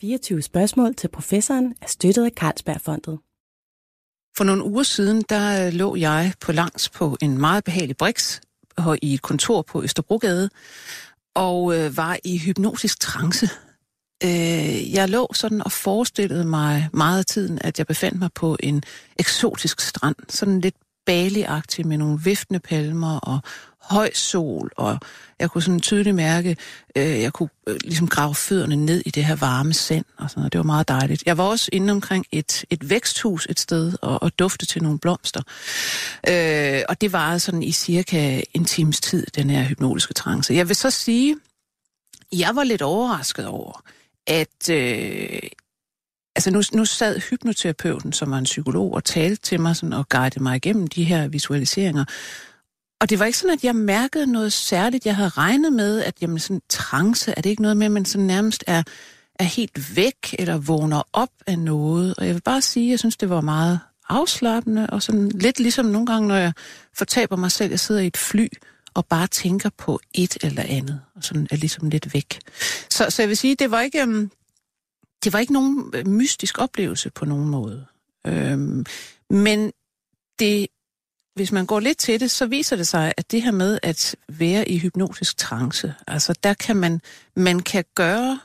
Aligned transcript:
24 0.00 0.42
spørgsmål 0.42 0.94
til 0.94 1.08
professoren 1.08 1.74
er 1.82 1.86
støttet 1.86 2.24
af 2.24 2.30
Carlsbergfondet. 2.30 3.18
For 4.36 4.44
nogle 4.44 4.64
uger 4.64 4.82
siden, 4.82 5.24
der 5.28 5.66
øh, 5.66 5.72
lå 5.72 5.96
jeg 5.96 6.32
på 6.40 6.52
langs 6.52 6.88
på 6.88 7.16
en 7.20 7.38
meget 7.38 7.64
behagelig 7.64 7.96
briks 7.96 8.40
øh, 8.78 8.98
i 9.02 9.14
et 9.14 9.22
kontor 9.22 9.62
på 9.62 9.82
Østerbrogade, 9.82 10.50
og 11.34 11.78
øh, 11.78 11.96
var 11.96 12.18
i 12.24 12.38
hypnotisk 12.38 13.00
trance. 13.00 13.48
Øh, 14.24 14.92
jeg 14.92 15.08
lå 15.08 15.30
sådan 15.34 15.62
og 15.62 15.72
forestillede 15.72 16.44
mig 16.44 16.88
meget 16.92 17.18
af 17.18 17.26
tiden, 17.26 17.58
at 17.60 17.78
jeg 17.78 17.86
befandt 17.86 18.18
mig 18.18 18.32
på 18.34 18.56
en 18.60 18.82
eksotisk 19.18 19.80
strand, 19.80 20.16
sådan 20.28 20.60
lidt 20.60 20.76
baligagtig 21.06 21.86
med 21.86 21.96
nogle 21.96 22.20
viftende 22.24 22.60
palmer 22.60 23.18
og 23.18 23.40
høj 23.90 24.10
sol, 24.14 24.70
og 24.76 24.98
jeg 25.38 25.50
kunne 25.50 25.62
sådan 25.62 25.80
tydeligt 25.80 26.16
mærke, 26.16 26.56
øh, 26.96 27.20
jeg 27.20 27.32
kunne 27.32 27.48
øh, 27.66 27.76
ligesom 27.84 28.08
grave 28.08 28.34
fødderne 28.34 28.76
ned 28.76 29.02
i 29.06 29.10
det 29.10 29.24
her 29.24 29.36
varme 29.36 29.74
sand, 29.74 30.04
og 30.16 30.30
sådan 30.30 30.40
noget. 30.40 30.52
det 30.52 30.58
var 30.58 30.64
meget 30.64 30.88
dejligt. 30.88 31.22
Jeg 31.26 31.38
var 31.38 31.44
også 31.44 31.68
inde 31.72 31.90
omkring 31.90 32.26
et, 32.32 32.64
et 32.70 32.90
væksthus 32.90 33.46
et 33.50 33.60
sted, 33.60 33.92
og, 34.02 34.22
og 34.22 34.38
dufte 34.38 34.66
til 34.66 34.82
nogle 34.82 34.98
blomster. 34.98 35.42
Øh, 36.28 36.82
og 36.88 37.00
det 37.00 37.12
varede 37.12 37.40
sådan 37.40 37.62
i 37.62 37.72
cirka 37.72 38.40
en 38.54 38.64
times 38.64 39.00
tid, 39.00 39.26
den 39.34 39.50
her 39.50 39.62
hypnotiske 39.62 40.14
trance. 40.14 40.54
Jeg 40.54 40.68
vil 40.68 40.76
så 40.76 40.90
sige, 40.90 41.36
jeg 42.32 42.56
var 42.56 42.64
lidt 42.64 42.82
overrasket 42.82 43.46
over, 43.46 43.82
at 44.26 44.70
øh, 44.70 45.40
altså 46.36 46.50
nu, 46.50 46.62
nu 46.72 46.84
sad 46.84 47.20
hypnoterapeuten, 47.20 48.12
som 48.12 48.30
var 48.30 48.38
en 48.38 48.44
psykolog, 48.44 48.94
og 48.94 49.04
talte 49.04 49.42
til 49.42 49.60
mig 49.60 49.76
sådan, 49.76 49.92
og 49.92 50.08
guidede 50.08 50.42
mig 50.42 50.56
igennem 50.56 50.86
de 50.86 51.04
her 51.04 51.28
visualiseringer. 51.28 52.04
Og 53.00 53.10
det 53.10 53.18
var 53.18 53.24
ikke 53.24 53.38
sådan, 53.38 53.56
at 53.56 53.64
jeg 53.64 53.76
mærkede 53.76 54.26
noget 54.26 54.52
særligt. 54.52 55.06
Jeg 55.06 55.16
havde 55.16 55.28
regnet 55.28 55.72
med, 55.72 56.02
at 56.02 56.14
jamen, 56.22 56.38
sådan 56.38 56.62
trance, 56.68 57.34
er 57.36 57.40
det 57.40 57.50
ikke 57.50 57.62
noget 57.62 57.76
med, 57.76 57.86
at 57.86 57.92
man 57.92 58.04
sådan 58.04 58.26
nærmest 58.26 58.64
er, 58.66 58.82
er 59.34 59.44
helt 59.44 59.96
væk, 59.96 60.34
eller 60.38 60.58
vågner 60.58 61.02
op 61.12 61.30
af 61.46 61.58
noget. 61.58 62.14
Og 62.18 62.26
jeg 62.26 62.34
vil 62.34 62.40
bare 62.40 62.62
sige, 62.62 62.86
at 62.86 62.90
jeg 62.90 62.98
synes, 62.98 63.16
det 63.16 63.30
var 63.30 63.40
meget 63.40 63.80
afslappende, 64.08 64.86
og 64.86 65.02
sådan 65.02 65.28
lidt 65.28 65.60
ligesom 65.60 65.86
nogle 65.86 66.06
gange, 66.06 66.28
når 66.28 66.36
jeg 66.36 66.52
fortaber 66.94 67.36
mig 67.36 67.52
selv, 67.52 67.70
jeg 67.70 67.80
sidder 67.80 68.00
i 68.00 68.06
et 68.06 68.16
fly, 68.16 68.48
og 68.94 69.06
bare 69.06 69.26
tænker 69.26 69.70
på 69.78 70.00
et 70.14 70.36
eller 70.42 70.62
andet, 70.62 71.00
og 71.16 71.24
sådan 71.24 71.46
er 71.50 71.56
ligesom 71.56 71.88
lidt 71.88 72.14
væk. 72.14 72.38
Så, 72.90 73.06
så 73.08 73.22
jeg 73.22 73.28
vil 73.28 73.36
sige, 73.36 73.54
det 73.54 73.70
var 73.70 73.80
ikke, 73.80 74.02
um, 74.02 74.30
det 75.24 75.32
var 75.32 75.38
ikke 75.38 75.52
nogen 75.52 75.90
øh, 75.94 76.06
mystisk 76.06 76.58
oplevelse 76.58 77.10
på 77.10 77.24
nogen 77.24 77.48
måde. 77.48 77.86
Øhm, 78.26 78.84
men 79.30 79.72
det 80.38 80.66
hvis 81.40 81.52
man 81.52 81.66
går 81.66 81.80
lidt 81.80 81.98
til 81.98 82.20
det, 82.20 82.30
så 82.30 82.46
viser 82.46 82.76
det 82.76 82.86
sig, 82.86 83.12
at 83.16 83.30
det 83.30 83.42
her 83.42 83.50
med 83.50 83.78
at 83.82 84.16
være 84.28 84.68
i 84.68 84.78
hypnotisk 84.78 85.36
trance, 85.36 85.94
altså 86.06 86.34
der 86.42 86.54
kan 86.54 86.76
man, 86.76 87.00
man 87.36 87.60
kan 87.60 87.84
gøre 87.94 88.40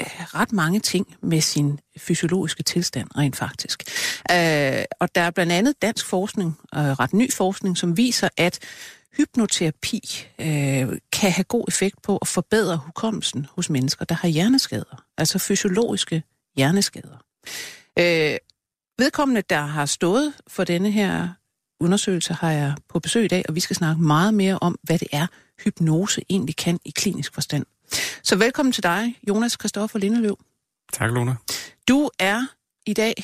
øh, 0.00 0.06
ret 0.06 0.52
mange 0.52 0.80
ting 0.80 1.16
med 1.20 1.40
sin 1.40 1.80
fysiologiske 1.98 2.62
tilstand, 2.62 3.08
rent 3.16 3.36
faktisk. 3.36 3.82
Øh, 4.30 4.84
og 5.00 5.14
der 5.14 5.20
er 5.20 5.30
blandt 5.30 5.52
andet 5.52 5.82
dansk 5.82 6.06
forskning, 6.06 6.58
øh, 6.74 6.80
ret 6.80 7.12
ny 7.12 7.32
forskning, 7.32 7.78
som 7.78 7.96
viser, 7.96 8.28
at 8.36 8.58
hypnoterapi 9.16 10.26
øh, 10.38 10.98
kan 11.12 11.30
have 11.32 11.44
god 11.44 11.64
effekt 11.68 12.02
på 12.02 12.16
at 12.16 12.28
forbedre 12.28 12.76
hukommelsen 12.76 13.46
hos 13.50 13.70
mennesker, 13.70 14.04
der 14.04 14.14
har 14.14 14.28
hjerneskader, 14.28 15.04
altså 15.18 15.38
fysiologiske 15.38 16.22
hjerneskader. 16.56 17.24
Øh, 17.98 18.36
vedkommende, 18.98 19.42
der 19.50 19.60
har 19.60 19.86
stået 19.86 20.32
for 20.48 20.64
denne 20.64 20.90
her 20.90 21.28
undersøgelse 21.84 22.34
har 22.34 22.50
jeg 22.50 22.74
på 22.88 22.98
besøg 22.98 23.24
i 23.24 23.28
dag, 23.28 23.44
og 23.48 23.54
vi 23.54 23.60
skal 23.60 23.76
snakke 23.76 24.02
meget 24.02 24.34
mere 24.34 24.58
om, 24.60 24.78
hvad 24.82 24.98
det 24.98 25.08
er, 25.12 25.26
hypnose 25.64 26.22
egentlig 26.30 26.56
kan 26.56 26.78
i 26.84 26.90
klinisk 26.90 27.34
forstand. 27.34 27.66
Så 28.22 28.36
velkommen 28.36 28.72
til 28.72 28.82
dig, 28.82 29.14
Jonas 29.28 29.56
Kristoffer 29.56 29.98
Lindeløv. 29.98 30.38
Tak, 30.92 31.10
Luna. 31.10 31.34
Du 31.88 32.10
er 32.18 32.46
i 32.86 32.92
dag 32.92 33.14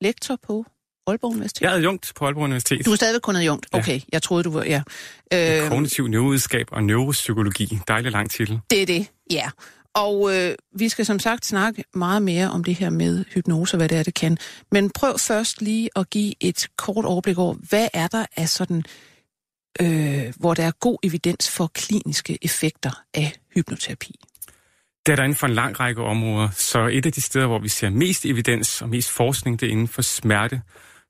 lektor 0.00 0.38
på 0.42 0.64
Aalborg 1.06 1.30
Universitet. 1.30 1.60
Jeg 1.60 1.72
er 1.72 1.76
adjunkt 1.76 2.12
på 2.16 2.24
Aalborg 2.24 2.44
Universitet. 2.44 2.86
Du 2.86 2.92
er 2.92 2.96
stadigvæk 2.96 3.20
kun 3.20 3.36
adjunkt? 3.36 3.66
Okay, 3.72 3.94
ja. 3.94 4.00
jeg 4.12 4.22
troede, 4.22 4.44
du 4.44 4.50
var... 4.50 4.64
Ja. 4.64 4.82
Øh, 5.32 5.68
Kognitiv 5.68 6.06
neurovidenskab 6.06 6.66
og 6.72 6.84
neuropsykologi. 6.84 7.78
Dejlig 7.88 8.12
lang 8.12 8.30
titel. 8.30 8.60
Det 8.70 8.82
er 8.82 8.86
det, 8.86 9.06
ja. 9.30 9.50
Og 9.94 10.36
øh, 10.36 10.54
vi 10.72 10.88
skal 10.88 11.06
som 11.06 11.18
sagt 11.18 11.46
snakke 11.46 11.84
meget 11.94 12.22
mere 12.22 12.50
om 12.50 12.64
det 12.64 12.74
her 12.74 12.90
med 12.90 13.24
hypnose, 13.34 13.76
hvad 13.76 13.88
det 13.88 13.98
er, 13.98 14.02
det 14.02 14.14
kan. 14.14 14.38
Men 14.72 14.90
prøv 14.90 15.18
først 15.18 15.62
lige 15.62 15.90
at 15.96 16.10
give 16.10 16.34
et 16.40 16.68
kort 16.76 17.04
overblik 17.04 17.38
over, 17.38 17.54
hvad 17.54 17.88
er 17.94 18.06
der 18.06 18.26
af 18.36 18.48
sådan, 18.48 18.84
øh, 19.80 20.32
hvor 20.36 20.54
der 20.54 20.62
er 20.62 20.72
god 20.80 20.98
evidens 21.02 21.50
for 21.50 21.66
kliniske 21.66 22.38
effekter 22.42 23.02
af 23.14 23.32
hypnoterapi? 23.54 24.14
Det 25.06 25.12
er 25.12 25.16
der 25.16 25.22
inden 25.22 25.36
for 25.36 25.46
en 25.46 25.54
lang 25.54 25.80
række 25.80 26.02
områder. 26.02 26.48
Så 26.50 26.86
et 26.86 27.06
af 27.06 27.12
de 27.12 27.20
steder, 27.20 27.46
hvor 27.46 27.58
vi 27.58 27.68
ser 27.68 27.90
mest 27.90 28.26
evidens 28.26 28.82
og 28.82 28.88
mest 28.88 29.10
forskning, 29.10 29.60
det 29.60 29.66
er 29.66 29.70
inden 29.70 29.88
for 29.88 30.02
smerte. 30.02 30.62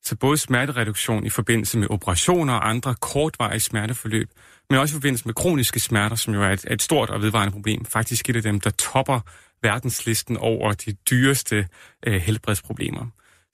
Så 0.02 0.16
både 0.16 0.38
smertereduktion 0.38 1.26
i 1.26 1.30
forbindelse 1.30 1.78
med 1.78 1.90
operationer 1.90 2.54
og 2.54 2.68
andre 2.68 2.94
kortvarige 3.00 3.60
smerteforløb, 3.60 4.30
men 4.70 4.78
også 4.78 4.92
i 4.92 4.96
forbindelse 4.96 5.26
med 5.26 5.34
kroniske 5.34 5.80
smerter, 5.80 6.16
som 6.16 6.34
jo 6.34 6.42
er 6.42 6.48
et, 6.48 6.64
et 6.70 6.82
stort 6.82 7.10
og 7.10 7.22
vedvarende 7.22 7.52
problem. 7.52 7.84
Faktisk 7.84 8.30
et 8.30 8.36
af 8.36 8.42
dem, 8.42 8.60
der 8.60 8.70
topper 8.70 9.20
verdenslisten 9.62 10.36
over 10.36 10.72
de 10.72 10.92
dyreste 10.92 11.66
øh, 12.06 12.14
helbredsproblemer. 12.14 13.06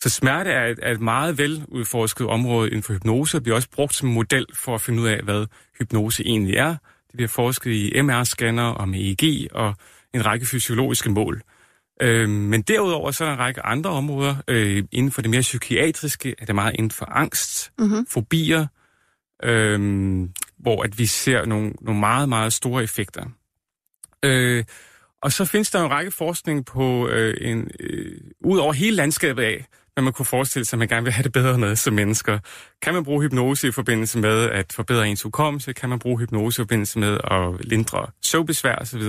Så 0.03 0.11
smerte 0.11 0.51
er 0.51 0.67
et, 0.67 0.79
er 0.83 0.93
et 0.93 1.01
meget 1.01 1.39
veludforsket 1.39 2.27
område 2.27 2.69
inden 2.69 2.83
for 2.83 2.93
hypnose, 2.93 3.37
og 3.37 3.43
bliver 3.43 3.57
også 3.57 3.71
brugt 3.71 3.95
som 3.95 4.09
model 4.09 4.47
for 4.55 4.75
at 4.75 4.81
finde 4.81 5.03
ud 5.03 5.09
af, 5.09 5.21
hvad 5.23 5.47
hypnose 5.79 6.27
egentlig 6.27 6.57
er. 6.57 6.71
Det 7.07 7.15
bliver 7.15 7.29
forsket 7.29 7.71
i 7.71 8.01
MR-scanner 8.01 8.63
og 8.63 8.89
med 8.89 9.01
EEG 9.01 9.49
og 9.53 9.75
en 10.15 10.27
række 10.27 10.47
fysiologiske 10.47 11.11
mål. 11.11 11.43
Øh, 12.03 12.29
men 12.29 12.63
derudover 12.63 13.11
så 13.11 13.25
er 13.25 13.29
der 13.29 13.35
en 13.35 13.41
række 13.41 13.63
andre 13.63 13.91
områder. 13.91 14.37
Øh, 14.49 14.85
inden 14.93 15.13
for 15.13 15.23
det 15.23 15.31
mere 15.31 15.41
psykiatriske 15.41 16.35
er 16.39 16.45
det 16.45 16.55
meget 16.55 16.75
inden 16.75 16.91
for 16.91 17.07
angst, 17.07 17.73
mm-hmm. 17.79 18.07
fobier, 18.07 18.67
øh, 19.45 19.81
hvor 20.67 20.83
at 20.83 20.99
vi 20.99 21.07
ser 21.07 21.45
nogle, 21.45 21.73
nogle 21.81 22.01
meget, 22.01 22.29
meget 22.29 22.53
store 22.53 22.83
effekter. 22.83 23.25
Øh, 24.23 24.65
og 25.23 25.33
så 25.33 25.45
findes 25.45 25.71
der 25.71 25.85
en 25.85 25.91
række 25.91 26.11
forskning 26.11 26.67
på, 26.67 27.09
øh, 27.09 27.35
en, 27.41 27.71
øh, 27.81 28.21
ud 28.45 28.59
over 28.59 28.73
hele 28.73 28.97
landskabet 28.97 29.43
af, 29.43 29.67
hvad 29.95 30.05
man 30.05 30.13
kunne 30.13 30.27
forestille 30.27 30.65
sig, 30.65 30.77
at 30.77 30.79
man 30.79 30.89
gerne 30.89 31.05
vil 31.05 31.13
have 31.13 31.23
det 31.23 31.33
bedre 31.33 31.59
med 31.59 31.77
som 31.77 31.95
mennesker. 31.95 32.39
Kan 32.83 32.95
man 32.95 33.05
bruge 33.05 33.23
hypnose 33.23 33.69
i 33.69 33.71
forbindelse 33.71 34.19
med 34.19 34.51
at 34.51 34.73
forbedre 34.73 35.09
ens 35.09 35.23
hukommelse? 35.23 35.73
Kan 35.73 35.89
man 35.89 35.99
bruge 35.99 36.19
hypnose 36.19 36.63
i 36.63 36.65
forbindelse 36.65 36.99
med 36.99 37.19
at 37.31 37.67
lindre 37.67 38.07
søvbesvær 38.23 38.77
osv.? 38.77 39.03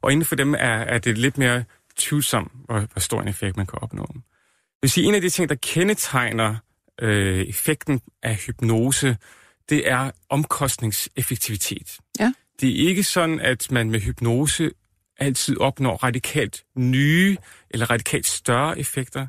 Og 0.00 0.12
inden 0.12 0.24
for 0.24 0.36
dem 0.36 0.54
er, 0.54 0.78
er 0.94 0.98
det 0.98 1.18
lidt 1.18 1.38
mere 1.38 1.64
tvivlsomt, 1.98 2.52
hvor, 2.64 2.78
hvor 2.78 3.00
stor 3.00 3.22
en 3.22 3.28
effekt 3.28 3.56
man 3.56 3.66
kan 3.66 3.78
opnå. 3.82 4.06
Det 4.12 4.82
vil 4.82 4.90
sige, 4.90 5.06
en 5.06 5.14
af 5.14 5.20
de 5.20 5.30
ting, 5.30 5.48
der 5.48 5.54
kendetegner 5.54 6.56
øh, 7.00 7.40
effekten 7.40 8.00
af 8.22 8.36
hypnose, 8.36 9.16
det 9.68 9.90
er 9.90 10.10
omkostningseffektivitet. 10.28 11.98
Ja. 12.20 12.32
Det 12.60 12.68
er 12.68 12.88
ikke 12.88 13.02
sådan, 13.02 13.40
at 13.40 13.70
man 13.70 13.90
med 13.90 14.00
hypnose 14.00 14.70
altid 15.18 15.58
opnår 15.58 15.96
radikalt 15.96 16.64
nye 16.76 17.36
eller 17.70 17.90
radikalt 17.90 18.26
større 18.26 18.78
effekter, 18.78 19.26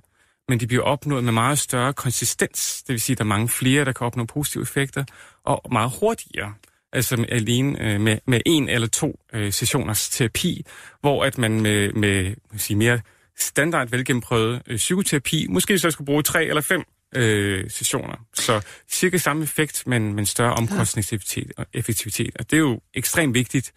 men 0.50 0.60
de 0.60 0.68
bliver 0.68 0.84
opnået 0.84 1.24
med 1.24 1.34
meget 1.34 1.60
større 1.60 1.94
konsistens. 1.94 2.84
Det 2.84 2.94
vil 2.94 3.02
sige, 3.02 3.14
at 3.14 3.18
der 3.18 3.24
er 3.24 3.28
mange 3.28 3.50
flere, 3.50 3.86
der 3.86 3.92
kan 3.92 4.08
opnå 4.08 4.26
positive 4.26 4.62
effekter, 4.62 5.04
og 5.44 5.62
meget 5.72 5.92
hurtigere. 6.00 6.54
Altså 6.94 7.26
alene 7.30 7.82
øh, 7.82 8.02
med, 8.02 8.18
med 8.28 8.42
en 8.46 8.70
eller 8.70 8.88
to 8.88 9.20
øh, 9.34 9.54
sessioners 9.54 10.10
terapi, 10.10 10.66
hvor 11.02 11.26
at 11.26 11.38
man 11.38 11.62
med, 11.62 11.94
med 11.94 12.36
sige, 12.58 12.78
mere 12.78 13.02
standard 13.40 13.90
velgennemprøvet 13.90 14.62
øh, 14.68 14.78
psykoterapi, 14.78 15.48
måske 15.50 15.80
så 15.80 15.92
skulle 15.92 16.06
bruge 16.06 16.24
tre 16.24 16.46
eller 16.46 16.62
fem 16.62 16.84
øh, 17.16 17.70
sessioner. 17.70 18.16
Så 18.34 18.62
cirka 18.92 19.18
samme 19.18 19.44
effekt, 19.44 19.88
men, 19.88 20.14
men 20.14 20.26
større 20.26 20.54
omkostningseffektivitet. 20.54 21.52
Og, 21.58 21.66
effektivitet. 21.74 22.38
og 22.40 22.52
det 22.52 22.58
er 22.58 22.62
jo 22.62 22.80
ekstremt 22.94 23.34
vigtigt 23.34 23.74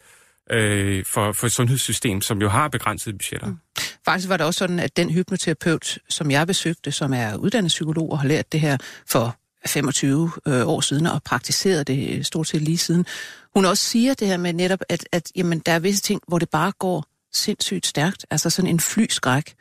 øh, 0.50 1.04
for, 1.04 1.32
for 1.32 1.46
et 1.46 1.52
sundhedssystem, 1.52 2.20
som 2.20 2.40
jo 2.40 2.48
har 2.48 2.68
begrænsede 2.68 3.18
budgetter. 3.18 3.46
Mm. 3.46 3.58
Faktisk 4.04 4.28
var 4.28 4.36
det 4.36 4.46
også 4.46 4.58
sådan, 4.58 4.78
at 4.78 4.96
den 4.96 5.10
hypnoterapeut, 5.10 5.98
som 6.08 6.30
jeg 6.30 6.46
besøgte, 6.46 6.92
som 6.92 7.12
er 7.12 7.36
uddannet 7.36 7.68
psykolog 7.68 8.12
og 8.12 8.18
har 8.18 8.28
lært 8.28 8.52
det 8.52 8.60
her 8.60 8.76
for 9.06 9.36
25 9.66 10.30
øh, 10.46 10.66
år 10.66 10.80
siden 10.80 11.06
og 11.06 11.22
praktiseret 11.22 11.86
det 11.86 12.26
stort 12.26 12.46
set 12.46 12.62
lige 12.62 12.78
siden, 12.78 13.06
hun 13.54 13.64
også 13.64 13.84
siger 13.84 14.14
det 14.14 14.28
her 14.28 14.36
med 14.36 14.52
netop, 14.52 14.80
at, 14.88 15.08
at 15.12 15.32
jamen, 15.36 15.58
der 15.58 15.72
er 15.72 15.78
visse 15.78 16.02
ting, 16.02 16.22
hvor 16.28 16.38
det 16.38 16.50
bare 16.50 16.72
går 16.72 17.04
sindssygt 17.32 17.86
stærkt. 17.86 18.26
Altså 18.30 18.50
sådan 18.50 18.70
en 18.70 18.80
flyskræk 18.80 19.54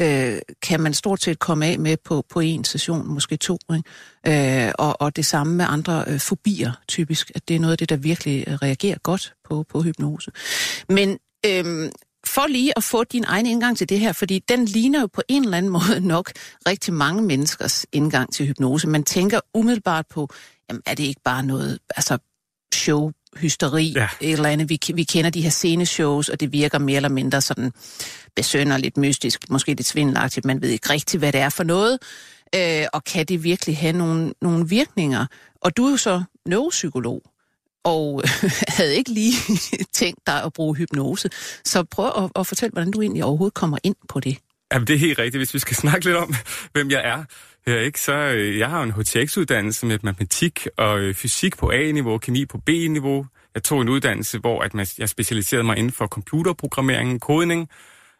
øh, 0.00 0.38
kan 0.62 0.80
man 0.80 0.94
stort 0.94 1.22
set 1.22 1.38
komme 1.38 1.66
af 1.66 1.78
med 1.78 1.96
på, 2.04 2.24
på 2.28 2.40
en 2.40 2.64
session, 2.64 3.08
måske 3.08 3.36
to. 3.36 3.58
Ikke? 3.74 4.66
Øh, 4.66 4.72
og, 4.78 5.00
og 5.00 5.16
det 5.16 5.26
samme 5.26 5.54
med 5.56 5.66
andre 5.68 6.04
øh, 6.06 6.20
fobier, 6.20 6.72
typisk. 6.88 7.30
At 7.34 7.48
det 7.48 7.56
er 7.56 7.60
noget 7.60 7.72
af 7.72 7.78
det, 7.78 7.88
der 7.88 7.96
virkelig 7.96 8.44
øh, 8.48 8.54
reagerer 8.54 8.98
godt 8.98 9.34
på, 9.44 9.64
på 9.68 9.82
hypnose. 9.82 10.30
Men 10.88 11.18
øh, 11.46 11.90
for 12.26 12.46
lige 12.46 12.72
at 12.76 12.84
få 12.84 13.04
din 13.04 13.24
egen 13.24 13.46
indgang 13.46 13.78
til 13.78 13.88
det 13.88 14.00
her, 14.00 14.12
fordi 14.12 14.38
den 14.48 14.64
ligner 14.64 15.00
jo 15.00 15.06
på 15.06 15.22
en 15.28 15.44
eller 15.44 15.56
anden 15.56 15.72
måde 15.78 16.00
nok 16.00 16.32
rigtig 16.68 16.94
mange 16.94 17.22
menneskers 17.22 17.86
indgang 17.92 18.32
til 18.32 18.46
hypnose. 18.46 18.88
Man 18.88 19.04
tænker 19.04 19.40
umiddelbart 19.54 20.06
på, 20.06 20.28
jamen 20.68 20.82
er 20.86 20.94
det 20.94 21.04
ikke 21.04 21.20
bare 21.24 21.42
noget 21.42 21.78
altså 21.96 22.18
show 22.74 23.10
hysteri, 23.36 23.92
ja. 23.96 24.08
et 24.20 24.32
eller 24.32 24.48
andet. 24.48 24.68
Vi, 24.68 24.80
vi 24.94 25.04
kender 25.04 25.30
de 25.30 25.42
her 25.42 25.50
sceneshows, 25.50 26.28
og 26.28 26.40
det 26.40 26.52
virker 26.52 26.78
mere 26.78 26.96
eller 26.96 27.08
mindre 27.08 27.40
sådan 27.40 27.72
besønderligt 28.36 28.96
mystisk, 28.96 29.50
måske 29.50 29.74
lidt 29.74 29.86
svindelagtigt, 29.86 30.46
man 30.46 30.62
ved 30.62 30.68
ikke 30.68 30.90
rigtigt, 30.90 31.20
hvad 31.20 31.32
det 31.32 31.40
er 31.40 31.48
for 31.48 31.64
noget, 31.64 31.98
øh, 32.54 32.86
og 32.92 33.04
kan 33.04 33.26
det 33.26 33.44
virkelig 33.44 33.76
have 33.76 33.92
nogle, 33.92 34.32
nogle 34.42 34.68
virkninger? 34.68 35.26
Og 35.62 35.76
du 35.76 35.86
er 35.86 35.90
jo 35.90 35.96
så 35.96 36.22
neuropsykolog, 36.46 37.22
og 37.84 38.22
havde 38.76 38.96
ikke 38.96 39.10
lige 39.10 39.34
tænkt 39.92 40.26
dig 40.26 40.42
at 40.44 40.52
bruge 40.52 40.76
hypnose. 40.76 41.30
Så 41.64 41.82
prøv 41.82 42.24
at, 42.24 42.30
at 42.36 42.46
fortælle, 42.46 42.72
hvordan 42.72 42.90
du 42.90 43.02
egentlig 43.02 43.24
overhovedet 43.24 43.54
kommer 43.54 43.78
ind 43.84 43.96
på 44.08 44.20
det. 44.20 44.38
Jamen, 44.72 44.86
det 44.86 44.94
er 44.94 44.98
helt 44.98 45.18
rigtigt. 45.18 45.40
Hvis 45.40 45.54
vi 45.54 45.58
skal 45.58 45.76
snakke 45.84 46.04
lidt 46.04 46.16
om, 46.16 46.34
hvem 46.72 46.90
jeg 46.90 47.00
er 47.04 47.24
her, 47.66 47.80
ikke? 47.80 48.00
så 48.00 48.12
øh, 48.12 48.58
jeg 48.58 48.68
har 48.68 48.82
en 48.82 48.92
HTX-uddannelse 48.92 49.86
med 49.86 49.98
matematik 50.02 50.66
og 50.76 51.00
øh, 51.00 51.14
fysik 51.14 51.56
på 51.58 51.70
A-niveau, 51.70 52.18
kemi 52.18 52.46
på 52.46 52.58
B-niveau. 52.58 53.26
Jeg 53.54 53.62
tog 53.62 53.82
en 53.82 53.88
uddannelse, 53.88 54.38
hvor 54.38 54.62
at 54.62 54.98
jeg 54.98 55.08
specialiserede 55.08 55.64
mig 55.64 55.78
inden 55.78 55.92
for 55.92 56.06
computerprogrammering, 56.06 57.20
kodning, 57.20 57.68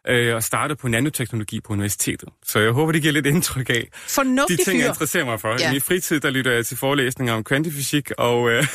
øh, 0.07 0.35
og 0.35 0.43
startede 0.43 0.77
på 0.77 0.87
nanoteknologi 0.87 1.59
på 1.59 1.73
universitetet. 1.73 2.29
Så 2.45 2.59
jeg 2.59 2.71
håber, 2.71 2.91
det 2.91 3.01
giver 3.01 3.13
lidt 3.13 3.25
indtryk 3.25 3.69
af 3.69 3.87
Fornuftig 3.93 4.57
de 4.57 4.63
ting, 4.63 4.75
fyr. 4.75 4.81
jeg 4.81 4.89
interesserer 4.89 5.25
mig 5.25 5.39
for. 5.39 5.55
Ja. 5.59 5.69
I 5.69 5.71
min 5.71 5.81
fritid, 5.81 6.19
der 6.19 6.29
lytter 6.29 6.51
jeg 6.51 6.65
til 6.65 6.77
forelæsninger 6.77 7.33
om 7.33 7.43
kvantifysik 7.43 8.11
og 8.17 8.51
øh, 8.51 8.67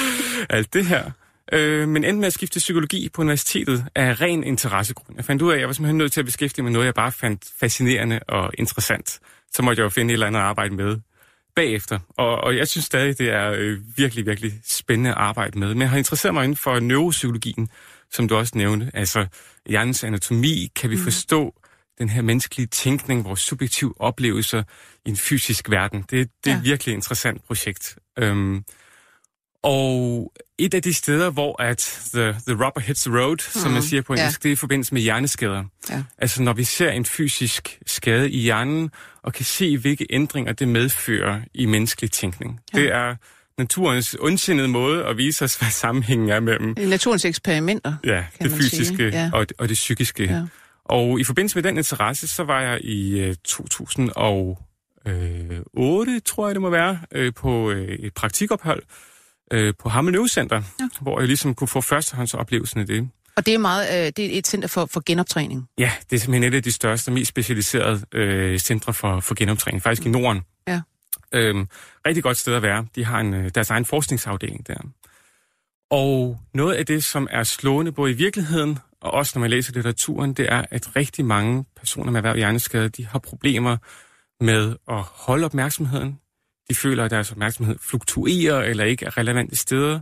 alt 0.50 0.74
det 0.74 0.86
her. 0.86 1.10
Øh, 1.52 1.88
men 1.88 2.04
endte 2.04 2.20
med 2.20 2.26
at 2.26 2.32
skifte 2.32 2.58
psykologi 2.58 3.08
på 3.08 3.22
universitetet 3.22 3.84
af 3.94 4.20
ren 4.20 4.44
interessegrund. 4.44 5.16
Jeg 5.16 5.24
fandt 5.24 5.42
ud 5.42 5.50
af, 5.50 5.54
at 5.54 5.60
jeg 5.60 5.68
var 5.68 5.72
simpelthen 5.74 5.98
nødt 5.98 6.12
til 6.12 6.20
at 6.20 6.26
beskæftige 6.26 6.62
mig 6.62 6.70
med 6.70 6.72
noget, 6.72 6.86
jeg 6.86 6.94
bare 6.94 7.12
fandt 7.12 7.44
fascinerende 7.60 8.20
og 8.28 8.50
interessant. 8.58 9.20
Så 9.54 9.62
måtte 9.62 9.80
jeg 9.80 9.84
jo 9.84 9.88
finde 9.88 10.10
et 10.10 10.12
eller 10.12 10.26
andet 10.26 10.40
at 10.40 10.46
arbejde 10.46 10.74
med 10.74 10.98
bagefter. 11.56 11.98
Og, 12.08 12.36
og 12.36 12.56
jeg 12.56 12.68
synes 12.68 12.84
stadig, 12.84 13.18
det 13.18 13.30
er 13.30 13.52
øh, 13.58 13.78
virkelig, 13.96 14.26
virkelig 14.26 14.52
spændende 14.64 15.10
at 15.10 15.16
arbejde 15.16 15.58
med. 15.58 15.68
Men 15.68 15.80
jeg 15.80 15.90
har 15.90 15.98
interesseret 15.98 16.34
mig 16.34 16.44
inden 16.44 16.56
for 16.56 16.80
neuropsykologien, 16.80 17.68
som 18.10 18.28
du 18.28 18.36
også 18.36 18.52
nævnte. 18.58 18.90
Altså 18.94 19.26
hjernens 19.68 20.04
anatomi, 20.04 20.68
kan 20.76 20.90
vi 20.90 20.96
mm. 20.96 21.02
forstå 21.02 21.54
den 21.98 22.08
her 22.08 22.22
menneskelige 22.22 22.66
tænkning, 22.66 23.24
vores 23.24 23.40
subjektive 23.40 23.94
oplevelser 24.00 24.62
i 25.06 25.10
en 25.10 25.16
fysisk 25.16 25.70
verden. 25.70 26.04
Det, 26.10 26.10
det 26.10 26.50
er 26.50 26.54
ja. 26.54 26.58
et 26.58 26.64
virkelig 26.64 26.94
interessant 26.94 27.44
projekt. 27.44 27.98
Øhm, 28.18 28.64
og 29.62 30.32
et 30.58 30.74
af 30.74 30.82
de 30.82 30.94
steder, 30.94 31.30
hvor 31.30 31.62
at 31.62 32.00
the, 32.14 32.36
the 32.46 32.64
rubber 32.64 32.80
hits 32.80 33.02
the 33.02 33.18
road, 33.18 33.32
mm. 33.32 33.60
som 33.60 33.70
man 33.70 33.80
mm. 33.80 33.86
siger 33.86 34.02
på 34.02 34.12
engelsk, 34.12 34.44
ja. 34.44 34.48
det 34.48 34.48
er 34.48 34.52
i 34.52 34.56
forbindelse 34.56 34.94
med 34.94 35.02
hjerneskader. 35.02 35.64
Ja. 35.90 36.02
Altså 36.18 36.42
når 36.42 36.52
vi 36.52 36.64
ser 36.64 36.90
en 36.90 37.04
fysisk 37.04 37.78
skade 37.86 38.30
i 38.30 38.38
hjernen, 38.38 38.90
og 39.22 39.32
kan 39.32 39.44
se, 39.44 39.78
hvilke 39.78 40.06
ændringer 40.10 40.52
det 40.52 40.68
medfører 40.68 41.40
i 41.54 41.66
menneskelig 41.66 42.10
tænkning. 42.10 42.60
Ja. 42.74 42.80
Det 42.80 42.92
er 42.92 43.16
naturens 43.58 44.16
ondsindede 44.20 44.68
måde 44.68 45.04
at 45.04 45.16
vise 45.16 45.44
os, 45.44 45.54
hvad 45.54 45.70
sammenhængen 45.70 46.28
er 46.28 46.40
mellem... 46.40 46.74
Naturens 46.78 47.24
eksperimenter, 47.24 47.94
Ja, 48.04 48.24
det 48.42 48.52
fysiske 48.52 49.08
ja. 49.08 49.30
og, 49.32 49.46
og 49.58 49.68
det 49.68 49.74
psykiske. 49.74 50.24
Ja. 50.24 50.42
Og 50.84 51.20
i 51.20 51.24
forbindelse 51.24 51.56
med 51.56 51.62
den 51.62 51.76
interesse, 51.76 52.28
så 52.28 52.44
var 52.44 52.60
jeg 52.60 52.80
i 52.84 53.28
uh, 53.28 53.34
2008, 53.44 56.20
tror 56.20 56.46
jeg 56.46 56.54
det 56.54 56.62
må 56.62 56.70
være, 56.70 56.98
uh, 57.18 57.28
på 57.36 57.70
et 57.70 58.14
praktikophold 58.14 58.82
uh, 59.54 59.74
på 59.78 59.88
Hammel 59.88 60.28
Center, 60.28 60.62
ja. 60.80 60.88
hvor 61.00 61.20
jeg 61.20 61.26
ligesom 61.26 61.54
kunne 61.54 61.68
få 61.68 61.80
førstehåndsoplevelsen 61.80 62.80
af 62.80 62.86
det. 62.86 63.08
Og 63.36 63.46
det 63.46 63.54
er 63.54 63.58
meget, 63.58 64.06
øh, 64.06 64.12
det 64.16 64.34
er 64.34 64.38
et 64.38 64.46
center 64.46 64.68
for, 64.68 64.86
for 64.86 65.02
genoptræning? 65.06 65.68
Ja, 65.78 65.92
det 66.10 66.16
er 66.16 66.20
simpelthen 66.20 66.52
et 66.52 66.56
af 66.56 66.62
de 66.62 66.72
største 66.72 67.08
og 67.08 67.12
mest 67.12 67.28
specialiserede 67.28 68.00
øh, 68.14 68.58
centre 68.58 68.94
for, 68.94 69.20
for 69.20 69.34
genoptræning, 69.34 69.82
faktisk 69.82 70.06
mm. 70.06 70.14
i 70.14 70.20
Norden. 70.20 70.42
Ja. 70.68 70.80
Øhm, 71.32 71.68
rigtig 72.06 72.22
godt 72.22 72.36
sted 72.36 72.54
at 72.54 72.62
være. 72.62 72.86
De 72.94 73.04
har 73.04 73.20
en, 73.20 73.34
øh, 73.34 73.50
deres 73.54 73.70
egen 73.70 73.84
forskningsafdeling 73.84 74.66
der. 74.66 74.76
Og 75.90 76.40
noget 76.54 76.74
af 76.74 76.86
det, 76.86 77.04
som 77.04 77.28
er 77.30 77.42
slående 77.42 77.92
både 77.92 78.10
i 78.10 78.14
virkeligheden, 78.14 78.78
og 79.00 79.10
også 79.10 79.32
når 79.34 79.40
man 79.40 79.50
læser 79.50 79.72
litteraturen, 79.72 80.32
det 80.32 80.52
er, 80.52 80.64
at 80.70 80.96
rigtig 80.96 81.24
mange 81.24 81.64
personer 81.76 82.10
med 82.10 82.18
erhverv 82.18 82.36
hjerneskade, 82.36 82.88
de 82.88 83.06
har 83.06 83.18
problemer 83.18 83.76
med 84.40 84.76
at 84.88 85.00
holde 85.00 85.44
opmærksomheden. 85.44 86.18
De 86.72 86.76
føler, 86.76 87.04
at 87.04 87.10
deres 87.10 87.32
opmærksomhed 87.32 87.78
fluktuerer 87.80 88.62
eller 88.62 88.84
ikke 88.84 89.06
er 89.06 89.18
relevante 89.18 89.56
steder, 89.56 90.00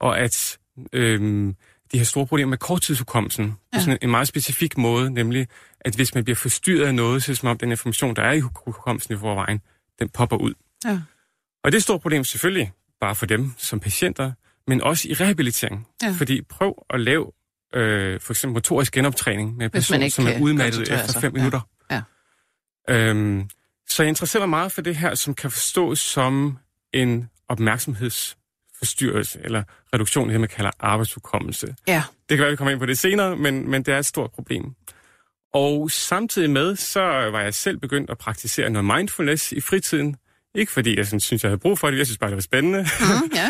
og 0.00 0.18
at 0.18 0.58
øhm, 0.92 1.56
de 1.92 1.98
har 1.98 2.04
store 2.04 2.26
problemer 2.26 2.50
med 2.50 2.58
korttidshukommelsen 2.58 3.44
ja. 3.44 3.78
på 3.78 3.84
sådan 3.84 3.98
en 4.02 4.10
meget 4.10 4.28
specifik 4.28 4.78
måde, 4.78 5.10
nemlig 5.10 5.46
at 5.80 5.94
hvis 5.94 6.14
man 6.14 6.24
bliver 6.24 6.36
forstyrret 6.36 6.86
af 6.86 6.94
noget, 6.94 7.22
så 7.22 7.30
er 7.30 7.32
det 7.32 7.38
som 7.38 7.48
om 7.48 7.58
den 7.58 7.70
information, 7.70 8.16
der 8.16 8.22
er 8.22 8.32
i 8.32 8.40
hukommelsen 8.40 9.14
i 9.14 9.18
forvejen, 9.18 9.60
den 9.98 10.08
popper 10.08 10.36
ud. 10.36 10.54
Ja. 10.84 11.00
Og 11.64 11.72
det 11.72 11.74
er 11.74 11.78
et 11.78 11.82
stort 11.82 12.00
problem 12.00 12.24
selvfølgelig 12.24 12.72
bare 13.00 13.14
for 13.14 13.26
dem 13.26 13.52
som 13.58 13.80
patienter, 13.80 14.32
men 14.66 14.82
også 14.82 15.08
i 15.08 15.14
rehabilitering. 15.14 15.86
Ja. 16.02 16.14
Fordi 16.18 16.42
prøv 16.42 16.84
at 16.90 17.00
lave 17.00 17.32
øh, 17.74 18.20
for 18.20 18.32
eksempel 18.32 18.54
motorisk 18.54 18.92
genoptræning 18.92 19.56
med 19.56 19.64
en 19.64 19.70
person, 19.70 20.10
som 20.10 20.26
er 20.26 20.40
udmattet 20.40 20.80
efter 20.92 21.20
fem 21.20 21.32
ja. 21.36 21.38
minutter. 21.38 21.60
Ja. 21.90 22.02
Øhm, 22.88 23.48
så 23.88 24.02
jeg 24.02 24.08
interesserer 24.08 24.40
mig 24.40 24.48
meget 24.48 24.72
for 24.72 24.82
det 24.82 24.96
her, 24.96 25.14
som 25.14 25.34
kan 25.34 25.50
forstås 25.50 25.98
som 25.98 26.58
en 26.92 27.30
opmærksomhedsforstyrrelse, 27.48 29.40
eller 29.44 29.62
reduktion, 29.94 30.28
det 30.28 30.40
man 30.40 30.48
kalder 30.48 30.70
arbejdsudkommelse. 30.80 31.74
Ja. 31.86 32.02
Det 32.28 32.36
kan 32.36 32.42
være, 32.42 32.50
vi 32.50 32.56
kommer 32.56 32.72
ind 32.72 32.80
på 32.80 32.86
det 32.86 32.98
senere, 32.98 33.36
men, 33.36 33.70
men 33.70 33.82
det 33.82 33.94
er 33.94 33.98
et 33.98 34.06
stort 34.06 34.30
problem. 34.30 34.74
Og 35.54 35.90
samtidig 35.90 36.50
med, 36.50 36.76
så 36.76 37.00
var 37.00 37.40
jeg 37.40 37.54
selv 37.54 37.78
begyndt 37.78 38.10
at 38.10 38.18
praktisere 38.18 38.70
noget 38.70 38.96
mindfulness 38.96 39.52
i 39.52 39.60
fritiden. 39.60 40.16
Ikke 40.54 40.72
fordi 40.72 40.96
jeg 40.96 41.06
sådan, 41.06 41.20
synes, 41.20 41.42
jeg 41.42 41.50
havde 41.50 41.58
brug 41.58 41.78
for 41.78 41.90
det, 41.90 41.98
jeg 41.98 42.06
synes 42.06 42.18
bare, 42.18 42.30
det 42.30 42.36
var 42.36 42.42
spændende. 42.42 42.86
Mm, 43.00 43.32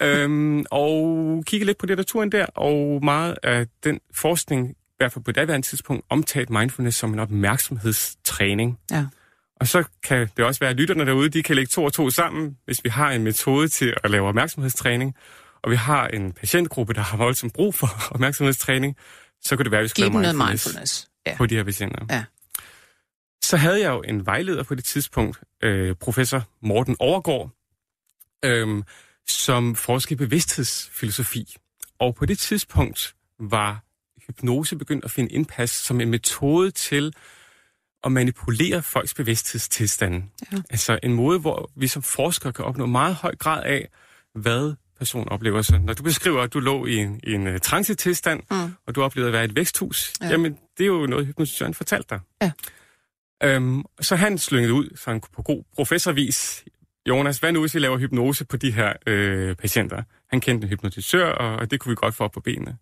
ja. 0.00 0.06
øhm, 0.06 0.64
og 0.70 1.42
kigge 1.46 1.66
lidt 1.66 1.78
på 1.78 1.86
litteraturen 1.86 2.32
der, 2.32 2.46
og 2.46 3.04
meget 3.04 3.36
af 3.42 3.66
den 3.84 4.00
forskning, 4.14 4.70
i 4.70 4.96
hvert 4.98 5.12
fald 5.12 5.24
på 5.24 5.32
daværende 5.32 5.66
tidspunkt, 5.66 6.04
omtalt 6.10 6.50
mindfulness 6.50 6.98
som 6.98 7.12
en 7.12 7.18
opmærksomhedstræning. 7.18 8.78
Ja. 8.90 9.06
Og 9.64 9.68
så 9.68 9.84
kan 10.02 10.28
det 10.36 10.44
også 10.44 10.60
være, 10.60 10.70
at 10.70 10.76
lytterne 10.76 11.06
derude, 11.06 11.28
de 11.28 11.42
kan 11.42 11.56
lægge 11.56 11.68
to 11.68 11.84
og 11.84 11.92
to 11.92 12.10
sammen, 12.10 12.58
hvis 12.64 12.84
vi 12.84 12.88
har 12.88 13.10
en 13.10 13.22
metode 13.22 13.68
til 13.68 13.94
at 14.04 14.10
lave 14.10 14.28
opmærksomhedstræning, 14.28 15.14
og 15.62 15.70
vi 15.70 15.76
har 15.76 16.08
en 16.08 16.32
patientgruppe, 16.32 16.94
der 16.94 17.00
har 17.00 17.16
voldsomt 17.16 17.52
brug 17.52 17.74
for 17.74 17.88
opmærksomhedstræning, 18.14 18.96
så 19.42 19.56
kan 19.56 19.64
det 19.64 19.70
være, 19.70 19.78
at 19.78 19.82
vi 19.82 19.88
skal 19.88 20.00
lave 20.02 20.12
mindfulness. 20.12 20.66
mindfulness 20.66 21.08
ja. 21.26 21.36
på 21.36 21.46
de 21.46 21.54
her 21.54 21.64
patienter. 21.64 22.06
Ja. 22.10 22.24
Så 23.42 23.56
havde 23.56 23.80
jeg 23.80 23.90
jo 23.90 24.02
en 24.02 24.26
vejleder 24.26 24.62
på 24.62 24.74
det 24.74 24.84
tidspunkt, 24.84 25.38
øh, 25.62 25.94
professor 25.94 26.48
Morten 26.62 26.96
Overgaard, 26.98 27.50
øh, 28.44 28.82
som 29.28 29.74
forskede 29.74 30.14
i 30.14 30.26
bevidsthedsfilosofi. 30.26 31.56
Og 31.98 32.14
på 32.14 32.26
det 32.26 32.38
tidspunkt 32.38 33.14
var 33.40 33.84
hypnose 34.26 34.76
begyndt 34.76 35.04
at 35.04 35.10
finde 35.10 35.32
indpas 35.32 35.70
som 35.70 36.00
en 36.00 36.10
metode 36.10 36.70
til 36.70 37.14
at 38.04 38.12
manipulere 38.12 38.82
folks 38.82 39.14
bevidsthedstilstande. 39.14 40.22
Ja. 40.52 40.58
Altså 40.70 40.98
en 41.02 41.14
måde, 41.14 41.38
hvor 41.38 41.70
vi 41.76 41.86
som 41.86 42.02
forskere 42.02 42.52
kan 42.52 42.64
opnå 42.64 42.86
meget 42.86 43.14
høj 43.14 43.36
grad 43.36 43.62
af, 43.62 43.88
hvad 44.34 44.74
personen 44.98 45.28
oplever. 45.28 45.62
Så 45.62 45.78
når 45.78 45.92
du 45.92 46.02
beskriver, 46.02 46.42
at 46.42 46.52
du 46.52 46.60
lå 46.60 46.86
i 46.86 46.96
en, 46.96 47.20
i 47.22 47.32
en 47.32 47.46
uh, 47.46 47.58
trancetilstand, 47.58 48.42
mm. 48.50 48.74
og 48.86 48.94
du 48.94 49.02
oplevede 49.02 49.28
at 49.28 49.32
være 49.32 49.42
i 49.42 49.44
et 49.44 49.56
væksthus, 49.56 50.12
ja. 50.20 50.28
jamen 50.28 50.58
det 50.78 50.84
er 50.84 50.88
jo 50.88 51.06
noget, 51.06 51.26
hypnotisøren 51.26 51.74
fortalte 51.74 52.06
dig. 52.10 52.20
Ja. 52.42 52.52
Øhm, 53.42 53.84
så 54.00 54.16
han 54.16 54.38
slyngede 54.38 54.72
ud, 54.72 54.96
så 54.96 55.10
han 55.10 55.20
på 55.32 55.42
god 55.42 55.62
professorvis, 55.74 56.64
Jonas, 57.08 57.38
hvad 57.38 57.52
nu 57.52 57.60
hvis 57.60 57.74
vi 57.74 57.80
laver 57.80 57.98
hypnose 57.98 58.44
på 58.44 58.56
de 58.56 58.70
her 58.72 58.92
øh, 59.06 59.56
patienter? 59.56 60.02
Han 60.30 60.40
kendte 60.40 60.64
en 60.64 60.68
hypnotisør, 60.68 61.26
og, 61.26 61.56
og 61.56 61.70
det 61.70 61.80
kunne 61.80 61.90
vi 61.90 61.96
godt 61.96 62.14
få 62.14 62.24
op 62.24 62.32
på 62.32 62.40
benene. 62.40 62.76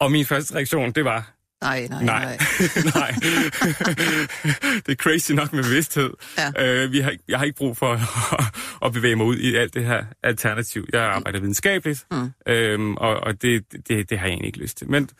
Og 0.00 0.12
min 0.12 0.24
første 0.24 0.54
reaktion, 0.54 0.92
det 0.92 1.04
var, 1.04 1.35
Nej, 1.60 1.86
nej, 1.90 2.04
nej. 2.04 2.24
Nej. 2.24 2.36
nej. 2.94 3.10
det 4.86 4.92
er 4.92 4.94
crazy 4.94 5.32
nok 5.32 5.52
med 5.52 5.62
bevidsthed. 5.62 6.10
Ja. 6.38 6.84
Øh, 6.84 6.92
vi 6.92 7.00
har, 7.00 7.14
jeg 7.28 7.38
har 7.38 7.44
ikke 7.44 7.56
brug 7.56 7.76
for 7.76 7.92
at, 7.92 8.00
at 8.86 8.92
bevæge 8.92 9.16
mig 9.16 9.26
ud 9.26 9.36
i 9.36 9.56
alt 9.56 9.74
det 9.74 9.84
her 9.84 10.04
alternativ. 10.22 10.86
Jeg 10.92 11.02
arbejder 11.02 11.40
videnskabeligt, 11.40 12.06
mm. 12.10 12.32
øhm, 12.48 12.96
og, 12.96 13.16
og 13.16 13.42
det, 13.42 13.64
det, 13.88 14.10
det 14.10 14.18
har 14.18 14.26
jeg 14.26 14.32
egentlig 14.32 14.46
ikke 14.46 14.58
lyst 14.58 14.78
til. 14.78 14.90
Men, 14.90 15.10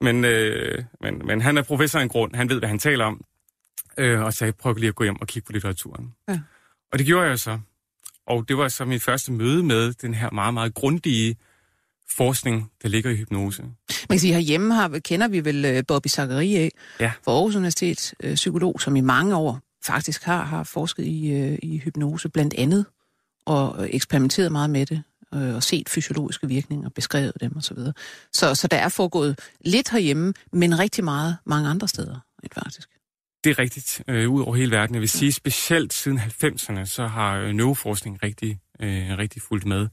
men, 0.00 0.24
øh, 0.24 0.84
men, 1.00 1.26
men 1.26 1.40
han 1.40 1.58
er 1.58 1.62
professor 1.62 1.98
af 1.98 2.02
en 2.02 2.08
grund. 2.08 2.34
Han 2.34 2.48
ved, 2.48 2.58
hvad 2.58 2.68
han 2.68 2.78
taler 2.78 3.04
om. 3.04 3.24
Øh, 3.98 4.20
og 4.20 4.32
så 4.32 4.44
jeg 4.44 4.54
prøver 4.54 4.78
lige 4.78 4.88
at 4.88 4.94
gå 4.94 5.04
hjem 5.04 5.20
og 5.20 5.26
kigge 5.26 5.46
på 5.46 5.52
litteraturen. 5.52 6.14
Ja. 6.28 6.40
Og 6.92 6.98
det 6.98 7.06
gjorde 7.06 7.28
jeg 7.28 7.38
så. 7.38 7.58
Og 8.26 8.48
det 8.48 8.56
var 8.56 8.68
så 8.68 8.84
min 8.84 9.00
første 9.00 9.32
møde 9.32 9.62
med 9.62 9.92
den 9.92 10.14
her 10.14 10.30
meget, 10.30 10.54
meget 10.54 10.74
grundige 10.74 11.36
forskning, 12.16 12.70
der 12.82 12.88
ligger 12.88 13.10
i 13.10 13.16
hypnose. 13.16 13.62
Man 13.62 13.72
kan 14.10 14.18
sige, 14.18 14.32
herhjemme 14.32 14.74
har, 14.74 14.98
kender 14.98 15.28
vi 15.28 15.44
vel 15.44 15.64
øh, 15.64 15.82
Bobby 15.88 16.08
Zachary 16.08 16.68
ja. 17.00 17.12
for 17.24 17.32
Aarhus 17.32 17.56
Universitet, 17.56 18.14
øh, 18.22 18.34
psykolog, 18.34 18.80
som 18.80 18.96
i 18.96 19.00
mange 19.00 19.36
år 19.36 19.60
faktisk 19.84 20.24
har, 20.24 20.44
har 20.44 20.64
forsket 20.64 21.04
i, 21.04 21.32
øh, 21.32 21.58
i 21.62 21.78
hypnose 21.78 22.28
blandt 22.28 22.54
andet, 22.58 22.86
og 23.46 23.86
eksperimenteret 23.90 24.52
meget 24.52 24.70
med 24.70 24.86
det, 24.86 25.02
og 25.32 25.62
set 25.62 25.88
fysiologiske 25.88 26.48
virkninger, 26.48 26.88
beskrevet 26.88 27.32
dem 27.40 27.56
osv. 27.56 27.76
Så, 27.76 27.92
så, 28.32 28.54
så 28.54 28.68
der 28.68 28.76
er 28.76 28.88
foregået 28.88 29.38
lidt 29.64 29.90
herhjemme, 29.90 30.34
men 30.52 30.78
rigtig 30.78 31.04
meget 31.04 31.36
mange 31.46 31.68
andre 31.68 31.88
steder, 31.88 32.18
faktisk. 32.54 32.88
Det 33.44 33.50
er 33.50 33.58
rigtigt, 33.58 34.02
øh, 34.08 34.30
ud 34.30 34.42
over 34.42 34.54
hele 34.54 34.70
verden. 34.70 34.94
Jeg 34.94 35.00
vil 35.00 35.08
sige, 35.08 35.32
specielt 35.32 35.92
siden 35.92 36.18
90'erne, 36.18 36.84
så 36.84 37.06
har 37.06 37.52
neuroforskning 37.52 38.22
rigtig, 38.22 38.58
øh, 38.80 39.18
rigtig 39.18 39.42
fulgt 39.42 39.66
med. 39.66 39.88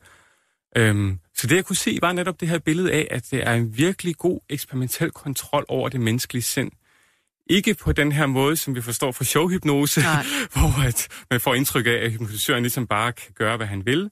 Øhm, 0.78 1.20
Så 1.40 1.48
det, 1.48 1.56
jeg 1.56 1.66
kunne 1.66 1.76
se, 1.76 1.98
var 2.02 2.12
netop 2.14 2.40
det 2.40 2.48
her 2.48 2.60
billede 2.60 2.92
af, 2.92 3.08
at 3.12 3.28
det 3.32 3.48
er 3.48 3.54
en 3.54 3.78
virkelig 3.78 4.16
god 4.16 4.40
eksperimentel 4.50 5.12
kontrol 5.12 5.66
over 5.68 5.90
det 5.90 6.02
menneskelige 6.02 6.44
sind. 6.44 6.72
Ikke 7.50 7.74
på 7.74 7.92
den 7.92 8.12
her 8.12 8.26
måde, 8.26 8.56
som 8.56 8.76
vi 8.76 8.82
forstår 8.82 9.12
fra 9.12 9.24
showhypnose, 9.24 10.02
hvor 10.54 10.88
at 10.88 11.08
man 11.32 11.42
får 11.42 11.56
indtryk 11.56 11.86
af, 11.86 11.92
at 11.92 12.12
hypnotisøren 12.12 12.64
ligesom 12.64 12.88
bare 12.88 13.12
kan 13.12 13.32
gøre, 13.36 13.58
hvad 13.58 13.68
han 13.68 13.86
vil, 13.86 14.12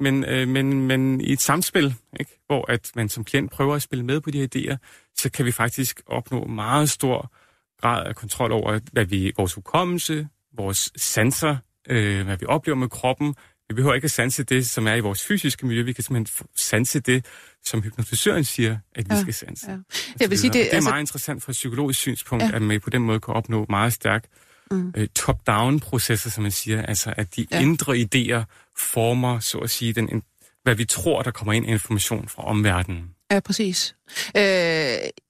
men, 0.00 0.24
øh, 0.24 0.48
men, 0.48 0.86
men 0.86 1.20
i 1.20 1.32
et 1.32 1.40
samspil, 1.40 1.94
ikke? 2.20 2.40
hvor 2.46 2.70
at 2.70 2.90
man 2.94 3.08
som 3.08 3.24
klient 3.24 3.50
prøver 3.50 3.74
at 3.74 3.82
spille 3.82 4.04
med 4.04 4.20
på 4.20 4.30
de 4.30 4.38
her 4.38 4.48
idéer, 4.56 4.76
så 5.16 5.30
kan 5.30 5.44
vi 5.44 5.52
faktisk 5.52 6.02
opnå 6.06 6.44
meget 6.44 6.90
stor 6.90 7.32
grad 7.80 8.06
af 8.06 8.16
kontrol 8.16 8.52
over, 8.52 8.80
hvad 8.92 9.04
vi, 9.04 9.32
vores 9.36 9.54
hukommelse, 9.54 10.28
vores 10.56 10.92
sanser, 10.96 11.56
øh, 11.88 12.24
hvad 12.24 12.36
vi 12.36 12.46
oplever 12.46 12.76
med 12.76 12.88
kroppen. 12.88 13.34
Vi 13.68 13.74
behøver 13.74 13.94
ikke 13.94 14.04
at 14.04 14.10
sanse 14.10 14.44
det, 14.44 14.66
som 14.66 14.86
er 14.86 14.94
i 14.94 15.00
vores 15.00 15.24
fysiske 15.24 15.66
miljø. 15.66 15.82
Vi 15.82 15.92
kan 15.92 16.04
simpelthen 16.04 16.46
sanse 16.56 17.00
det, 17.00 17.24
som 17.64 17.82
hypnotisøren 17.82 18.44
siger, 18.44 18.78
at 18.94 19.10
vi 19.10 19.14
ja, 19.14 19.20
skal 19.20 19.34
sanse. 19.34 19.70
Ja. 19.70 19.76
Jeg 20.20 20.30
vil 20.30 20.38
sige, 20.38 20.52
det, 20.52 20.54
det 20.54 20.70
er 20.70 20.74
altså... 20.74 20.90
meget 20.90 21.00
interessant 21.00 21.42
fra 21.42 21.52
et 21.52 21.54
psykologisk 21.54 22.00
synspunkt, 22.00 22.44
ja. 22.44 22.50
at 22.52 22.62
man 22.62 22.80
på 22.80 22.90
den 22.90 23.02
måde 23.02 23.20
kan 23.20 23.34
opnå 23.34 23.66
meget 23.68 23.92
stærk 23.92 24.24
mm. 24.70 24.92
øh, 24.96 25.08
top-down-processer, 25.14 26.30
som 26.30 26.42
man 26.42 26.52
siger. 26.52 26.82
Altså, 26.82 27.14
at 27.16 27.36
de 27.36 27.46
ja. 27.50 27.60
indre 27.60 27.96
idéer 27.96 28.44
former, 28.76 29.40
så 29.40 29.58
at 29.58 29.70
sige, 29.70 29.92
den, 29.92 30.22
hvad 30.62 30.74
vi 30.74 30.84
tror, 30.84 31.22
der 31.22 31.30
kommer 31.30 31.52
ind 31.52 31.66
af 31.66 31.70
information 31.70 32.28
fra 32.28 32.44
omverdenen. 32.46 33.14
Ja, 33.30 33.40
præcis. 33.40 33.94
Øh, 34.36 34.42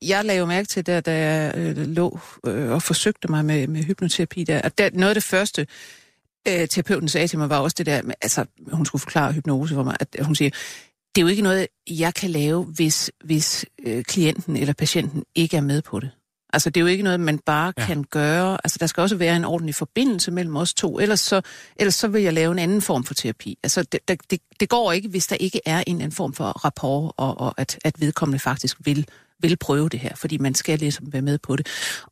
jeg 0.02 0.24
lagde 0.24 0.38
jo 0.38 0.46
mærke 0.46 0.66
til 0.66 0.86
det, 0.86 1.06
da 1.06 1.12
jeg 1.12 1.54
øh, 1.56 1.76
lå 1.76 2.20
øh, 2.46 2.70
og 2.70 2.82
forsøgte 2.82 3.28
mig 3.28 3.44
med, 3.44 3.66
med 3.66 3.84
hypnoterapi 3.84 4.44
der. 4.44 4.62
Og 4.62 4.78
der, 4.78 4.90
noget 4.92 5.10
af 5.10 5.14
det 5.14 5.24
første, 5.24 5.66
øh, 6.50 6.68
terapeuten 6.68 7.08
sagde 7.08 7.28
til 7.28 7.38
mig, 7.38 7.50
var 7.50 7.58
også 7.58 7.74
det 7.78 7.86
der, 7.86 8.02
med, 8.02 8.14
altså 8.22 8.44
hun 8.72 8.86
skulle 8.86 9.00
forklare 9.00 9.32
hypnose 9.32 9.74
for 9.74 9.82
mig, 9.82 9.96
at 10.00 10.16
hun 10.20 10.34
siger, 10.34 10.50
det 11.14 11.20
er 11.20 11.22
jo 11.22 11.28
ikke 11.28 11.42
noget, 11.42 11.66
jeg 11.90 12.14
kan 12.14 12.30
lave, 12.30 12.64
hvis, 12.64 13.10
hvis 13.24 13.66
øh, 13.84 14.04
klienten 14.04 14.56
eller 14.56 14.74
patienten 14.74 15.24
ikke 15.34 15.56
er 15.56 15.60
med 15.60 15.82
på 15.82 16.00
det. 16.00 16.10
Altså, 16.52 16.70
det 16.70 16.80
er 16.80 16.82
jo 16.82 16.86
ikke 16.86 17.04
noget, 17.04 17.20
man 17.20 17.38
bare 17.38 17.72
ja. 17.78 17.86
kan 17.86 18.04
gøre. 18.04 18.58
Altså, 18.64 18.76
der 18.80 18.86
skal 18.86 19.00
også 19.00 19.16
være 19.16 19.36
en 19.36 19.44
ordentlig 19.44 19.74
forbindelse 19.74 20.30
mellem 20.30 20.56
os 20.56 20.74
to. 20.74 20.98
Ellers 20.98 21.20
så, 21.20 21.40
ellers 21.76 21.94
så 21.94 22.08
vil 22.08 22.22
jeg 22.22 22.32
lave 22.32 22.52
en 22.52 22.58
anden 22.58 22.82
form 22.82 23.04
for 23.04 23.14
terapi. 23.14 23.58
Altså, 23.62 23.82
det, 23.82 24.00
det, 24.30 24.40
det 24.60 24.68
går 24.68 24.92
ikke, 24.92 25.08
hvis 25.08 25.26
der 25.26 25.36
ikke 25.36 25.60
er 25.66 25.84
en 25.86 25.96
anden 25.96 26.12
form 26.12 26.32
for 26.32 26.44
rapport, 26.44 27.12
og, 27.16 27.40
og 27.40 27.54
at, 27.56 27.78
at 27.84 28.00
vedkommende 28.00 28.38
faktisk 28.38 28.76
vil, 28.80 29.06
vil 29.40 29.56
prøve 29.56 29.88
det 29.88 30.00
her, 30.00 30.16
fordi 30.16 30.38
man 30.38 30.54
skal 30.54 30.78
ligesom 30.78 31.12
være 31.12 31.22
med 31.22 31.38
på 31.38 31.56
det. 31.56 31.66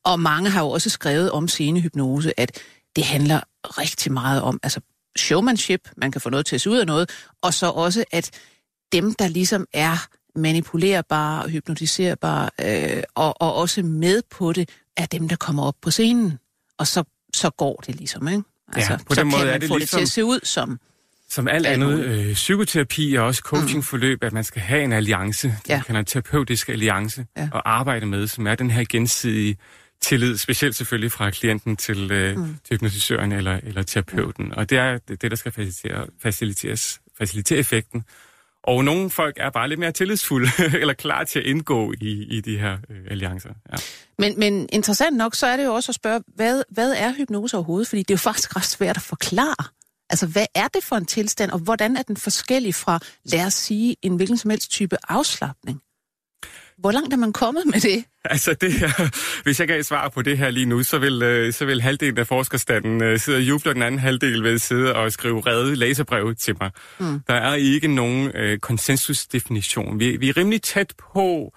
Og 0.05 0.21
mange 0.21 0.51
har 0.51 0.63
jo 0.63 0.71
også 0.71 0.91
skrevet 0.91 1.31
om 1.31 1.49
scenehypnose, 1.49 2.41
at 2.41 2.59
det 2.97 3.05
handler 3.05 3.41
rigtig 3.79 4.13
meget 4.13 4.43
om 4.43 4.61
altså 4.63 4.81
showmanship, 5.19 5.89
man 5.97 6.13
kan 6.13 6.21
få 6.21 6.31
noget 6.31 6.47
til 6.47 6.55
at 6.55 6.61
se 6.61 6.71
ud 6.71 6.79
af 6.79 6.87
noget, 6.87 7.11
og 7.43 7.55
så 7.55 7.67
også, 7.67 8.05
at 8.13 8.31
dem, 8.93 9.15
der 9.15 9.29
ligesom 9.29 9.67
er 9.73 10.07
manipulerbare 10.39 11.43
og 11.43 11.51
hypnotiserbare, 11.51 12.51
øh, 12.97 13.03
og, 13.15 13.43
og 13.43 13.55
også 13.55 13.83
med 13.83 14.23
på 14.31 14.53
det, 14.53 14.69
er 14.97 15.07
dem, 15.07 15.29
der 15.29 15.37
kommer 15.37 15.63
op 15.63 15.75
på 15.83 15.91
scenen. 15.91 16.39
Og 16.79 16.87
så, 16.87 17.05
så 17.35 17.51
går 17.51 17.83
det 17.87 17.95
ligesom, 17.95 18.29
ikke? 18.29 18.43
Altså, 18.73 18.93
ja, 18.93 18.99
på 18.99 19.15
så 19.15 19.21
den 19.21 19.31
måde 19.31 19.51
er 19.51 19.59
det 19.59 19.69
få 19.69 19.79
ligesom... 19.79 20.01
det 20.01 20.09
til 20.09 20.21
at 20.23 20.25
se 20.25 20.25
ud 20.25 20.41
som... 20.43 20.81
Som 21.31 21.49
alt 21.49 21.67
andet 21.67 22.05
øh, 22.05 22.35
psykoterapi 22.35 23.15
og 23.15 23.27
også 23.27 23.43
coachingforløb, 23.45 24.19
mm. 24.23 24.27
at 24.27 24.33
man 24.33 24.45
skal 24.45 24.63
have 24.63 24.85
en 24.85 24.93
alliance, 24.93 25.49
det 25.49 25.69
ja. 25.69 25.83
kan 25.87 25.97
en 25.97 26.05
terapeutisk 26.05 26.69
alliance, 26.69 27.27
ja. 27.37 27.49
og 27.53 27.71
arbejde 27.71 28.07
med, 28.07 28.27
som 28.27 28.47
er 28.47 28.55
den 28.55 28.71
her 28.71 28.85
gensidige 28.89 29.57
tillid, 30.01 30.37
specielt 30.37 30.77
selvfølgelig 30.77 31.13
fra 31.13 31.31
klienten 31.31 31.77
til, 31.77 32.13
øh, 32.13 32.37
mm. 32.37 32.57
til 32.65 32.77
hypnotisøren 32.77 33.33
eller, 33.33 33.61
eller 33.63 33.83
terapeuten. 33.83 34.45
Mm. 34.45 34.53
Og 34.57 34.71
det 34.71 34.79
er 34.79 34.99
det, 34.99 35.31
der 35.31 35.37
skal 35.37 35.53
facilitere, 35.53 36.07
faciliteres, 36.23 37.01
facilitere 37.19 37.59
effekten. 37.59 38.05
Og 38.63 38.85
nogle 38.85 39.11
folk 39.11 39.37
er 39.41 39.51
bare 39.51 39.69
lidt 39.69 39.81
mere 39.81 39.93
tillidsfulde, 39.93 40.49
eller 40.81 40.95
klar 40.95 41.25
til 41.25 41.39
at 41.39 41.45
indgå 41.45 41.93
i, 42.01 42.23
i 42.23 42.41
de 42.41 42.59
her 42.59 42.79
øh, 42.91 42.97
alliancer. 43.11 43.51
Ja. 43.73 43.77
Men, 44.19 44.39
men 44.39 44.69
interessant 44.73 45.17
nok, 45.17 45.35
så 45.35 45.47
er 45.47 45.57
det 45.57 45.65
jo 45.65 45.75
også 45.75 45.91
at 45.91 45.95
spørge, 45.95 46.23
hvad, 46.35 46.63
hvad 46.71 46.93
er 46.93 47.13
hypnose 47.17 47.57
overhovedet? 47.57 47.89
Fordi 47.89 48.03
det 48.03 48.11
er 48.11 48.15
jo 48.15 48.19
faktisk 48.19 48.57
ret 48.57 48.65
svært 48.65 48.97
at 48.97 49.03
forklare. 49.03 49.65
Altså, 50.11 50.27
hvad 50.27 50.47
er 50.55 50.69
det 50.69 50.85
for 50.85 50.97
en 50.97 51.07
tilstand, 51.07 51.51
og 51.51 51.59
hvordan 51.59 51.97
er 51.97 52.03
den 52.03 52.17
forskellig 52.17 52.75
fra, 52.75 52.99
lad 53.25 53.47
os 53.47 53.55
sige, 53.55 53.97
en 54.03 54.17
hvilken 54.17 54.37
som 54.37 54.51
helst 54.51 54.71
type 54.71 54.97
afslappning? 55.09 55.81
Hvor 56.79 56.93
langt 56.93 57.13
er 57.13 57.17
man 57.17 57.33
kommet 57.33 57.63
med 57.67 57.81
det? 57.81 58.05
Altså, 58.25 58.55
det 58.61 58.73
her, 58.73 58.89
hvis 59.43 59.61
jeg 59.61 59.69
gav 59.69 59.83
svar 59.83 60.09
på 60.09 60.23
det 60.23 60.39
her 60.39 60.51
lige 60.51 60.67
nu, 60.67 60.83
så 60.83 60.99
vil, 60.99 61.23
øh, 61.23 61.53
så 61.53 61.65
vil 61.65 61.83
halvdelen 61.83 62.19
af 62.19 62.27
forskerstanden 62.27 63.13
uh, 63.13 63.19
sidde 63.19 63.39
og 63.39 63.43
juble, 63.43 63.71
og 63.71 63.75
den 63.75 63.83
anden 63.83 63.99
halvdel 63.99 64.43
vil 64.43 64.61
sidde 64.61 64.95
og 64.95 65.13
skrive 65.13 65.41
redde 65.41 65.77
læserbreve 65.77 66.35
til 66.35 66.55
mig. 66.61 66.71
Mm. 66.99 67.21
Der 67.27 67.35
er 67.35 67.55
ikke 67.55 67.89
nogen 67.89 68.27
uh, 68.27 68.59
konsensusdefinition. 68.59 69.99
Vi, 69.99 70.17
vi 70.17 70.29
er 70.29 70.37
rimelig 70.37 70.63
tæt 70.63 70.95
på 71.15 71.55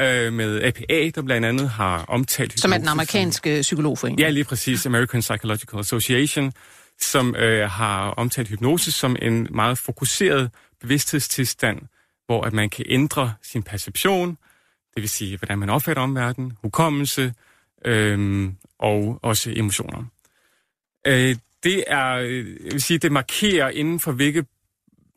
uh, 0.00 0.32
med 0.32 0.62
APA, 0.62 1.10
der 1.14 1.22
blandt 1.22 1.46
andet 1.46 1.70
har 1.70 2.04
omtalt... 2.08 2.60
Som 2.60 2.72
er 2.72 2.78
den 2.78 2.88
amerikanske 2.88 3.58
psykologforening. 3.62 4.20
Ja, 4.20 4.28
lige 4.28 4.44
præcis. 4.44 4.86
American 4.86 5.20
Psychological 5.20 5.80
Association, 5.80 6.52
som 7.00 7.28
uh, 7.28 7.70
har 7.70 8.10
omtalt 8.10 8.48
hypnose 8.48 8.92
som 8.92 9.16
en 9.22 9.46
meget 9.50 9.78
fokuseret 9.78 10.50
bevidsthedstilstand, 10.80 11.78
hvor 12.26 12.42
at 12.42 12.52
man 12.52 12.70
kan 12.70 12.84
ændre 12.88 13.32
sin 13.42 13.62
perception, 13.62 14.38
det 14.96 15.02
vil 15.02 15.08
sige, 15.08 15.36
hvordan 15.36 15.58
man 15.58 15.70
opfatter 15.70 16.02
omverdenen, 16.02 16.52
hukommelse 16.62 17.34
øhm, 17.84 18.56
og 18.78 19.18
også 19.22 19.52
emotioner. 19.56 20.04
Øh, 21.06 21.36
det 21.64 21.84
er, 21.86 22.06
jeg 22.64 22.72
vil 22.72 22.82
sige, 22.82 22.98
det 22.98 23.12
markerer 23.12 23.70
inden 23.70 24.00
for 24.00 24.12
hvilke, 24.12 24.44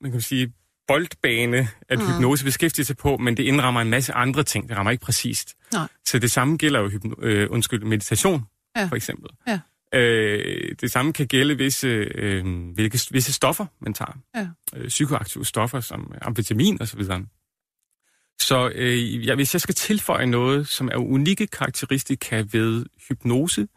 man 0.02 0.12
kan 0.12 0.22
sige, 0.22 0.54
boldbane, 0.88 1.68
at 1.90 2.00
mm. 2.00 2.06
hypnose 2.06 2.46
beskæftiger 2.46 2.86
sig 2.86 2.98
på, 2.98 3.18
men 3.18 3.38
det 3.38 3.44
indrammer 3.44 3.82
en 3.82 3.90
masse 3.90 4.14
andre 4.14 4.44
ting. 4.44 4.70
Det 4.70 4.78
rammer 4.78 4.92
ikke 4.92 5.06
præcist. 5.06 5.56
Nej. 5.74 5.88
Så 6.06 6.20
det 6.20 6.32
samme 6.32 6.58
gælder 6.58 6.80
jo 6.80 6.90
hypno, 6.90 7.14
øh, 7.22 7.48
undskyld, 7.52 7.84
meditation, 7.84 8.44
ja. 8.78 8.86
for 8.86 8.96
eksempel. 8.96 9.30
Ja. 9.48 9.60
Øh, 9.94 10.76
det 10.82 10.92
samme 10.92 11.14
kan 11.14 11.28
gælde 11.28 11.58
visse, 11.58 11.88
øh, 11.88 12.46
hvilke, 12.74 13.00
visse 13.12 13.34
stoffer, 13.34 13.66
man 13.82 13.94
tager. 13.94 14.18
Ja. 14.36 14.48
Øh, 14.76 14.88
psykoaktive 14.88 15.46
stoffer 15.46 15.80
som 15.80 16.14
amfetamin 16.22 16.82
osv. 16.82 17.02
Så 18.42 18.72
øh, 18.76 19.28
ja, 19.28 19.36
hvis 19.36 19.54
jeg 19.54 19.62
skal 19.62 19.76
tilføje 19.76 20.26
noget, 20.26 20.68
som 20.68 20.88
er 20.88 20.98
unikke 20.98 21.48
karakteristika 21.48 22.44
ved 22.52 22.86
hypnose, 23.08 23.68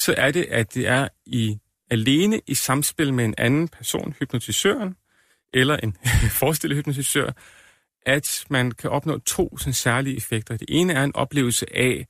så 0.00 0.14
er 0.16 0.30
det, 0.30 0.46
at 0.50 0.74
det 0.74 0.88
er 0.88 1.08
i 1.26 1.58
alene 1.90 2.40
i 2.46 2.54
samspil 2.54 3.14
med 3.14 3.24
en 3.24 3.34
anden 3.38 3.68
person, 3.68 4.14
hypnotisøren, 4.18 4.96
eller 5.54 5.76
en 5.76 5.96
forestillet 6.40 6.76
hypnotisør, 6.76 7.30
at 8.06 8.44
man 8.50 8.72
kan 8.72 8.90
opnå 8.90 9.18
to 9.18 9.58
sådan, 9.58 9.72
særlige 9.72 10.16
effekter. 10.16 10.56
Det 10.56 10.68
ene 10.68 10.92
er 10.92 11.04
en 11.04 11.16
oplevelse 11.16 11.76
af, 11.76 12.06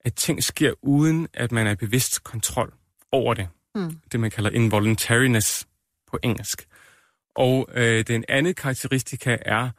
at 0.00 0.14
ting 0.14 0.44
sker 0.44 0.72
uden, 0.82 1.28
at 1.34 1.52
man 1.52 1.66
er 1.66 1.74
bevidst 1.74 2.24
kontrol 2.24 2.74
over 3.12 3.34
det. 3.34 3.48
Mm. 3.74 4.00
Det 4.12 4.20
man 4.20 4.30
kalder 4.30 4.50
involuntariness 4.50 5.66
på 6.10 6.18
engelsk. 6.22 6.66
Og 7.36 7.68
øh, 7.74 8.06
den 8.06 8.24
anden 8.28 8.54
karakteristika 8.54 9.36
er, 9.40 9.70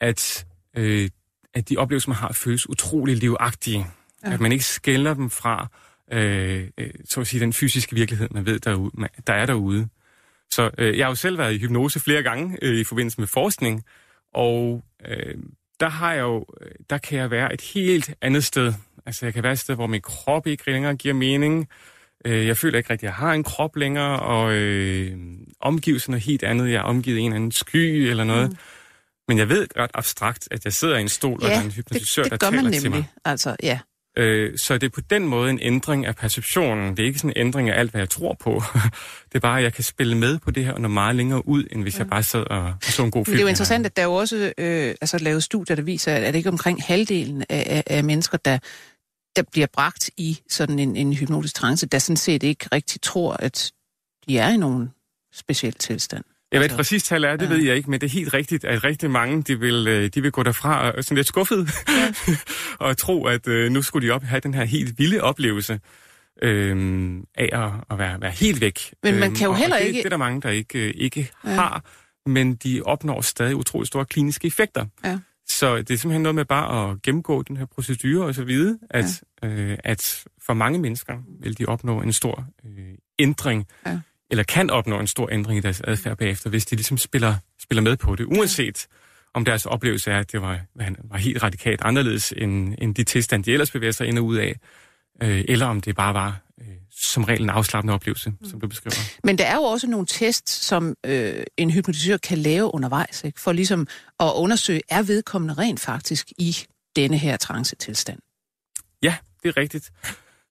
at 0.00 0.46
øh, 0.76 1.10
at 1.54 1.68
de 1.68 1.76
oplevelser, 1.76 2.08
man 2.08 2.16
har, 2.16 2.32
føles 2.32 2.68
utrolig 2.68 3.16
livagtige. 3.16 3.86
Ja. 4.24 4.32
At 4.32 4.40
man 4.40 4.52
ikke 4.52 4.64
skælder 4.64 5.14
dem 5.14 5.30
fra, 5.30 5.68
øh, 6.12 6.68
øh, 6.78 6.90
så 7.04 7.20
at 7.20 7.26
sige, 7.26 7.40
den 7.40 7.52
fysiske 7.52 7.94
virkelighed, 7.94 8.28
man 8.30 8.46
ved, 8.46 8.60
derude, 8.60 8.90
der 9.26 9.32
er 9.32 9.46
derude. 9.46 9.88
Så 10.50 10.70
øh, 10.78 10.98
jeg 10.98 11.06
har 11.06 11.10
jo 11.10 11.14
selv 11.14 11.38
været 11.38 11.54
i 11.54 11.58
hypnose 11.58 12.00
flere 12.00 12.22
gange 12.22 12.58
øh, 12.62 12.78
i 12.78 12.84
forbindelse 12.84 13.20
med 13.20 13.26
forskning, 13.26 13.84
og 14.34 14.84
øh, 15.08 15.34
der 15.80 15.88
har 15.88 16.12
jeg 16.12 16.22
jo, 16.22 16.46
der 16.90 16.98
kan 16.98 17.18
jeg 17.18 17.30
være 17.30 17.54
et 17.54 17.60
helt 17.60 18.14
andet 18.20 18.44
sted. 18.44 18.72
Altså 19.06 19.26
jeg 19.26 19.34
kan 19.34 19.42
være 19.42 19.52
et 19.52 19.58
sted, 19.58 19.74
hvor 19.74 19.86
min 19.86 20.00
krop 20.00 20.46
ikke 20.46 20.70
længere 20.70 20.96
giver 20.96 21.14
mening. 21.14 21.68
Øh, 22.24 22.46
jeg 22.46 22.56
føler 22.56 22.78
ikke 22.78 22.90
rigtig, 22.90 23.06
at 23.06 23.10
jeg 23.10 23.14
har 23.14 23.32
en 23.32 23.44
krop 23.44 23.76
længere, 23.76 24.20
og 24.20 24.52
øh, 24.54 25.16
omgivelserne 25.60 26.16
er 26.16 26.20
helt 26.20 26.42
andet. 26.42 26.70
Jeg 26.70 26.76
er 26.76 26.82
omgivet 26.82 27.16
af 27.16 27.20
en 27.20 27.26
eller 27.26 27.36
anden 27.36 27.52
sky 27.52 28.08
eller 28.10 28.24
noget. 28.24 28.50
Mm. 28.50 28.56
Men 29.28 29.38
jeg 29.38 29.48
ved 29.48 29.66
ret 29.76 29.90
abstrakt, 29.94 30.48
at 30.50 30.64
jeg 30.64 30.72
sidder 30.72 30.96
i 30.96 31.00
en 31.00 31.08
stol, 31.08 31.38
ja, 31.42 31.46
og 31.46 31.50
der 31.50 31.58
er 31.58 31.64
en 31.64 31.70
hypnotisør, 31.70 32.22
det, 32.22 32.32
det 32.32 32.40
der 32.40 32.50
taler 32.50 32.62
nemlig. 32.62 32.80
til 32.80 32.90
mig. 32.90 33.04
Altså, 33.24 33.56
ja. 33.62 33.78
Øh, 34.18 34.58
så 34.58 34.78
det 34.78 34.86
er 34.86 34.90
på 34.90 35.00
den 35.00 35.26
måde 35.26 35.50
en 35.50 35.58
ændring 35.62 36.06
af 36.06 36.16
perceptionen. 36.16 36.96
Det 36.96 37.02
er 37.02 37.06
ikke 37.06 37.18
sådan 37.18 37.30
en 37.36 37.46
ændring 37.46 37.70
af 37.70 37.78
alt, 37.78 37.90
hvad 37.90 38.00
jeg 38.00 38.10
tror 38.10 38.36
på. 38.40 38.62
det 39.28 39.34
er 39.34 39.40
bare, 39.40 39.58
at 39.58 39.64
jeg 39.64 39.72
kan 39.72 39.84
spille 39.84 40.16
med 40.16 40.38
på 40.38 40.50
det 40.50 40.64
her, 40.64 40.72
og 40.72 40.80
nå 40.80 40.88
meget 40.88 41.16
længere 41.16 41.48
ud, 41.48 41.64
end 41.70 41.82
hvis 41.82 41.94
ja. 41.94 41.98
jeg 41.98 42.10
bare 42.10 42.22
sad 42.22 42.50
og, 42.50 42.62
og 42.62 42.74
så 42.82 43.04
en 43.04 43.10
god 43.10 43.24
film. 43.24 43.32
Men 43.32 43.36
det 43.36 43.40
er 43.40 43.44
jo 43.44 43.48
interessant, 43.48 43.86
at 43.86 43.96
der 43.96 44.02
er 44.02 44.06
jo 44.06 44.14
også 44.14 44.52
øh, 44.58 44.94
altså, 45.00 45.18
lavet 45.18 45.44
studier, 45.44 45.76
der 45.76 45.82
viser, 45.82 46.14
at 46.14 46.22
det 46.22 46.34
ikke 46.34 46.48
omkring 46.48 46.82
halvdelen 46.82 47.44
af, 47.48 47.64
af, 47.66 47.96
af 47.96 48.04
mennesker, 48.04 48.38
der, 48.38 48.58
der 49.36 49.42
bliver 49.52 49.66
bragt 49.72 50.10
i 50.16 50.40
sådan 50.48 50.78
en, 50.78 50.96
en 50.96 51.12
hypnotisk 51.12 51.54
trance, 51.54 51.86
der 51.86 51.98
sådan 51.98 52.16
set 52.16 52.42
ikke 52.42 52.68
rigtig 52.72 53.00
tror, 53.00 53.32
at 53.32 53.72
de 54.28 54.38
er 54.38 54.48
i 54.48 54.56
nogen 54.56 54.90
speciel 55.32 55.72
tilstand. 55.72 56.24
Jeg 56.54 56.62
ved, 56.62 56.76
præcis 56.76 57.02
tal 57.02 57.24
er, 57.24 57.36
det 57.36 57.46
ja. 57.46 57.50
ved 57.50 57.62
jeg 57.62 57.76
ikke, 57.76 57.90
men 57.90 58.00
det 58.00 58.06
er 58.06 58.10
helt 58.10 58.34
rigtigt, 58.34 58.64
at 58.64 58.84
rigtig 58.84 59.10
mange, 59.10 59.42
de 59.42 59.60
vil, 59.60 59.86
øh, 59.88 60.10
de 60.14 60.22
vil 60.22 60.32
gå 60.32 60.42
derfra 60.42 60.90
og 60.90 61.04
sådan 61.04 61.16
lidt 61.16 61.26
skuffet, 61.26 61.70
ja. 61.88 62.34
og 62.86 62.96
tro, 62.96 63.26
at 63.26 63.48
øh, 63.48 63.70
nu 63.70 63.82
skulle 63.82 64.08
de 64.08 64.12
op 64.12 64.22
have 64.22 64.40
den 64.40 64.54
her 64.54 64.64
helt 64.64 64.98
vilde 64.98 65.20
oplevelse 65.20 65.80
øh, 66.42 67.16
af 67.34 67.48
at, 67.52 67.70
at 67.90 67.98
være, 67.98 68.20
være 68.20 68.30
helt 68.30 68.60
væk. 68.60 68.94
Men 69.02 69.14
man 69.14 69.22
øhm, 69.22 69.36
kan 69.36 69.46
jo 69.46 69.52
heller 69.52 69.76
og 69.76 69.80
det, 69.80 69.86
ikke... 69.88 69.98
Det 69.98 70.04
er 70.04 70.10
der 70.10 70.16
mange, 70.16 70.40
der 70.40 70.50
ikke, 70.50 70.78
øh, 70.88 70.94
ikke 70.96 71.30
ja. 71.44 71.50
har, 71.50 71.84
men 72.26 72.54
de 72.54 72.82
opnår 72.84 73.20
stadig 73.20 73.56
utrolig 73.56 73.86
store 73.86 74.04
kliniske 74.04 74.46
effekter. 74.46 74.86
Ja. 75.04 75.18
Så 75.46 75.76
det 75.76 75.90
er 75.90 75.98
simpelthen 75.98 76.22
noget 76.22 76.34
med 76.34 76.44
bare 76.44 76.90
at 76.90 77.02
gennemgå 77.02 77.42
den 77.42 77.56
her 77.56 77.66
procedure 77.66 78.26
og 78.26 78.34
så 78.34 78.44
videre, 78.44 78.78
at, 78.90 79.22
ja. 79.42 79.48
øh, 79.48 79.78
at 79.84 80.24
for 80.46 80.54
mange 80.54 80.78
mennesker 80.78 81.14
vil 81.40 81.58
de 81.58 81.66
opnå 81.66 82.00
en 82.00 82.12
stor 82.12 82.46
øh, 82.64 82.94
ændring, 83.18 83.66
Ja. 83.86 83.98
Eller 84.34 84.44
kan 84.44 84.70
opnå 84.70 85.00
en 85.00 85.06
stor 85.06 85.28
ændring 85.32 85.58
i 85.58 85.60
deres 85.60 85.80
adfærd 85.84 86.16
bagefter, 86.16 86.50
hvis 86.50 86.66
de 86.66 86.76
ligesom 86.76 86.98
spiller, 86.98 87.34
spiller 87.62 87.82
med 87.82 87.96
på 87.96 88.14
det, 88.14 88.24
uanset 88.24 88.86
om 89.34 89.44
deres 89.44 89.66
oplevelse 89.66 90.10
er, 90.10 90.18
at 90.18 90.32
det 90.32 90.42
var, 90.42 90.60
var 91.04 91.16
helt 91.16 91.42
radikalt 91.42 91.80
anderledes 91.82 92.34
end, 92.36 92.74
end 92.78 92.94
de 92.94 93.04
tilstand, 93.04 93.44
de 93.44 93.52
ellers 93.52 93.70
bevæger 93.70 93.92
sig 93.92 94.06
ind 94.06 94.18
og 94.18 94.24
ud 94.24 94.36
af, 94.36 94.56
øh, 95.22 95.44
eller 95.48 95.66
om 95.66 95.80
det 95.80 95.96
bare 95.96 96.14
var 96.14 96.40
øh, 96.60 96.66
som 96.90 97.24
regel 97.24 97.42
en 97.42 97.50
afslappende 97.50 97.94
oplevelse, 97.94 98.30
mm. 98.30 98.48
som 98.50 98.60
du 98.60 98.68
beskriver. 98.68 98.96
Men 99.24 99.38
der 99.38 99.44
er 99.44 99.54
jo 99.54 99.62
også 99.62 99.86
nogle 99.86 100.06
tests, 100.06 100.52
som 100.52 100.94
øh, 101.06 101.44
en 101.56 101.70
hypnotisør 101.70 102.16
kan 102.16 102.38
lave 102.38 102.74
undervejs, 102.74 103.24
ikke? 103.24 103.40
for 103.40 103.52
ligesom 103.52 103.86
at 104.20 104.32
undersøge, 104.34 104.80
er 104.88 105.02
vedkommende 105.02 105.54
rent 105.54 105.80
faktisk 105.80 106.32
i 106.38 106.56
denne 106.96 107.18
her 107.18 107.36
trancetilstand. 107.36 108.18
Ja, 109.02 109.16
det 109.42 109.48
er 109.48 109.56
rigtigt. 109.56 109.90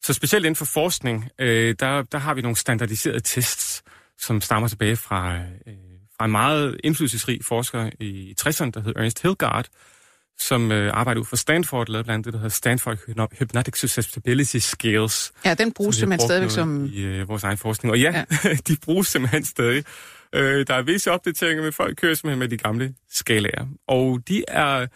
Så 0.03 0.13
specielt 0.13 0.45
inden 0.45 0.55
for 0.55 0.65
forskning, 0.65 1.29
øh, 1.39 1.75
der, 1.79 2.01
der 2.01 2.17
har 2.17 2.33
vi 2.33 2.41
nogle 2.41 2.55
standardiserede 2.55 3.19
tests, 3.19 3.83
som 4.17 4.41
stammer 4.41 4.67
tilbage 4.67 4.95
fra, 4.95 5.35
øh, 5.35 5.73
fra 6.17 6.25
en 6.25 6.31
meget 6.31 6.77
indflydelsesrig 6.83 7.39
forsker 7.45 7.89
i 7.99 8.35
60'erne, 8.41 8.71
der 8.71 8.81
hed 8.81 8.93
Ernest 8.95 9.21
Hilgard, 9.21 9.67
som 10.39 10.71
øh, 10.71 10.91
arbejder 10.93 11.21
ud 11.21 11.25
for 11.25 11.35
Stanford, 11.35 11.89
lavede 11.89 12.03
blandt 12.03 12.13
andet 12.15 12.25
det, 12.25 12.33
der 12.33 12.39
hedder 12.39 12.49
Stanford 12.49 12.97
Hypno- 12.97 13.37
Hypnotic 13.39 13.79
Susceptibility 13.79 14.57
Scales. 14.57 15.31
Ja, 15.45 15.53
den 15.53 15.71
bruges 15.71 15.95
simpelthen 15.95 16.27
stadigvæk 16.27 16.51
som... 16.51 16.85
I 16.85 17.01
øh, 17.01 17.29
vores 17.29 17.43
egen 17.43 17.57
forskning. 17.57 17.91
Og 17.91 17.99
ja, 17.99 18.25
ja. 18.43 18.53
de 18.67 18.77
bruges 18.85 19.07
simpelthen 19.07 19.45
stadig. 19.45 19.83
Øh, 20.35 20.67
der 20.67 20.73
er 20.73 20.81
visse 20.81 21.11
opdateringer, 21.11 21.63
men 21.63 21.73
folk 21.73 21.97
kører 21.97 22.13
simpelthen 22.13 22.39
med 22.39 22.47
de 22.47 22.57
gamle 22.57 22.93
skalaer. 23.09 23.67
Og 23.87 24.19
de 24.27 24.43
er 24.47 24.87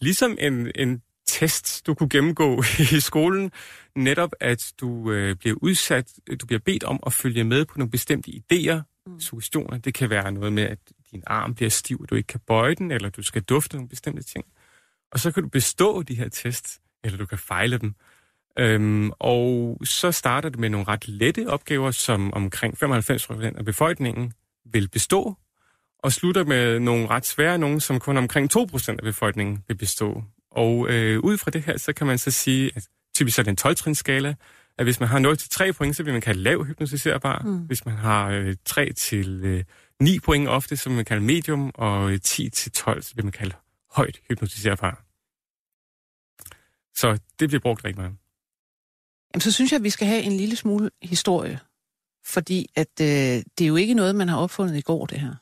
ligesom 0.00 0.36
en, 0.40 0.70
en 0.74 1.02
test, 1.44 1.86
du 1.86 1.94
kunne 1.94 2.08
gennemgå 2.08 2.62
i 2.96 3.00
skolen. 3.00 3.52
Netop, 3.96 4.30
at 4.40 4.72
du 4.80 5.10
øh, 5.12 5.36
bliver 5.36 5.56
udsat, 5.62 6.12
du 6.40 6.46
bliver 6.46 6.60
bedt 6.60 6.84
om 6.84 7.00
at 7.06 7.12
følge 7.12 7.44
med 7.44 7.64
på 7.64 7.78
nogle 7.78 7.90
bestemte 7.90 8.30
idéer, 8.30 8.80
mm. 9.06 9.20
suggestioner. 9.20 9.78
Det 9.78 9.94
kan 9.94 10.10
være 10.10 10.32
noget 10.32 10.52
med, 10.52 10.62
at 10.62 10.78
din 11.12 11.22
arm 11.26 11.54
bliver 11.54 11.70
stiv, 11.70 12.00
og 12.00 12.10
du 12.10 12.14
ikke 12.14 12.26
kan 12.26 12.40
bøje 12.46 12.74
den, 12.74 12.90
eller 12.90 13.08
du 13.08 13.22
skal 13.22 13.42
dufte 13.42 13.76
nogle 13.76 13.88
bestemte 13.88 14.22
ting. 14.22 14.44
Og 15.12 15.20
så 15.20 15.30
kan 15.32 15.42
du 15.42 15.48
bestå 15.48 16.02
de 16.02 16.14
her 16.14 16.28
tests, 16.28 16.80
eller 17.04 17.18
du 17.18 17.26
kan 17.26 17.38
fejle 17.38 17.78
dem. 17.78 17.94
Øhm, 18.58 19.10
og 19.18 19.78
så 19.84 20.12
starter 20.12 20.48
det 20.48 20.58
med 20.58 20.68
nogle 20.68 20.88
ret 20.88 21.08
lette 21.08 21.48
opgaver, 21.48 21.90
som 21.90 22.32
omkring 22.32 22.82
95% 22.82 23.58
af 23.58 23.64
befolkningen 23.64 24.32
vil 24.72 24.88
bestå, 24.88 25.34
og 25.98 26.12
slutter 26.12 26.44
med 26.44 26.80
nogle 26.80 27.06
ret 27.06 27.26
svære 27.26 27.58
nogle, 27.58 27.80
som 27.80 28.00
kun 28.00 28.16
omkring 28.16 28.56
2% 28.56 28.88
af 28.88 29.02
befolkningen 29.02 29.64
vil 29.68 29.76
bestå. 29.76 30.22
Og 30.54 30.88
øh, 30.88 31.20
ud 31.20 31.38
fra 31.38 31.50
det 31.50 31.62
her, 31.62 31.76
så 31.76 31.92
kan 31.92 32.06
man 32.06 32.18
så 32.18 32.30
sige, 32.30 32.70
at 32.76 32.88
typisk 33.14 33.38
er 33.38 33.42
det 33.42 33.64
en 33.64 33.70
12-trinsskala, 33.70 34.34
at 34.78 34.86
hvis 34.86 35.00
man 35.00 35.08
har 35.08 35.68
0-3 35.68 35.72
point, 35.72 35.96
så 35.96 36.02
vil 36.02 36.12
man 36.12 36.22
kalde 36.22 36.40
lav 36.40 36.64
hypnotiserbar. 36.64 37.38
Mm. 37.38 37.58
Hvis 37.58 37.86
man 37.86 37.94
har 37.96 38.28
øh, 38.28 38.56
3-9 38.68 38.76
øh, 39.26 39.64
point 40.24 40.48
ofte, 40.48 40.76
så 40.76 40.88
vil 40.88 40.96
man 40.96 41.04
kalde 41.04 41.22
medium, 41.24 41.70
og 41.74 42.12
øh, 42.12 42.18
10-12, 42.26 43.00
så 43.00 43.12
vil 43.14 43.24
man 43.24 43.32
kalde 43.32 43.54
højt 43.90 44.20
hypnotiserbar. 44.28 45.04
Så 46.94 47.18
det 47.40 47.48
bliver 47.48 47.60
brugt 47.60 47.84
rigtig 47.84 48.00
meget. 48.00 48.16
Jamen, 49.34 49.40
så 49.40 49.52
synes 49.52 49.72
jeg, 49.72 49.78
at 49.78 49.84
vi 49.84 49.90
skal 49.90 50.06
have 50.06 50.22
en 50.22 50.36
lille 50.36 50.56
smule 50.56 50.90
historie. 51.02 51.58
Fordi 52.26 52.66
at 52.76 53.00
øh, 53.00 53.06
det 53.58 53.60
er 53.60 53.66
jo 53.66 53.76
ikke 53.76 53.94
noget, 53.94 54.14
man 54.14 54.28
har 54.28 54.36
opfundet 54.36 54.76
i 54.76 54.80
går, 54.80 55.06
det 55.06 55.20
her 55.20 55.34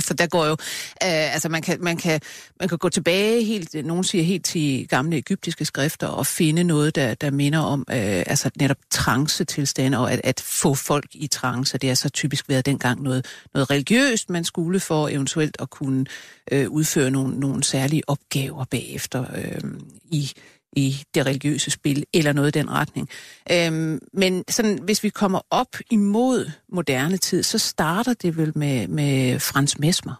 altså, 0.00 0.14
der 0.14 0.26
går 0.26 0.46
jo... 0.46 0.52
Øh, 0.52 1.34
altså, 1.34 1.48
man 1.48 1.62
kan, 1.62 1.78
man, 1.80 1.96
kan, 1.96 2.20
man 2.60 2.68
kan 2.68 2.78
gå 2.78 2.88
tilbage 2.88 3.44
helt... 3.44 3.86
Nogen 3.86 4.04
siger 4.04 4.24
helt 4.24 4.44
til 4.44 4.88
gamle 4.88 5.16
egyptiske 5.16 5.64
skrifter 5.64 6.06
og 6.06 6.26
finde 6.26 6.64
noget, 6.64 6.94
der, 6.94 7.14
der 7.14 7.30
minder 7.30 7.58
om 7.58 7.80
øh, 7.90 8.22
altså 8.26 8.50
netop 8.56 8.76
trance-tilstande 8.90 9.98
og 9.98 10.12
at, 10.12 10.20
at 10.24 10.40
få 10.40 10.74
folk 10.74 11.06
i 11.12 11.26
trance. 11.26 11.78
Det 11.78 11.90
har 11.90 11.94
så 11.94 12.08
typisk 12.08 12.48
været 12.48 12.66
dengang 12.66 13.02
noget, 13.02 13.26
noget 13.54 13.70
religiøst, 13.70 14.30
man 14.30 14.44
skulle 14.44 14.80
for 14.80 15.08
eventuelt 15.08 15.56
at 15.60 15.70
kunne 15.70 16.06
øh, 16.52 16.68
udføre 16.68 17.10
nogle, 17.10 17.40
nogle 17.40 17.64
særlige 17.64 18.02
opgaver 18.06 18.64
bagefter 18.64 19.24
øh, 19.34 19.70
i 20.10 20.32
i 20.76 21.02
det 21.14 21.26
religiøse 21.26 21.70
spil, 21.70 22.04
eller 22.14 22.32
noget 22.32 22.56
i 22.56 22.58
den 22.58 22.70
retning. 22.70 23.08
Øhm, 23.52 23.98
men 24.12 24.44
sådan, 24.48 24.78
hvis 24.82 25.02
vi 25.02 25.08
kommer 25.08 25.40
op 25.50 25.76
imod 25.90 26.50
moderne 26.72 27.16
tid, 27.16 27.42
så 27.42 27.58
starter 27.58 28.14
det 28.14 28.36
vel 28.36 28.52
med, 28.58 28.88
med 28.88 29.40
Frans 29.40 29.78
Mesmer. 29.78 30.14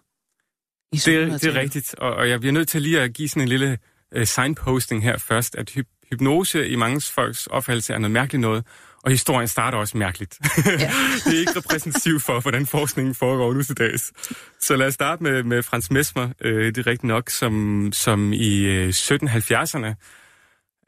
I 0.93 0.97
Det, 0.97 1.15
er- 1.23 1.39
det 1.39 1.45
er 1.57 1.61
rigtigt, 1.61 1.95
og, 1.99 2.15
og 2.15 2.29
jeg 2.29 2.41
bliver 2.41 2.53
nødt 2.53 2.69
til 2.69 2.83
lige 2.83 3.01
at 3.01 3.13
give 3.13 3.29
sådan 3.29 3.43
en 3.43 3.49
lille 3.49 3.79
uh, 4.17 4.25
signposting 4.25 5.03
her 5.03 5.19
først, 5.19 5.55
at 5.55 5.71
hyp- 5.71 6.07
hypnose 6.11 6.69
i 6.69 6.77
mange 6.77 7.01
folks 7.01 7.47
opfattelse 7.47 7.93
er 7.93 7.99
noget 7.99 8.11
mærkeligt 8.13 8.41
noget, 8.41 8.65
og 9.03 9.11
historien 9.11 9.49
starter 9.49 9.79
også 9.79 9.97
mærkeligt. 9.99 10.39
Ja. 10.67 10.73
det 11.25 11.35
er 11.35 11.39
ikke 11.41 11.53
repræsentativt 11.57 12.23
for, 12.23 12.41
hvordan 12.41 12.67
forskningen 12.67 13.15
foregår 13.15 13.53
nu 13.55 13.63
til 13.63 13.77
dags. 13.79 14.13
Så 14.61 14.77
lad 14.77 14.87
os 14.87 14.95
starte 14.95 15.23
med, 15.23 15.43
med 15.43 15.63
Frans 15.63 15.91
Mesmer, 15.91 16.29
øh, 16.41 16.67
det 16.67 16.79
er 16.79 16.87
rigtigt 16.87 17.05
nok, 17.05 17.31
som, 17.31 17.89
som 17.93 18.33
i 18.33 18.59
øh, 18.59 18.89
1770'erne 18.89 19.95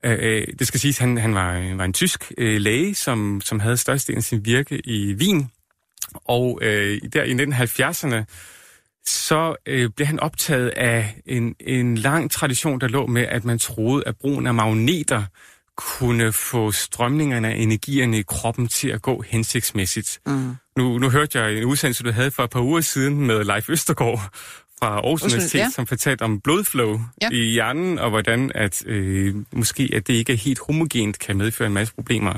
Øh, 0.05 0.47
det 0.59 0.67
skal 0.67 0.81
siges, 0.81 1.01
at 1.01 1.01
han, 1.01 1.19
han 1.19 1.35
var, 1.35 1.77
var 1.77 1.85
en 1.85 1.93
tysk 1.93 2.33
øh, 2.39 2.61
læge, 2.61 2.95
som, 2.95 3.41
som 3.45 3.61
havde 3.61 3.77
størstedelen 3.77 4.19
af 4.19 4.25
sin 4.25 4.45
virke 4.45 4.87
i 4.87 5.15
Wien. 5.15 5.51
Og 6.15 6.59
øh, 6.63 7.01
der 7.13 7.23
i 7.23 7.33
1970'erne, 7.33 8.25
så 9.07 9.57
øh, 9.67 9.91
blev 9.97 10.07
han 10.07 10.21
optaget 10.21 10.69
af 10.69 11.15
en, 11.27 11.55
en 11.61 11.99
lang 11.99 12.31
tradition, 12.31 12.81
der 12.81 12.89
lå 12.89 13.07
med, 13.07 13.23
at 13.23 13.45
man 13.45 13.59
troede, 13.59 14.03
at 14.07 14.17
brugen 14.17 14.47
af 14.47 14.55
magneter 14.55 15.25
kunne 15.77 16.33
få 16.33 16.73
strømningerne 16.73 17.49
af 17.49 17.57
energierne 17.57 18.19
i 18.19 18.23
kroppen 18.23 18.69
til 18.69 18.89
at 18.89 19.03
gå 19.03 19.23
hensigtsmæssigt. 19.23 20.21
Mm. 20.27 20.57
Nu, 20.77 20.99
nu 20.99 21.11
hørte 21.11 21.39
jeg 21.39 21.59
en 21.59 21.65
udsendelse, 21.65 22.05
du 22.05 22.13
havde 22.13 22.31
for 22.31 22.45
et 22.45 22.51
par 22.51 22.61
uger 22.61 22.81
siden 22.81 23.27
med 23.27 23.45
Leif 23.45 23.71
Østergaard 23.71 24.21
fra 24.83 24.89
Aarhus 24.95 25.23
Universitet, 25.23 25.59
ja. 25.59 25.71
som 25.71 25.87
fortalte 25.87 26.23
om 26.23 26.41
blodflow 26.41 27.01
Ja. 27.23 27.29
i 27.33 27.37
hjernen, 27.37 27.99
og 27.99 28.11
hvordan 28.11 28.53
at 28.55 28.83
øh, 28.87 29.35
måske 29.53 29.91
at 29.97 30.07
det 30.07 30.15
ikke 30.15 30.33
er 30.33 30.37
helt 30.37 30.59
homogent 30.67 31.19
kan 31.19 31.37
medføre 31.37 31.67
en 31.67 31.75
masse 31.75 31.95
problemer. 31.95 32.33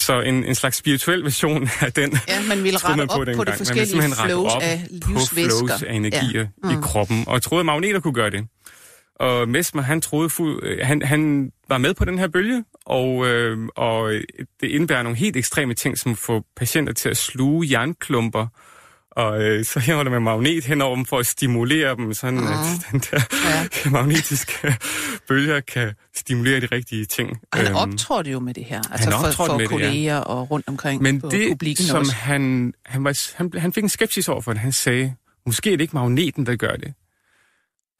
Så 0.00 0.20
en, 0.20 0.44
en 0.44 0.54
slags 0.54 0.76
spirituel 0.76 1.24
version 1.24 1.68
af 1.80 1.92
den 1.92 2.18
Ja, 2.28 2.42
man 2.48 2.64
ville 2.64 2.78
rette 2.84 3.02
op 3.02 3.08
på 3.08 3.24
dengang. 3.24 3.26
de 3.26 3.36
Man 3.36 3.46
ville 3.46 3.56
forskellige 3.56 3.86
simpelthen 3.86 4.18
rette 4.18 4.32
flows 4.34 4.52
op 4.54 4.62
af 4.62 4.80
på 5.04 5.10
livsvæsker. 5.10 5.66
flows 5.66 5.82
af 5.82 5.94
energier 5.94 6.40
Ja. 6.40 6.46
mm. 6.64 6.70
i 6.70 6.82
kroppen, 6.82 7.24
og 7.26 7.42
troede, 7.42 7.60
at 7.60 7.66
magneter 7.66 8.00
kunne 8.00 8.14
gøre 8.14 8.30
det. 8.30 8.46
Og 9.20 9.48
Mesmer, 9.48 9.82
han 9.82 10.00
troede, 10.00 10.30
han, 10.82 11.02
han 11.02 11.50
var 11.68 11.78
med 11.78 11.94
på 11.94 12.04
den 12.04 12.18
her 12.18 12.28
bølge, 12.28 12.64
og, 12.86 13.26
øh, 13.26 13.58
og 13.76 14.12
det 14.60 14.68
indebærer 14.68 15.02
nogle 15.02 15.18
helt 15.18 15.36
ekstreme 15.36 15.74
ting, 15.74 15.98
som 15.98 16.16
får 16.16 16.44
patienter 16.56 16.92
til 16.92 17.08
at 17.08 17.16
sluge 17.16 17.66
jernklumper, 17.70 18.46
og 19.18 19.42
øh, 19.42 19.64
så 19.64 19.80
hæver 19.86 20.02
der 20.02 20.10
med 20.10 20.20
magnet 20.20 20.64
hen 20.64 20.82
over 20.82 20.96
dem 20.96 21.04
for 21.04 21.18
at 21.18 21.26
stimulere 21.26 21.96
dem, 21.96 22.14
sådan 22.14 22.38
at 22.38 22.86
den 22.92 23.00
der 23.00 23.20
ja. 23.84 23.90
magnetiske 23.96 24.74
bølger 25.28 25.60
kan 25.60 25.92
stimulere 26.16 26.60
de 26.60 26.66
rigtige 26.66 27.04
ting. 27.04 27.30
Og 27.52 27.58
han 27.58 27.66
Øhm, 27.66 27.76
optrådte 27.76 28.30
jo 28.30 28.40
med 28.40 28.54
det 28.54 28.64
her, 28.64 28.82
altså 28.92 29.10
for, 29.10 29.16
optrådte 29.18 29.34
for 29.36 29.56
med 29.58 29.64
det, 29.68 29.70
ja. 29.72 29.76
kolleger 29.88 30.16
og 30.18 30.50
rundt 30.50 30.68
omkring 30.68 31.02
Men 31.02 31.20
på 31.20 31.28
det, 31.28 31.48
publikken 31.50 31.84
som 31.84 31.98
også. 31.98 32.12
han, 32.12 32.72
han, 32.86 33.04
var, 33.04 33.36
han, 33.36 33.52
han 33.56 33.72
fik 33.72 33.82
en 33.82 33.88
skepsis 33.88 34.28
over 34.28 34.40
for 34.40 34.52
det, 34.52 34.60
han 34.60 34.72
sagde, 34.72 35.14
måske 35.46 35.72
er 35.72 35.76
det 35.76 35.80
ikke 35.84 35.96
magneten, 35.96 36.46
der 36.46 36.56
gør 36.56 36.76
det. 36.76 36.94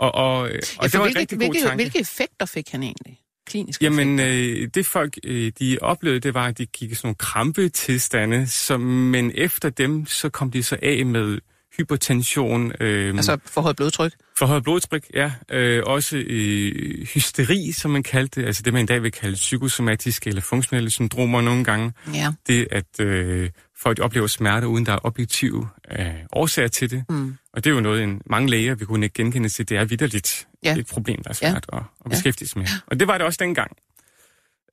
Og, 0.00 0.14
og, 0.14 0.38
og 0.40 0.48
Ja, 0.50 0.56
det 0.56 0.90
for 0.90 0.98
var 0.98 1.06
en 1.06 1.12
hvilke, 1.12 1.20
rigtig 1.20 1.38
god 1.38 1.46
hvilke, 1.48 1.62
tanke. 1.68 1.76
hvilke 1.82 2.00
effekter 2.00 2.46
fik 2.46 2.70
han 2.72 2.82
egentlig? 2.82 3.18
Kliniske 3.48 3.84
Jamen, 3.84 4.20
øh, 4.20 4.68
det 4.74 4.86
folk, 4.86 5.18
øh, 5.24 5.52
de 5.58 5.78
oplevede, 5.80 6.20
det 6.20 6.34
var, 6.34 6.46
at 6.46 6.58
de 6.58 6.66
gik 6.66 6.90
i 6.92 6.94
sådan 6.94 7.06
nogle 7.06 7.16
krampetilstande, 7.16 8.46
som, 8.46 8.80
men 8.80 9.32
efter 9.34 9.70
dem, 9.70 10.06
så 10.06 10.28
kom 10.28 10.50
de 10.50 10.62
så 10.62 10.78
af 10.82 11.06
med 11.06 11.38
hypertension, 11.78 12.72
øh, 12.80 13.14
Altså 13.16 13.38
forhøjet 13.46 13.76
blodtryk? 13.76 14.12
forhøjet 14.38 14.64
blodtryk, 14.64 15.04
ja, 15.14 15.32
øh, 15.50 15.82
også 15.86 16.16
øh, 16.16 17.06
hysteri, 17.14 17.72
som 17.72 17.90
man 17.90 18.02
kaldte 18.02 18.40
det, 18.40 18.46
altså 18.46 18.62
det, 18.62 18.72
man 18.72 18.82
i 18.82 18.86
dag 18.86 19.02
vil 19.02 19.12
kalde 19.12 19.34
psykosomatiske 19.34 20.28
eller 20.28 20.42
funktionelle 20.42 20.90
syndromer 20.90 21.40
nogle 21.40 21.64
gange. 21.64 21.92
Ja. 22.14 22.32
Det, 22.46 22.68
at 22.70 23.00
øh, 23.00 23.50
folk 23.82 23.98
oplever 23.98 24.26
smerte, 24.26 24.68
uden 24.68 24.86
der 24.86 24.92
er 24.92 24.98
objektive 25.02 25.68
øh, 25.98 26.06
årsager 26.32 26.68
til 26.68 26.90
det. 26.90 27.04
Mm. 27.08 27.36
Og 27.52 27.64
det 27.64 27.70
er 27.70 27.74
jo 27.74 27.80
noget, 27.80 28.02
en, 28.02 28.22
mange 28.26 28.50
læger 28.50 28.74
vil 28.74 28.86
kunne 28.86 29.06
ikke 29.06 29.14
genkende 29.14 29.48
til. 29.48 29.68
Det 29.68 29.76
er 29.76 29.84
vidderligt 29.84 30.47
Ja. 30.64 30.76
et 30.76 30.86
problem, 30.86 31.22
der 31.22 31.30
er 31.30 31.38
Ja. 31.42 31.50
svært 31.50 31.66
at, 31.72 31.78
at 31.78 31.84
Ja. 32.04 32.08
beskæftige 32.10 32.48
sig 32.48 32.58
med. 32.58 32.66
Og 32.86 33.00
det 33.00 33.08
var 33.08 33.18
det 33.18 33.26
også 33.26 33.38
dengang. 33.42 33.70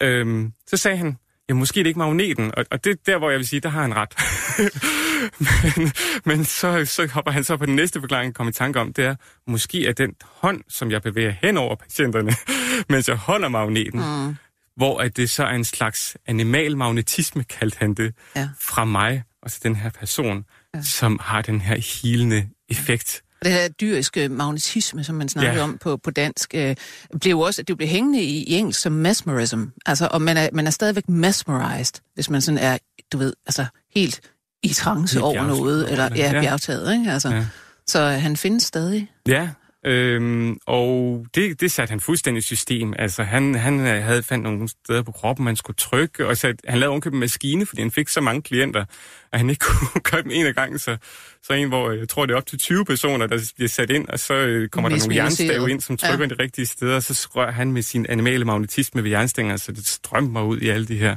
Øhm, 0.01 0.53
så 0.67 0.77
sagde 0.77 0.97
han, 0.97 1.17
ja, 1.49 1.53
måske 1.53 1.79
er 1.79 1.83
det 1.83 1.87
ikke 1.89 1.99
magneten. 1.99 2.51
Og, 2.57 2.65
og 2.71 2.83
det 2.83 2.91
er 2.91 2.95
der, 3.05 3.17
hvor 3.17 3.29
jeg 3.29 3.37
vil 3.39 3.47
sige, 3.47 3.59
der 3.59 3.69
har 3.69 3.81
han 3.81 3.95
ret. 3.95 4.13
men 5.77 5.91
men 6.25 6.45
så, 6.45 6.85
så 6.85 7.07
hopper 7.13 7.31
han 7.31 7.43
så 7.43 7.57
på 7.57 7.65
den 7.65 7.75
næste 7.75 7.99
forklaring, 7.99 8.33
kom 8.35 8.47
i 8.47 8.51
tanke 8.51 8.79
om, 8.79 8.93
det 8.93 9.05
er, 9.05 9.15
måske 9.47 9.87
er 9.87 9.93
den 9.93 10.13
hånd, 10.31 10.61
som 10.69 10.91
jeg 10.91 11.01
bevæger 11.01 11.33
hen 11.41 11.57
over 11.57 11.75
patienterne, 11.75 12.31
mens 12.89 13.07
jeg 13.07 13.15
holder 13.15 13.47
magneten, 13.49 14.25
Mm. 14.27 14.35
hvor 14.75 14.99
at 15.01 15.17
det 15.17 15.29
så 15.29 15.43
er 15.43 15.53
en 15.55 15.63
slags 15.65 16.17
animal 16.25 16.77
magnetisme, 16.77 17.43
kaldte 17.43 17.77
han 17.79 17.93
det, 17.93 18.13
Ja. 18.35 18.49
fra 18.59 18.85
mig 18.85 19.23
og 19.41 19.51
til 19.51 19.63
den 19.63 19.75
her 19.75 19.89
person, 19.89 20.45
Ja. 20.73 20.77
ja. 20.77 20.83
som 20.83 21.19
har 21.23 21.41
den 21.41 21.61
her 21.61 22.01
healende 22.01 22.49
effekt. 22.69 23.21
Og 23.45 23.49
det 23.51 23.59
her 23.59 23.67
dyriske 23.67 24.29
magnetisme, 24.29 25.03
som 25.03 25.15
man 25.15 25.29
snakker 25.29 25.53
Ja. 25.53 25.61
om 25.63 25.77
på, 25.81 25.97
på 25.97 26.11
dansk, 26.11 26.51
øh, 26.55 26.75
blev 27.21 27.39
også, 27.39 27.61
det 27.63 27.77
blev 27.77 27.89
hængende 27.89 28.21
i, 28.21 28.43
i 28.43 28.53
engelsk 28.53 28.79
som 28.81 28.91
mesmerism. 28.91 29.63
Altså, 29.85 30.07
og 30.11 30.21
man 30.21 30.37
er, 30.37 30.49
man 30.53 30.67
er 30.67 30.71
stadigvæk 30.71 31.09
mesmerized, 31.09 31.95
hvis 32.13 32.29
man 32.29 32.41
sådan 32.41 32.57
er, 32.57 32.77
du 33.13 33.17
ved, 33.17 33.33
altså 33.47 33.65
helt 33.95 34.19
i 34.63 34.69
trance 34.73 35.21
over 35.21 35.43
noget, 35.47 35.91
eller 35.91 36.09
ja, 36.15 36.31
Ja. 36.31 36.41
bjergtaget, 36.41 36.93
ikke? 36.93 37.11
Altså, 37.11 37.29
Ja. 37.29 37.45
Så 37.87 38.01
øh, 38.01 38.21
han 38.21 38.37
findes 38.37 38.63
stadig. 38.63 39.11
Ja, 39.27 39.49
øhm, 39.85 40.57
og 40.65 41.25
det, 41.35 41.61
det 41.61 41.71
satte 41.71 41.91
han 41.91 41.99
fuldstændig 41.99 42.43
system. 42.43 42.93
Altså, 42.99 43.23
han, 43.23 43.55
han 43.55 43.79
øh, 43.79 44.03
havde 44.03 44.23
fandt 44.23 44.43
nogle 44.43 44.67
steder 44.67 45.01
på 45.01 45.11
kroppen, 45.11 45.45
man 45.45 45.55
skulle 45.55 45.77
trykke, 45.77 46.27
og 46.27 46.37
så, 46.37 46.53
han 46.67 46.79
lavede 46.79 46.89
ovenkøbet 46.89 47.15
en 47.15 47.19
maskine, 47.19 47.65
fordi 47.65 47.81
han 47.81 47.91
fik 47.91 48.07
så 48.07 48.21
mange 48.21 48.41
klienter, 48.41 48.85
at 49.31 49.39
han 49.39 49.49
ikke 49.49 49.65
kunne 49.69 50.01
gøre 50.01 50.21
dem 50.21 50.31
en 50.33 50.45
af 50.45 50.55
gangen. 50.55 50.79
Så, 50.79 50.97
så 51.43 51.53
en, 51.53 51.67
hvor 51.67 51.91
jeg 51.91 52.09
tror, 52.09 52.25
det 52.25 52.33
er 52.33 52.37
op 52.37 52.45
til 52.45 52.59
20 52.59 52.85
personer, 52.85 53.27
der 53.27 53.51
bliver 53.55 53.69
sat 53.69 53.89
ind, 53.89 54.07
og 54.07 54.19
så 54.19 54.33
øh, 54.33 54.69
kommer 54.69 54.89
der 54.89 54.97
nogle 54.97 55.15
jernstave 55.15 55.71
ind, 55.71 55.81
som 55.81 55.97
trykker 55.97 56.25
ja. 56.25 56.35
de 56.35 56.43
rigtige 56.43 56.65
steder, 56.65 56.95
og 56.95 57.03
så 57.03 57.27
rører 57.35 57.51
han 57.51 57.71
med 57.71 57.81
sin 57.81 58.05
animale 58.09 58.45
magnetisme 58.45 59.03
ved 59.03 59.09
jernstænger, 59.09 59.57
så 59.57 59.71
det 59.71 59.87
strømmer 59.87 60.43
ud 60.43 60.59
i 60.59 60.69
alle 60.69 60.87
de 60.87 60.97
her 60.97 61.15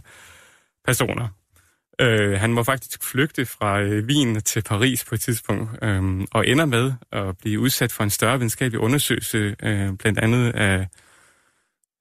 personer. 0.84 1.28
Øh, 2.00 2.40
han 2.40 2.52
må 2.52 2.62
faktisk 2.62 3.04
flygte 3.04 3.46
fra 3.46 3.80
øh, 3.80 4.04
Wien 4.04 4.40
til 4.40 4.62
Paris 4.62 5.04
på 5.04 5.14
et 5.14 5.20
tidspunkt, 5.20 5.70
øh, 5.84 6.20
og 6.30 6.46
ender 6.48 6.64
med 6.64 6.92
at 7.12 7.38
blive 7.38 7.60
udsat 7.60 7.92
for 7.92 8.04
en 8.04 8.10
større 8.10 8.38
videnskabelig 8.38 8.80
undersøgelse, 8.80 9.56
øh, 9.62 9.92
blandt 9.92 10.18
andet 10.18 10.50
af 10.54 10.86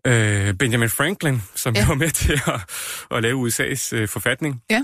øh, 0.07 0.53
Benjamin 0.53 0.89
Franklin, 0.89 1.41
som 1.55 1.75
Ja. 1.75 1.87
var 1.87 1.93
med 1.95 2.09
til 2.09 2.41
at, 2.47 2.61
at 3.17 3.23
lave 3.23 3.47
USA's 3.47 3.95
øh, 3.95 4.07
forfatning. 4.07 4.61
Ja. 4.69 4.81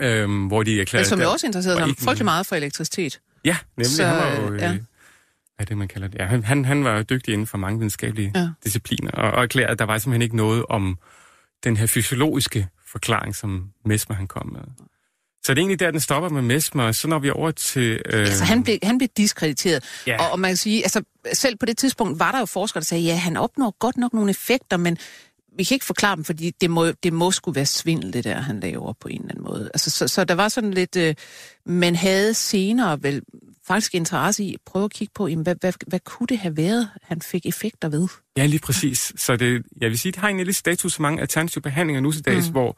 Øh, 0.00 0.46
hvor 0.46 0.62
de 0.62 0.80
erklærede... 0.80 1.04
Men 1.04 1.08
som 1.08 1.20
jo 1.20 1.30
også 1.30 1.46
interesserede 1.46 1.82
en- 1.82 1.96
frygtelig 1.96 2.24
meget 2.24 2.46
for 2.46 2.56
elektricitet. 2.56 3.20
Ja, 3.44 3.56
nemlig. 3.76 3.86
Så, 3.90 4.04
han 4.06 4.16
var 4.16 4.40
jo... 4.42 4.52
Øh, 4.54 4.60
ja. 4.60 4.68
Hvad 4.68 4.78
er 5.58 5.64
det, 5.64 5.76
man 5.78 5.88
kalder 5.88 6.08
det? 6.08 6.18
Ja, 6.18 6.24
han, 6.26 6.44
han, 6.44 6.64
han 6.64 6.84
var 6.84 7.02
dygtig 7.02 7.32
inden 7.34 7.46
for 7.46 7.58
mange 7.58 7.78
videnskabelige 7.78 8.32
ja. 8.34 8.48
discipliner, 8.64 9.10
og, 9.10 9.30
og 9.30 9.42
erklærede, 9.42 9.70
at 9.72 9.78
der 9.78 9.84
var 9.84 9.98
simpelthen 9.98 10.22
ikke 10.22 10.36
noget 10.36 10.64
om 10.68 10.98
den 11.64 11.76
her 11.76 11.86
fysiologiske 11.86 12.68
forklaring, 12.94 13.36
som 13.36 13.50
Mesmer 13.84 14.16
han 14.16 14.26
kom 14.26 14.46
med. 14.52 14.62
Så 15.44 15.54
det 15.54 15.58
er 15.58 15.62
egentlig 15.62 15.80
der, 15.80 15.90
den 15.90 16.00
stopper 16.00 16.28
med 16.28 16.42
Mesmer, 16.42 16.82
og 16.84 16.94
så 16.94 17.08
når 17.08 17.18
vi 17.18 17.30
over 17.30 17.50
til... 17.50 18.02
Øh, 18.06 18.20
Altså, 18.20 18.44
han 18.44 18.62
blev, 18.62 18.78
han 18.82 18.98
blev 18.98 19.08
diskrediteret. 19.16 19.84
Ja. 20.06 20.24
Og, 20.24 20.30
og 20.30 20.40
man 20.40 20.50
kan 20.50 20.56
sige, 20.56 20.82
altså, 20.82 21.02
selv 21.32 21.56
på 21.56 21.66
det 21.66 21.78
tidspunkt 21.78 22.18
var 22.18 22.32
der 22.32 22.38
jo 22.38 22.46
forskere, 22.46 22.80
der 22.80 22.84
sagde, 22.84 23.04
ja, 23.04 23.16
han 23.16 23.36
opnår 23.36 23.76
godt 23.78 23.96
nok 23.96 24.12
nogle 24.12 24.30
effekter, 24.30 24.76
men 24.76 24.98
vi 25.56 25.64
kan 25.64 25.74
ikke 25.74 25.86
forklare 25.86 26.16
dem, 26.16 26.24
fordi 26.24 26.50
det 26.60 26.70
må, 26.70 26.86
det 26.90 27.12
må 27.12 27.30
skulle 27.30 27.56
være 27.56 27.66
svindel, 27.66 28.12
det 28.12 28.24
der, 28.24 28.40
han 28.40 28.60
laver 28.60 28.92
på 28.92 29.08
en 29.08 29.20
eller 29.20 29.30
anden 29.30 29.44
måde. 29.44 29.70
Altså, 29.74 29.90
så, 29.90 30.08
så 30.08 30.24
der 30.24 30.34
var 30.34 30.48
sådan 30.48 30.74
lidt... 30.74 30.96
Øh, 30.96 31.14
man 31.66 31.96
havde 31.96 32.34
senere 32.34 33.02
vel 33.02 33.22
faktisk 33.66 33.94
interesse 33.94 34.44
i 34.44 34.54
at 34.54 34.60
prøve 34.66 34.84
at 34.84 34.92
kigge 34.92 35.12
på, 35.14 35.28
jamen, 35.28 35.42
hvad, 35.42 35.56
hvad, 35.60 35.72
hvad 35.86 36.00
kunne 36.00 36.26
det 36.26 36.38
have 36.38 36.56
været, 36.56 36.88
han 37.02 37.22
fik 37.22 37.46
effekter 37.46 37.88
ved? 37.88 38.08
Ja, 38.36 38.46
lige 38.46 38.60
præcis. 38.60 39.12
Så 39.16 39.36
det, 39.36 39.62
jeg 39.80 39.90
vil 39.90 39.98
sige, 39.98 40.12
det 40.12 40.20
har 40.20 40.28
egentlig 40.28 40.46
lidt 40.46 40.56
status 40.56 40.92
så 40.92 41.02
mange 41.02 41.20
alternative 41.20 41.62
behandlinger 41.62 42.00
nu 42.00 42.12
til 42.12 42.24
dags, 42.24 42.46
mm. 42.46 42.52
hvor 42.52 42.72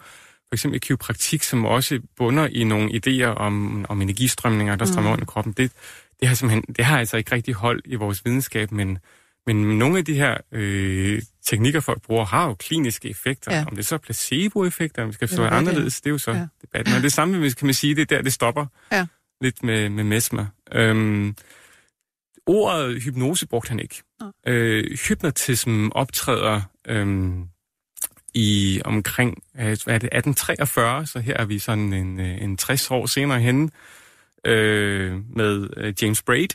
for 0.49 0.55
eksempel 0.55 0.81
kiropraktik, 0.81 1.43
som 1.43 1.65
også 1.65 2.01
bunder 2.17 2.47
i 2.47 2.65
nogle 2.65 2.91
idéer 2.91 3.27
om, 3.27 3.87
om 3.89 4.03
energistrømninger, 4.03 4.77
der 4.77 4.85
strømmer 4.85 5.11
mm. 5.11 5.13
under 5.13 5.25
kroppen, 5.25 5.53
det, 5.53 5.73
det, 6.21 6.29
har 6.29 6.35
simpelthen, 6.35 6.75
det 6.75 6.85
har 6.85 6.99
altså 6.99 7.17
ikke 7.17 7.35
rigtig 7.35 7.55
hold 7.55 7.83
i 7.85 7.95
vores 7.95 8.25
videnskab, 8.25 8.73
men, 8.73 8.99
men 9.47 9.79
nogle 9.79 9.99
af 9.99 10.05
de 10.05 10.15
her 10.15 10.37
øh, 10.53 11.23
teknikker, 11.45 11.81
folk 11.81 12.03
bruger, 12.03 12.25
har 12.25 12.47
jo 12.47 12.55
kliniske 12.55 13.11
effekter. 13.11 13.55
Ja. 13.57 13.65
Om 13.71 13.77
det 13.77 13.87
så 13.87 13.95
er 13.95 13.99
placeboeffekter, 13.99 15.03
om 15.03 15.09
det 15.09 15.15
skal 15.15 15.29
så 15.29 15.37
være 15.43 15.51
hvad 15.51 15.61
det 15.61 15.69
anderledes, 15.69 16.01
det 16.01 16.07
er 16.07 16.13
jo 16.13 16.19
så 16.19 16.31
Ja. 16.33 16.47
debatten. 16.63 16.95
Men 16.95 17.03
det 17.03 17.13
samme, 17.13 17.51
kan 17.51 17.67
man 17.67 17.75
sige, 17.75 17.95
det 17.95 18.03
er 18.03 18.17
der, 18.17 18.23
det 18.23 18.33
stopper 18.33 18.67
Ja. 18.93 19.07
lidt 19.41 19.63
med, 19.63 19.89
med 19.89 20.05
mesmer. 20.05 20.47
Øhm, 20.73 21.37
ordet 22.47 23.03
hypnose 23.03 23.47
brugte 23.47 23.69
han 23.69 23.81
ikke. 23.81 24.03
Øh, 24.47 24.99
hypnotism 25.09 25.89
optræder 25.93 26.61
øhm, 26.89 27.45
i 28.35 28.81
omkring 28.85 29.43
øh, 29.57 29.63
er 29.63 29.75
det, 29.75 29.89
1843, 29.89 31.07
så 31.07 31.19
her 31.19 31.37
er 31.37 31.45
vi 31.45 31.59
sådan 31.59 31.93
en, 31.93 32.21
øh, 32.21 32.43
en 32.43 32.57
60 32.57 32.91
år 32.91 33.07
senere 33.07 33.41
henne, 33.41 33.71
øh, 34.47 35.37
med 35.37 35.69
øh, 35.77 35.95
James 36.03 36.23
Braid, 36.23 36.49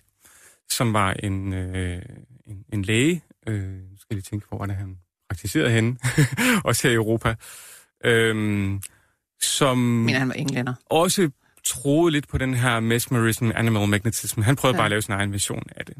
som 0.69 0.93
var 0.93 1.13
en, 1.13 1.53
øh, 1.53 2.01
en, 2.47 2.63
en 2.73 2.81
læge. 2.81 3.23
Øh, 3.47 3.63
nu 3.63 3.97
skal 3.97 4.07
jeg 4.09 4.15
lige 4.15 4.21
tænke 4.21 4.47
på, 4.49 4.57
hvordan 4.57 4.75
han 4.75 4.97
praktiserede 5.29 5.71
henne, 5.71 5.97
også 6.65 6.87
her 6.87 6.91
i 6.91 6.95
Europa. 6.95 7.35
Øhm, 8.05 8.81
som 9.41 9.77
Men 9.77 10.15
han 10.15 10.27
var 10.27 10.33
englænder. 10.33 10.73
også 10.85 11.29
troede 11.63 12.11
lidt 12.11 12.27
på 12.27 12.37
den 12.37 12.53
her 12.53 12.79
mesmerism, 12.79 13.49
animal 13.55 13.87
magnetism. 13.87 14.41
Han 14.41 14.55
prøvede 14.55 14.75
Ja. 14.75 14.79
bare 14.79 14.85
at 14.85 14.89
lave 14.91 15.01
sin 15.01 15.13
egen 15.13 15.31
version 15.31 15.63
af 15.75 15.85
det. 15.85 15.95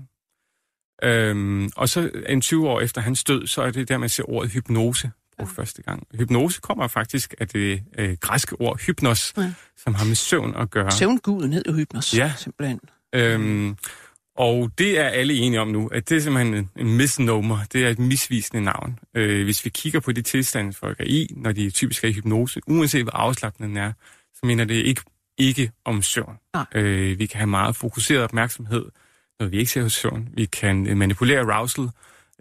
Øhm, 1.03 1.69
og 1.75 1.89
så 1.89 2.11
en 2.29 2.41
20 2.41 2.69
år 2.69 2.81
efter 2.81 3.01
hans 3.01 3.23
død, 3.23 3.47
så 3.47 3.61
er 3.61 3.71
det 3.71 3.87
der, 3.89 3.97
man 3.97 4.09
ser 4.09 4.29
ordet 4.29 4.51
hypnose 4.51 5.11
brugt 5.37 5.49
ja. 5.57 5.61
første 5.61 5.81
gang. 5.81 6.07
Hypnose 6.13 6.59
kommer 6.61 6.87
faktisk 6.87 7.33
af 7.39 7.47
det 7.47 7.83
øh, 7.97 8.17
græske 8.21 8.55
ord 8.61 8.79
hypnos, 8.79 9.33
ja. 9.37 9.53
som 9.77 9.95
har 9.95 10.05
med 10.05 10.15
søvn 10.15 10.55
at 10.55 10.69
gøre. 10.69 10.91
Søvnguden 10.91 11.53
hed 11.53 11.63
jo 11.67 11.73
Hypnos, 11.73 12.13
Ja. 12.17 12.33
simpelthen. 12.37 12.79
Øhm, 13.15 13.77
og 14.41 14.71
det 14.77 14.99
er 14.99 15.03
alle 15.07 15.33
enige 15.33 15.61
om 15.61 15.67
nu, 15.67 15.87
at 15.87 16.09
det 16.09 16.17
er 16.17 16.21
simpelthen 16.21 16.69
en- 16.75 16.97
misnomer. 16.97 17.59
Det 17.73 17.85
er 17.85 17.89
et 17.89 17.99
misvisende 17.99 18.63
navn. 18.63 18.99
Øh, 19.15 19.43
hvis 19.43 19.65
vi 19.65 19.69
kigger 19.69 19.99
på 19.99 20.11
de 20.11 20.21
tilstande, 20.21 20.73
folk 20.73 20.99
er 20.99 21.03
i, 21.07 21.27
når 21.35 21.51
de 21.51 21.69
typisk 21.69 22.03
er 22.03 22.07
i 22.07 22.11
hypnose, 22.11 22.61
uanset 22.67 23.03
hvor 23.03 23.11
afslappende 23.11 23.69
den 23.69 23.77
er, 23.77 23.91
så 24.33 24.39
mener 24.45 24.63
det 24.65 24.75
ikke, 24.75 25.01
ikke 25.37 25.71
om 25.85 26.01
søvn. 26.01 26.37
Nej. 26.53 26.65
Øh, 26.75 27.19
vi 27.19 27.25
kan 27.25 27.37
have 27.37 27.47
meget 27.47 27.75
fokuseret 27.75 28.23
opmærksomhed, 28.23 28.85
når 29.39 29.47
vi 29.47 29.57
ikke 29.57 29.71
ser 29.71 29.81
hos 29.81 29.93
søvn. 29.93 30.29
Vi 30.33 30.45
kan 30.45 30.97
manipulere 30.97 31.39
arousal, 31.53 31.89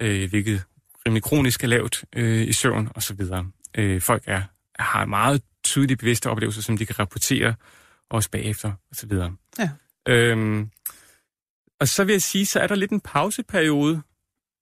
øh, 0.01 0.29
hvilket 0.31 0.63
rimelig 1.07 1.23
kronisk 1.23 1.65
er 1.65 1.69
lavt 1.69 2.05
øh, 2.17 2.49
i 2.49 2.53
søvn 2.53 2.89
osv. 2.95 3.21
Øh, 3.75 4.01
folk 4.01 4.23
er, 4.27 4.43
har 4.79 5.05
meget 5.07 5.43
tydelige 5.65 5.97
bevidste 5.97 6.31
oplevelser, 6.31 6.63
som 6.63 6.77
de 6.77 6.87
kan 6.87 6.99
rapportere 6.99 7.55
også 8.11 8.31
bagefter 8.31 8.73
osv. 8.93 9.13
Ja. 9.59 9.71
Øhm, 10.09 10.71
og 11.81 11.89
så 11.89 12.05
vil 12.05 12.13
jeg 12.13 12.23
sige, 12.23 12.47
så 12.47 12.61
er 12.61 12.67
der 12.67 12.75
lidt 12.75 12.91
en 12.91 13.01
pauseperiode, 13.01 14.03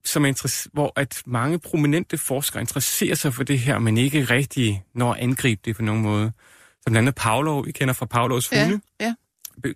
som 0.05 0.25
er 0.25 0.69
hvor 0.73 0.93
at 0.97 1.23
mange 1.27 1.59
prominente 1.59 2.19
forskere 2.19 2.61
interesserer 2.61 3.15
sig 3.15 3.35
for 3.35 3.43
det 3.43 3.59
her, 3.59 3.79
men 3.79 3.99
ikke 3.99 4.25
rigtig 4.25 4.85
når 4.95 5.13
at 5.13 5.21
angribe 5.21 5.61
det 5.65 5.77
på 5.77 5.83
nogen 5.83 6.03
måde. 6.03 6.33
Som 6.83 6.93
blandt 6.93 6.99
andet 6.99 7.15
Pavlov, 7.15 7.67
vi 7.67 7.73
kender 7.73 7.95
fra 7.95 8.07
Pavlovs 8.07 8.53
Ja, 8.53 8.65
hunde, 8.65 8.81
ja. 9.01 9.15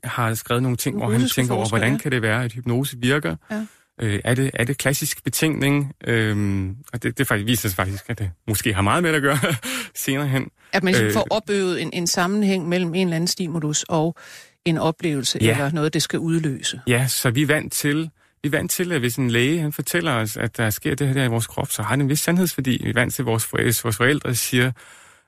har 0.04 0.34
skrevet 0.34 0.62
nogle 0.62 0.76
ting, 0.76 0.96
hvor 0.96 1.10
han 1.10 1.28
tænker 1.28 1.54
over, 1.54 1.68
hvordan 1.68 1.92
ja. 1.92 1.98
kan 1.98 2.12
det 2.12 2.22
være, 2.22 2.44
at 2.44 2.52
hypnose 2.52 2.96
virker? 2.98 3.36
Ja. 3.50 3.66
Øh, 4.00 4.20
er, 4.24 4.34
det, 4.34 4.50
er 4.54 4.64
det 4.64 4.78
klassisk 4.78 5.24
betingning? 5.24 5.92
Øhm, 6.04 6.76
og 6.92 7.02
det, 7.02 7.18
det 7.18 7.26
faktisk, 7.26 7.46
viser 7.46 7.68
sig 7.68 7.76
faktisk, 7.76 8.04
at 8.10 8.18
det 8.18 8.30
måske 8.48 8.74
har 8.74 8.82
meget 8.82 9.02
med 9.02 9.14
at 9.14 9.22
gøre 9.22 9.38
senere 9.94 10.28
hen. 10.28 10.50
At 10.72 10.82
man 10.82 10.92
ligesom 10.92 11.06
Øh, 11.06 11.12
får 11.12 11.26
opøvet 11.30 11.82
en, 11.82 11.90
en 11.92 12.06
sammenhæng 12.06 12.68
mellem 12.68 12.94
en 12.94 13.06
eller 13.06 13.16
anden 13.16 13.28
stimulus 13.28 13.84
og 13.88 14.16
en 14.64 14.78
oplevelse, 14.78 15.38
Ja. 15.42 15.52
eller 15.52 15.70
noget, 15.72 15.94
det 15.94 16.02
skal 16.02 16.18
udløse. 16.18 16.80
Ja, 16.86 17.06
så 17.06 17.30
vi 17.30 17.42
er 17.42 17.46
vant 17.46 17.72
til, 17.72 18.10
vi 18.42 18.46
er 18.46 18.50
vant 18.50 18.70
til, 18.70 18.92
at 18.92 19.00
hvis 19.00 19.16
en 19.16 19.30
læge 19.30 19.60
han 19.60 19.72
fortæller 19.72 20.12
os, 20.12 20.36
at 20.36 20.56
der 20.56 20.70
sker 20.70 20.94
det 20.94 21.06
her 21.06 21.14
der 21.14 21.24
i 21.24 21.28
vores 21.28 21.46
krop, 21.46 21.70
så 21.70 21.82
har 21.82 21.96
det 21.96 22.02
en 22.02 22.08
vis 22.08 22.20
sandhedsværdi. 22.20 22.80
Vi 22.84 22.88
er 22.90 22.94
vant 22.94 23.14
til, 23.14 23.22
at 23.22 23.26
vores 23.26 23.44
forældre, 23.46 23.80
vores 23.82 23.96
forældre 23.96 24.34
siger, 24.34 24.72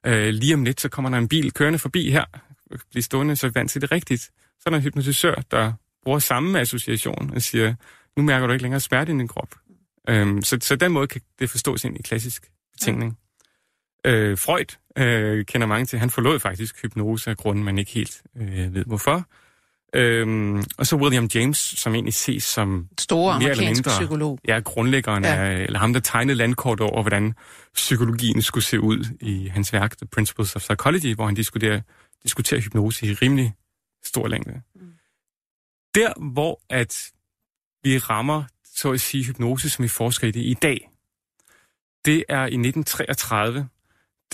øh, 0.06 0.28
lige 0.28 0.54
om 0.54 0.64
lidt, 0.64 0.80
så 0.80 0.88
kommer 0.88 1.10
der 1.10 1.18
en 1.18 1.28
bil 1.28 1.52
kørende 1.52 1.78
forbi 1.78 2.10
her, 2.10 2.24
blive 2.90 3.02
stående, 3.02 3.36
så 3.36 3.46
er 3.46 3.50
vi 3.50 3.54
vant 3.54 3.70
til 3.70 3.80
det 3.80 3.92
rigtigt. 3.92 4.22
Så 4.22 4.62
er 4.66 4.70
der 4.70 4.76
en 4.76 4.82
hypnotisør, 4.82 5.34
der 5.50 5.72
bruger 6.04 6.18
samme 6.18 6.60
association 6.60 7.30
og 7.34 7.42
siger, 7.42 7.74
nu 8.16 8.22
mærker 8.22 8.46
du 8.46 8.52
ikke 8.52 8.62
længere 8.62 8.80
smerte 8.80 9.12
i 9.12 9.16
din 9.18 9.28
krop. 9.28 9.54
Øhm, 10.08 10.42
så, 10.42 10.58
så 10.60 10.76
den 10.76 10.92
måde 10.92 11.06
kan 11.06 11.20
det 11.38 11.50
forstås 11.50 11.84
ind 11.84 11.96
i 11.98 12.02
klassisk 12.02 12.50
betingning. 12.72 13.18
Øh, 14.04 14.38
Freud 14.38 14.76
øh, 14.98 15.44
kender 15.44 15.66
mange 15.66 15.86
til. 15.86 15.98
Han 15.98 16.10
forlod 16.10 16.40
faktisk 16.40 16.82
hypnose 16.82 17.30
af 17.30 17.36
grunden, 17.36 17.64
man 17.64 17.78
ikke 17.78 17.92
helt 17.92 18.22
øh, 18.36 18.74
ved 18.74 18.84
hvorfor. 18.84 19.24
Øhm, 19.94 20.64
og 20.78 20.86
så 20.86 20.96
William 20.96 21.28
James, 21.34 21.58
som 21.58 21.94
egentlig 21.94 22.14
ses 22.14 22.44
som 22.44 22.88
Store 23.00 23.38
Mere 23.38 23.50
eller 23.50 23.64
mindre. 23.64 23.90
psykolog. 23.90 24.38
ja, 24.48 24.60
grundlæggeren 24.60 25.24
ja. 25.24 25.34
af, 25.34 25.62
eller 25.62 25.78
ham, 25.78 25.92
der 25.92 26.00
tegnede 26.00 26.38
landkort 26.38 26.80
over, 26.80 27.02
hvordan 27.02 27.34
psykologien 27.74 28.42
skulle 28.42 28.64
se 28.64 28.80
ud 28.80 29.04
i 29.20 29.48
hans 29.48 29.72
værk, 29.72 29.96
The 29.96 30.06
Principles 30.06 30.56
of 30.56 30.62
Psychology, 30.62 31.14
hvor 31.14 31.26
han 31.26 31.34
diskuterer, 31.34 31.80
diskuterer 32.22 32.60
hypnose 32.60 33.06
i 33.06 33.12
rimelig 33.12 33.54
stor 34.04 34.28
længde. 34.28 34.60
Mm. 34.74 34.80
Der, 35.94 36.32
hvor 36.32 36.60
at 36.70 37.12
vi 37.82 37.98
rammer, 37.98 38.44
så 38.74 38.92
at 38.92 39.00
sige, 39.00 39.24
hypnose, 39.24 39.70
som 39.70 39.82
vi 39.82 39.88
forsker 39.88 40.28
i 40.28 40.30
det 40.30 40.40
i 40.40 40.54
dag, 40.62 40.90
det 42.04 42.24
er 42.28 42.42
i 42.42 42.56
1933, 42.56 43.68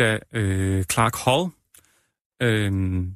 da 0.01 0.19
øh, 0.33 0.85
Clark 0.85 1.17
Hall, 1.17 1.51
øh, 2.43 3.07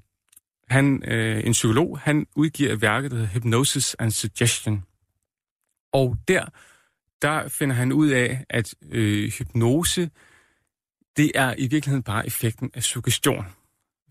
han, 0.69 1.03
øh, 1.07 1.47
en 1.47 1.53
psykolog, 1.53 1.99
han 1.99 2.27
udgiver 2.37 2.77
værket, 2.77 3.11
der 3.11 3.17
hedder 3.17 3.31
Hypnosis 3.33 3.97
and 3.99 4.11
Suggestion. 4.11 4.85
Og 5.93 6.17
der, 6.29 6.45
der 7.23 7.49
finder 7.49 7.77
han 7.77 7.93
ud 7.93 8.09
af, 8.09 8.45
at 8.51 8.75
øh, 8.91 9.31
hypnose, 9.33 10.11
det 11.17 11.33
er 11.35 11.55
i 11.59 11.67
virkeligheden 11.69 12.03
bare 12.03 12.27
effekten 12.27 12.71
af 12.75 12.83
suggestion. 12.83 13.47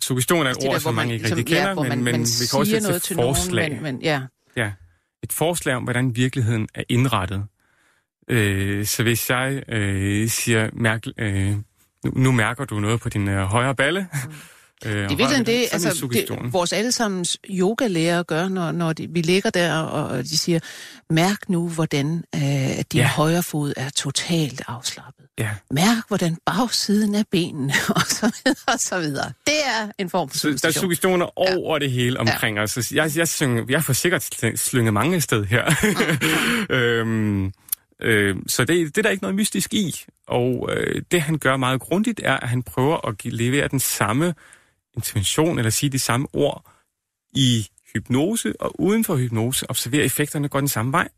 Suggestion 0.02 0.46
er 0.46 0.50
et 0.52 0.56
Det 0.56 0.66
ord, 0.68 0.74
der, 0.74 0.80
som 0.80 0.94
hvor 0.94 1.02
mange 1.02 1.14
ikke 1.14 1.26
rigtig 1.26 1.46
kender, 1.46 1.62
ja, 1.70 1.74
men, 1.76 1.90
man, 1.90 1.98
men 1.98 2.04
man 2.04 2.22
vi 2.22 2.46
kan 2.52 2.60
også 2.60 2.72
sætte 2.72 2.94
til 2.94 3.02
til 3.02 3.18
nogen, 3.18 3.36
forslag. 3.36 3.72
men, 3.72 3.84
men 3.84 4.02
ja, 4.02 4.22
Ja. 4.58 4.72
et 5.24 5.34
forslag 5.34 5.76
om, 5.76 5.84
hvordan 5.84 6.16
virkeligheden 6.16 6.68
er 6.74 6.84
indrettet. 6.90 7.46
Øh, 8.28 8.86
så 8.86 9.04
hvis 9.04 9.30
jeg 9.30 9.64
øh, 9.68 10.30
siger, 10.30 10.70
mærk, 10.74 11.04
øh, 11.18 11.56
nu, 12.04 12.12
nu 12.16 12.32
mærker 12.32 12.66
du 12.66 12.80
noget 12.80 13.02
på 13.02 13.10
din 13.10 13.28
øh, 13.28 13.44
højre 13.44 13.76
balle, 13.76 14.08
mm 14.14 14.34
Øh, 14.86 14.92
det 14.92 15.12
er 15.12 15.16
virkelig 15.16 15.46
det, 15.46 15.68
altså, 15.72 16.08
det, 16.14 16.54
vores 16.54 16.74
allesammens 16.74 17.38
yogalærer 17.50 18.24
gør, 18.24 18.48
når, 18.48 18.72
når 18.72 18.94
de, 18.94 19.08
vi 19.10 19.22
ligger 19.22 19.50
der, 19.50 19.80
og 19.80 20.24
de 20.24 20.38
siger, 20.38 20.60
mærk 21.10 21.50
nu, 21.50 21.70
hvordan 21.70 22.24
øh, 22.36 22.42
din 22.42 22.84
ja. 22.94 23.08
højre 23.08 23.44
fod 23.44 23.74
er 23.78 23.90
totalt 23.90 24.62
afslappet. 24.68 25.26
Ja. 25.40 25.50
Mærk, 25.72 26.04
hvordan 26.08 26.38
bagsiden 26.46 27.16
af 27.16 27.24
benene, 27.32 27.74
og 27.96 28.02
så 28.02 28.32
videre, 28.46 28.74
og 28.74 28.80
så 28.80 29.00
videre. 29.00 29.32
Det 29.48 29.66
er 29.66 29.92
en 29.98 30.10
form 30.10 30.30
for 30.30 30.38
suggestion. 30.38 30.72
Der 30.72 30.78
er 30.78 30.82
suggestioner 30.82 31.40
over 31.40 31.76
ja. 31.76 31.80
det 31.80 31.92
hele 31.92 32.20
omkring 32.20 32.58
ja. 32.58 32.64
os. 32.64 32.92
Jeg, 32.92 33.12
jeg, 33.16 33.28
synger, 33.28 33.64
jeg 33.70 33.84
får 33.84 33.94
sikkert 33.94 34.30
slynget 34.56 34.94
mange 34.94 35.22
sted 35.22 35.46
her. 35.46 35.76
Mm. 36.70 36.76
øhm, 36.76 37.54
øh, 38.04 38.36
så 38.48 38.66
det, 38.66 38.96
det 38.96 38.98
er 38.98 39.02
der 39.02 39.10
ikke 39.10 39.24
noget 39.24 39.36
mystisk 39.36 39.74
i. 39.74 40.06
Og 40.28 40.70
øh, 40.72 41.02
det, 41.12 41.22
han 41.22 41.38
gør 41.38 41.58
meget 41.58 41.82
grundigt, 41.82 42.22
er, 42.24 42.38
at 42.38 42.50
han 42.50 42.64
prøver 42.64 43.08
at 43.08 43.26
levere 43.26 43.68
den 43.68 43.80
samme 43.80 44.36
intervention 44.96 45.58
eller 45.58 45.70
sige 45.70 45.90
de 45.90 46.00
samme 46.00 46.28
ord 46.34 46.72
i 47.36 47.68
hypnose, 47.94 48.62
og 48.62 48.82
uden 48.82 49.04
for 49.04 49.16
hypnose 49.16 49.70
observere 49.70 50.04
effekterne 50.04 50.50
går 50.50 50.60
den 50.60 50.68
samme 50.68 50.92
vej. 50.92 51.10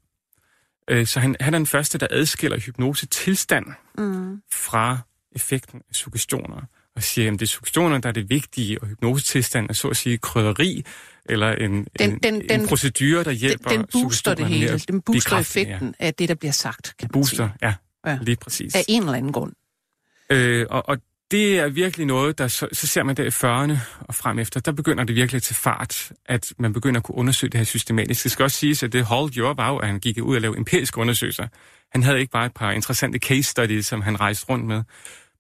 Øh, 0.90 1.08
så 1.08 1.20
han, 1.20 1.36
han 1.40 1.54
er 1.54 1.58
den 1.58 1.68
første, 1.68 1.98
der 1.98 2.08
adskiller 2.12 2.60
hypnose-tilstand 2.60 3.66
mm. 3.98 4.42
fra 4.52 4.98
effekten 5.36 5.82
af 5.90 5.96
suggestioner. 5.96 6.62
Og 6.96 7.04
siger, 7.04 7.32
at 7.32 7.40
det 7.40 7.46
er 7.46 7.48
suggestioner, 7.48 7.98
der 7.98 8.10
er 8.10 8.14
det 8.14 8.30
vigtige, 8.30 8.82
og 8.82 8.88
hypnosetilstand 8.88 9.70
er 9.70 9.74
så 9.74 9.88
at 9.88 9.98
sige 9.98 10.18
krydderi, 10.18 10.86
eller 11.26 11.52
en, 11.52 11.88
den, 12.00 12.12
en, 12.12 12.20
den, 12.24 12.62
en 12.62 12.68
procedure, 12.68 13.24
der 13.24 13.32
hjælper 13.32 13.70
Den, 13.70 13.80
den 13.80 13.88
booster 13.92 14.34
det 14.34 14.46
hele, 14.46 14.80
den 14.80 15.02
booster 15.02 15.38
effekten 15.38 15.96
ja. 16.00 16.06
af 16.06 16.14
det, 16.14 16.30
der 16.30 16.36
bliver 16.36 16.52
sagt, 16.52 16.94
kan 17.00 17.10
booster, 17.10 17.50
ja, 17.62 17.74
ja, 18.08 18.18
lige 18.22 18.36
præcis. 18.36 18.76
Af 18.76 18.86
en 18.88 19.02
eller 19.02 19.14
anden 19.14 19.32
grund. 19.32 19.54
Øh, 20.30 20.66
og, 20.70 20.90
og 20.90 20.98
det 21.32 21.60
er 21.60 21.70
virkelig 21.70 22.06
noget, 22.06 22.38
der 22.38 22.48
så, 22.48 22.68
så 22.72 22.88
ser 22.88 23.04
man 23.04 23.18
der 23.18 23.24
i 23.24 23.28
40'erne 23.28 23.78
og 24.02 24.16
frem 24.16 24.40
efter, 24.40 24.60
der 24.60 24.72
begynder 24.72 25.04
det 25.04 25.16
virkelig 25.16 25.44
til 25.44 25.56
fart, 25.56 26.12
at 26.26 26.54
man 26.60 26.74
begynder 26.74 27.00
at 27.00 27.04
kunne 27.04 27.18
undersøge 27.18 27.52
det 27.52 27.58
her 27.58 27.66
systematisk. 27.66 28.24
Det 28.24 28.32
skal 28.32 28.44
også 28.44 28.58
siges, 28.58 28.84
at 28.84 28.94
det 28.94 29.06
Hall 29.06 29.30
gjorde 29.30 29.58
var 29.58 29.78
at 29.78 29.88
han 29.88 30.00
gik 30.00 30.18
ud 30.22 30.36
og 30.36 30.42
lavede 30.42 30.58
empiriske 30.58 30.98
undersøgelser. 30.98 31.48
Han 31.92 32.04
havde 32.04 32.20
ikke 32.20 32.32
bare 32.32 32.46
et 32.46 32.54
par 32.54 32.72
interessante 32.72 33.20
case 33.20 33.44
studies, 33.44 33.86
som 33.86 34.02
han 34.02 34.20
rejste 34.20 34.46
rundt 34.50 34.66
med, 34.66 34.84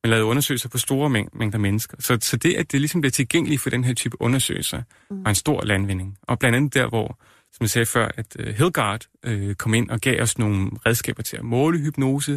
men 0.05 0.09
lavede 0.09 0.25
undersøgelser 0.25 0.69
på 0.69 0.77
store 0.77 1.09
mæng- 1.09 1.37
mængder 1.37 1.57
mennesker. 1.57 1.97
Så, 1.99 2.17
så 2.21 2.37
det, 2.37 2.53
at 2.53 2.71
det 2.71 2.81
ligesom 2.81 3.01
bliver 3.01 3.11
tilgængeligt 3.11 3.61
for 3.61 3.69
den 3.69 3.83
her 3.83 3.93
type 3.93 4.21
undersøgelser, 4.21 4.81
mm. 5.09 5.23
var 5.23 5.29
en 5.29 5.35
stor 5.35 5.63
landvinding. 5.63 6.17
Og 6.21 6.39
blandt 6.39 6.55
andet 6.55 6.73
der, 6.73 6.89
hvor, 6.89 7.19
som 7.53 7.63
jeg 7.63 7.69
sagde 7.69 7.85
før, 7.85 8.11
at 8.17 8.35
uh, 8.39 8.45
Hilgard 8.45 9.05
uh, 9.27 9.53
kom 9.53 9.73
ind 9.73 9.89
og 9.89 10.01
gav 10.01 10.21
os 10.21 10.37
nogle 10.37 10.71
redskaber 10.85 11.23
til 11.23 11.37
at 11.37 11.43
måle 11.43 11.79
hypnose, 11.79 12.31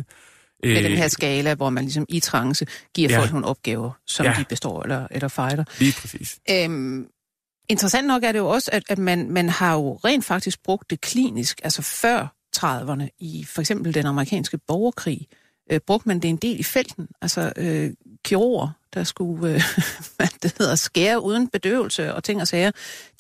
med 0.63 0.77
øh, 0.77 0.83
den 0.83 0.93
her 0.93 1.09
skala, 1.09 1.55
hvor 1.55 1.71
man 1.71 1.85
ligesom 1.85 2.07
i 2.09 2.21
trance 2.21 2.67
giver 2.95 3.11
ja. 3.11 3.21
folk 3.21 3.33
nogle 3.33 3.47
opgaver, 3.47 3.91
som 4.07 4.27
ja. 4.27 4.35
de 4.39 4.45
består 4.49 4.83
eller, 4.83 5.07
eller 5.11 5.29
fejler. 5.29 5.65
Lige 5.79 5.95
præcis. 6.01 6.39
Øhm, 6.51 7.07
interessant 7.69 8.07
nok 8.07 8.25
er 8.25 8.33
det 8.33 8.39
jo 8.39 8.49
også, 8.49 8.71
at, 8.73 8.83
at 8.89 8.99
man, 8.99 9.31
man 9.31 9.49
har 9.49 9.75
jo 9.75 9.95
rent 9.97 10.25
faktisk 10.25 10.63
brugt 10.63 10.91
det 10.91 11.01
klinisk, 11.01 11.61
altså 11.65 11.83
før 11.83 12.35
30'erne, 12.57 13.17
i 13.19 13.45
for 13.45 13.61
eksempel 13.61 13.95
den 13.95 14.07
amerikanske 14.07 14.59
borgerkrig, 14.59 15.27
øh, 15.71 15.81
brugte 15.87 16.09
man 16.09 16.21
det 16.21 16.29
en 16.29 16.37
del 16.37 16.61
i 16.61 16.63
felten. 16.63 17.09
Altså 17.23 17.53
øh, 17.57 17.91
kirurger, 18.25 18.71
der 18.95 19.05
skulle 19.05 19.55
øh, 19.55 19.63
hvad 20.17 20.29
det 20.43 20.55
hedder, 20.59 20.75
skære 20.75 21.23
uden 21.23 21.49
bedøvelse 21.49 22.15
og 22.15 22.25
ting 22.25 22.41
og 22.41 22.49
sager, 22.49 22.71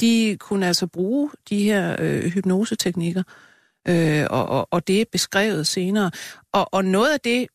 de 0.00 0.37
kunne 0.40 0.66
altså 0.66 0.87
bruge 0.87 1.30
de 1.48 1.62
her 1.62 1.96
øh, 1.98 2.24
hypnoseteknikker 2.24 3.22
øh, 3.88 4.26
og, 4.30 4.46
og, 4.46 4.68
og 4.70 4.88
det 4.88 5.00
er 5.00 5.04
beskrevet 5.12 5.66
senere. 5.66 6.11
Og, 6.52 6.74
og 6.74 6.84
noget 6.84 7.12
af 7.12 7.20
det, 7.20 7.46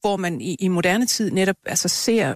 hvor 0.00 0.16
man 0.16 0.40
i, 0.40 0.56
i 0.60 0.68
moderne 0.68 1.06
tid 1.06 1.30
netop 1.30 1.56
altså 1.66 1.88
ser 1.88 2.34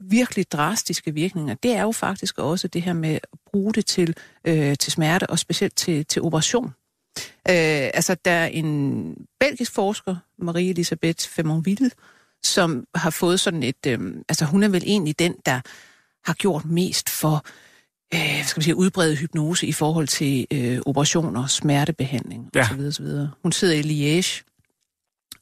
virkelig 0.00 0.52
drastiske 0.52 1.14
virkninger, 1.14 1.54
det 1.54 1.72
er 1.76 1.82
jo 1.82 1.92
faktisk 1.92 2.38
også 2.38 2.68
det 2.68 2.82
her 2.82 2.92
med 2.92 3.14
at 3.14 3.38
bruge 3.52 3.72
det 3.72 3.86
til, 3.86 4.16
øh, 4.44 4.76
til 4.76 4.92
smerte, 4.92 5.30
og 5.30 5.38
specielt 5.38 5.76
til, 5.76 6.06
til 6.06 6.22
operation. 6.22 6.74
Øh, 7.48 7.90
altså, 7.94 8.16
der 8.24 8.30
er 8.30 8.46
en 8.46 9.16
belgisk 9.40 9.72
forsker, 9.72 10.16
Marie 10.38 10.70
Elisabeth 10.70 11.28
Femonville, 11.28 11.90
som 12.42 12.84
har 12.94 13.10
fået 13.10 13.40
sådan 13.40 13.62
et... 13.62 13.86
Øh, 13.86 14.00
altså, 14.28 14.44
hun 14.44 14.62
er 14.62 14.68
vel 14.68 14.82
egentlig 14.86 15.18
den, 15.18 15.34
der 15.46 15.60
har 16.24 16.34
gjort 16.34 16.64
mest 16.64 17.10
for 17.10 17.44
øh, 18.14 18.44
skal 18.44 18.58
man 18.58 18.62
sige, 18.62 18.76
udbrede 18.76 19.16
hypnose 19.16 19.66
i 19.66 19.72
forhold 19.72 20.08
til 20.08 20.46
øh, 20.50 20.80
operationer, 20.86 21.46
smertebehandling 21.46 22.50
ja. 22.54 22.60
osv. 22.60 22.80
osv. 22.80 23.06
Hun 23.42 23.52
sidder 23.52 23.74
i 23.74 23.82
Liège, 24.20 24.42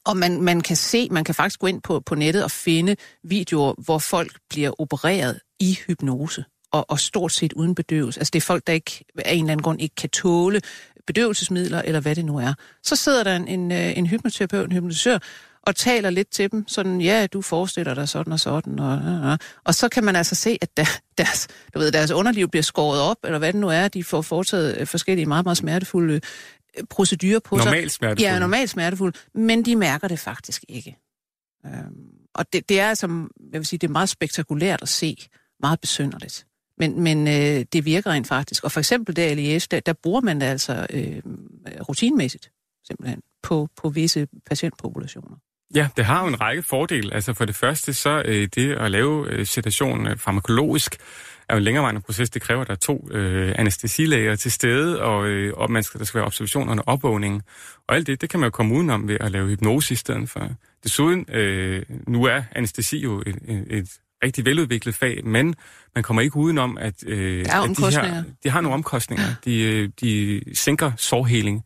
og 0.05 0.17
man, 0.17 0.41
man 0.41 0.61
kan 0.61 0.77
se, 0.77 1.09
man 1.11 1.25
kan 1.25 1.35
faktisk 1.35 1.61
gå 1.61 1.67
ind 1.67 1.83
på, 1.83 2.01
på 2.01 2.15
nettet 2.15 2.45
og 2.45 2.51
finde 2.51 2.97
videoer, 3.25 3.75
hvor 3.79 3.99
folk 3.99 4.38
bliver 4.51 4.81
opereret 4.81 5.41
i 5.61 5.79
hypnose, 5.87 6.45
og, 6.73 6.91
og 6.91 7.01
stort 7.01 7.33
set 7.33 7.53
uden 7.53 7.75
bedøvelse. 7.75 8.21
Altså 8.21 8.31
det 8.31 8.38
er 8.38 8.47
folk, 8.47 8.67
der 8.67 8.73
ikke 8.73 9.05
af 9.19 9.35
en 9.35 9.45
eller 9.45 9.53
anden 9.53 9.62
grund 9.62 9.81
ikke 9.81 9.95
kan 9.95 10.11
tåle 10.11 10.61
bedøvelsesmidler, 11.07 11.83
eller 11.83 12.01
hvad 12.01 12.15
det 12.15 12.25
nu 12.25 12.37
er. 12.37 12.55
Så 12.83 12.97
sidder 12.97 13.25
der 13.25 13.37
en, 13.37 13.49
en, 13.49 13.73
øh, 13.73 13.99
en 13.99 14.07
hypnoterapeut, 14.07 14.67
en 14.67 14.73
hypnotisør, 14.73 15.19
og 15.62 15.77
taler 15.77 16.11
lidt 16.11 16.31
til 16.31 16.53
dem, 16.53 16.69
sådan, 16.69 17.01
ja, 17.01 17.27
du 17.27 17.43
forestiller 17.43 17.95
dig 17.95 18.09
sådan 18.09 18.33
og 18.33 18.41
sådan, 18.41 18.79
og, 18.79 18.93
og, 19.31 19.38
og 19.65 19.75
så 19.75 19.88
kan 19.88 20.05
man 20.05 20.17
altså 20.17 20.35
se, 20.35 20.59
at 20.61 20.77
der, 20.77 20.87
deres, 21.19 21.49
du 21.75 21.79
ved, 21.79 21.93
deres 21.93 22.11
underliv 22.11 22.49
bliver 22.49 22.62
skåret 22.62 23.01
op, 23.01 23.17
eller 23.25 23.38
hvad 23.38 23.53
det 23.53 23.61
nu 23.61 23.69
er, 23.69 23.88
de 23.88 24.05
får 24.05 24.23
foretaget 24.23 24.81
øh, 24.81 24.87
forskellige 24.87 25.27
meget, 25.27 25.45
meget 25.45 25.57
smertefulde 25.57 26.21
øh, 26.79 26.85
procedurer 26.91 27.38
på 27.38 27.59
sig. 27.59 27.65
Normalt 27.65 27.93
smertefulde. 27.93 28.33
Ja, 28.33 28.38
normalt 28.38 28.71
smertefulde, 28.71 29.19
men 29.35 29.65
de 29.65 29.77
mærker 29.77 30.09
det 30.09 30.19
faktisk 30.19 30.65
ikke. 30.69 30.97
Øhm, 31.67 31.75
og 32.35 32.53
det, 32.53 32.69
det 32.69 32.81
er 32.81 32.88
altså, 32.88 33.07
jeg 33.53 33.61
vil 33.61 33.67
sige, 33.67 33.79
det 33.79 33.87
er 33.87 33.93
meget 33.93 34.09
spektakulært 34.09 34.83
at 34.83 34.88
se, 34.88 35.17
meget 35.61 35.81
besynderligt. 35.81 36.47
Men, 36.83 37.01
men 37.01 37.29
øh, 37.29 37.64
det 37.73 37.85
virker 37.85 38.11
rent 38.11 38.27
faktisk. 38.27 38.64
Og 38.64 38.73
for 38.73 38.81
eksempel 38.81 39.16
der 39.16 39.29
i 39.29 39.35
LES, 39.35 39.68
der, 39.68 39.81
der 39.81 39.92
bruger 39.92 40.21
man 40.21 40.40
det 40.40 40.47
altså 40.47 40.87
øh, 40.90 41.23
rutinmæssigt, 41.88 42.51
simpelthen, 42.87 43.21
på, 43.42 43.68
på 43.77 43.88
visse 43.88 44.29
patientpopulationer. 44.47 45.37
Ja, 45.75 45.88
det 45.97 46.05
har 46.05 46.23
jo 46.23 46.29
en 46.29 46.40
række 46.40 46.62
fordele. 46.62 47.14
Altså 47.14 47.35
for 47.35 47.45
det 47.45 47.55
første, 47.55 47.95
så 47.95 48.23
øh, 48.25 48.49
det 48.55 48.73
at 48.73 48.90
lave 48.90 49.29
øh, 49.31 49.47
sedation 49.47 50.07
øh, 50.07 50.18
farmakologisk 50.18 50.97
er 51.49 51.55
jo 51.55 51.59
en 51.59 51.64
længerevarende 51.64 52.01
proces. 52.01 52.31
Det 52.31 52.42
kræver, 52.42 52.61
at 52.61 52.66
der 52.66 52.75
er 52.75 52.79
to 52.79 53.09
øh, 53.11 53.55
anestesilæger 53.59 54.37
til 54.37 54.53
stede, 54.53 55.03
og, 55.03 55.27
øh, 55.27 55.53
og 55.57 55.71
man 55.71 55.83
skal, 55.83 55.99
der 56.01 56.05
skal 56.05 56.18
være 56.18 56.27
observation 56.27 56.68
og 56.68 56.85
opvågning. 56.87 57.42
Og 57.88 57.95
alt 57.95 58.07
det, 58.07 58.21
det 58.21 58.31
kan 58.31 58.40
man 58.40 58.47
jo 58.47 58.51
komme 58.51 58.75
udenom 58.75 59.09
ved 59.09 59.16
at 59.21 59.31
lave 59.31 59.49
hypnose 59.49 59.92
i 59.92 59.97
stedet 59.97 60.31
for. 60.31 60.49
Desuden, 60.85 61.27
øh, 61.29 61.83
nu 62.09 62.25
er 62.25 62.42
anestesi 62.53 62.99
jo 62.99 63.23
et, 63.27 63.38
et, 63.49 63.66
et 63.71 63.88
rigtig 64.23 64.45
veludviklet 64.45 64.95
fag, 64.95 65.21
men 65.25 65.55
man 65.95 66.05
kommer 66.05 66.23
ikke 66.23 66.37
udenom, 66.37 66.79
at, 66.81 66.95
øh, 67.07 67.41
at 67.41 67.47
de, 67.77 67.91
her, 67.91 68.23
de 68.45 68.51
har 68.51 68.61
nogle 68.61 68.75
omkostninger. 68.75 69.35
De, 69.45 69.61
øh, 69.63 69.89
de 70.01 70.41
sænker 70.55 70.93
sårheling 70.97 71.65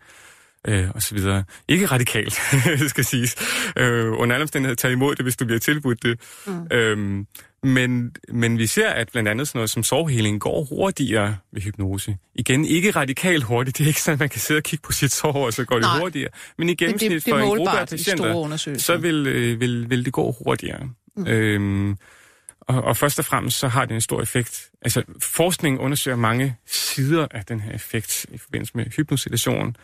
øh, 0.69 0.90
og 0.95 1.03
så 1.03 1.14
videre. 1.14 1.45
Ikke 1.69 1.87
radikalt, 1.87 2.40
skal 2.90 3.05
siges. 3.05 3.37
Øh, 3.77 4.12
under 4.12 4.35
alle 4.35 4.42
omstændigheder 4.42 4.77
tage 4.77 4.92
imod 4.92 5.14
det, 5.14 5.25
hvis 5.25 5.37
du 5.37 5.45
bliver 5.45 5.59
tilbudt 5.59 6.03
det. 6.03 6.21
Mm. 6.47 6.66
Øhm, 6.73 7.27
men, 7.62 8.12
men 8.33 8.59
vi 8.59 8.66
ser, 8.66 8.88
at 8.88 9.09
blandt 9.12 9.29
andet 9.29 9.49
sådan 9.49 9.59
noget 9.59 9.71
som 9.71 9.83
sovheling 9.83 10.40
går 10.40 10.64
hurtigere 10.64 11.37
ved 11.53 11.62
hypnose. 11.62 12.16
Igen, 12.35 12.64
ikke 12.64 12.90
radikalt 12.90 13.45
hurtigt. 13.45 13.79
Det 13.79 13.85
er 13.85 13.88
ikke 13.88 14.03
sådan, 14.03 14.14
at 14.14 14.21
man 14.21 14.29
kan 14.29 14.40
sidde 14.40 14.59
og 14.59 14.62
kigge 14.62 14.83
på 14.83 14.92
sit 14.92 15.12
sår, 15.12 15.47
og 15.47 15.53
så 15.53 15.64
går 15.64 15.79
Nej. 15.79 15.92
det 15.92 16.01
hurtigere. 16.01 16.31
Men 16.59 16.69
i 16.69 16.75
gennemsnit 16.75 17.11
det, 17.11 17.16
det, 17.16 17.27
det 17.27 17.33
for 17.33 17.38
en 17.38 17.57
gruppe 17.57 17.79
af 17.79 17.88
patienter, 17.88 18.77
så 18.79 18.97
vil, 18.97 19.27
øh, 19.27 19.61
vil, 19.61 19.90
vil 19.90 20.05
det 20.05 20.12
gå 20.12 20.37
hurtigere. 20.45 20.88
Mm. 21.16 21.27
Øhm, 21.27 21.97
og, 22.68 22.85
og 22.85 22.96
først 22.96 23.18
og 23.18 23.24
fremmest 23.24 23.59
så 23.59 23.68
har 23.68 23.85
det 23.85 23.94
en 23.94 24.00
stor 24.00 24.22
effekt. 24.22 24.70
Altså, 24.83 25.02
forskningen 25.22 25.81
undersøger 25.81 26.16
mange 26.16 26.57
sider 26.66 27.26
af 27.31 27.44
den 27.44 27.61
her 27.61 27.72
effekt 27.72 28.26
i 28.33 28.38
forbindelse 28.38 28.72
med 28.76 28.85
hypnosituation 28.96 29.76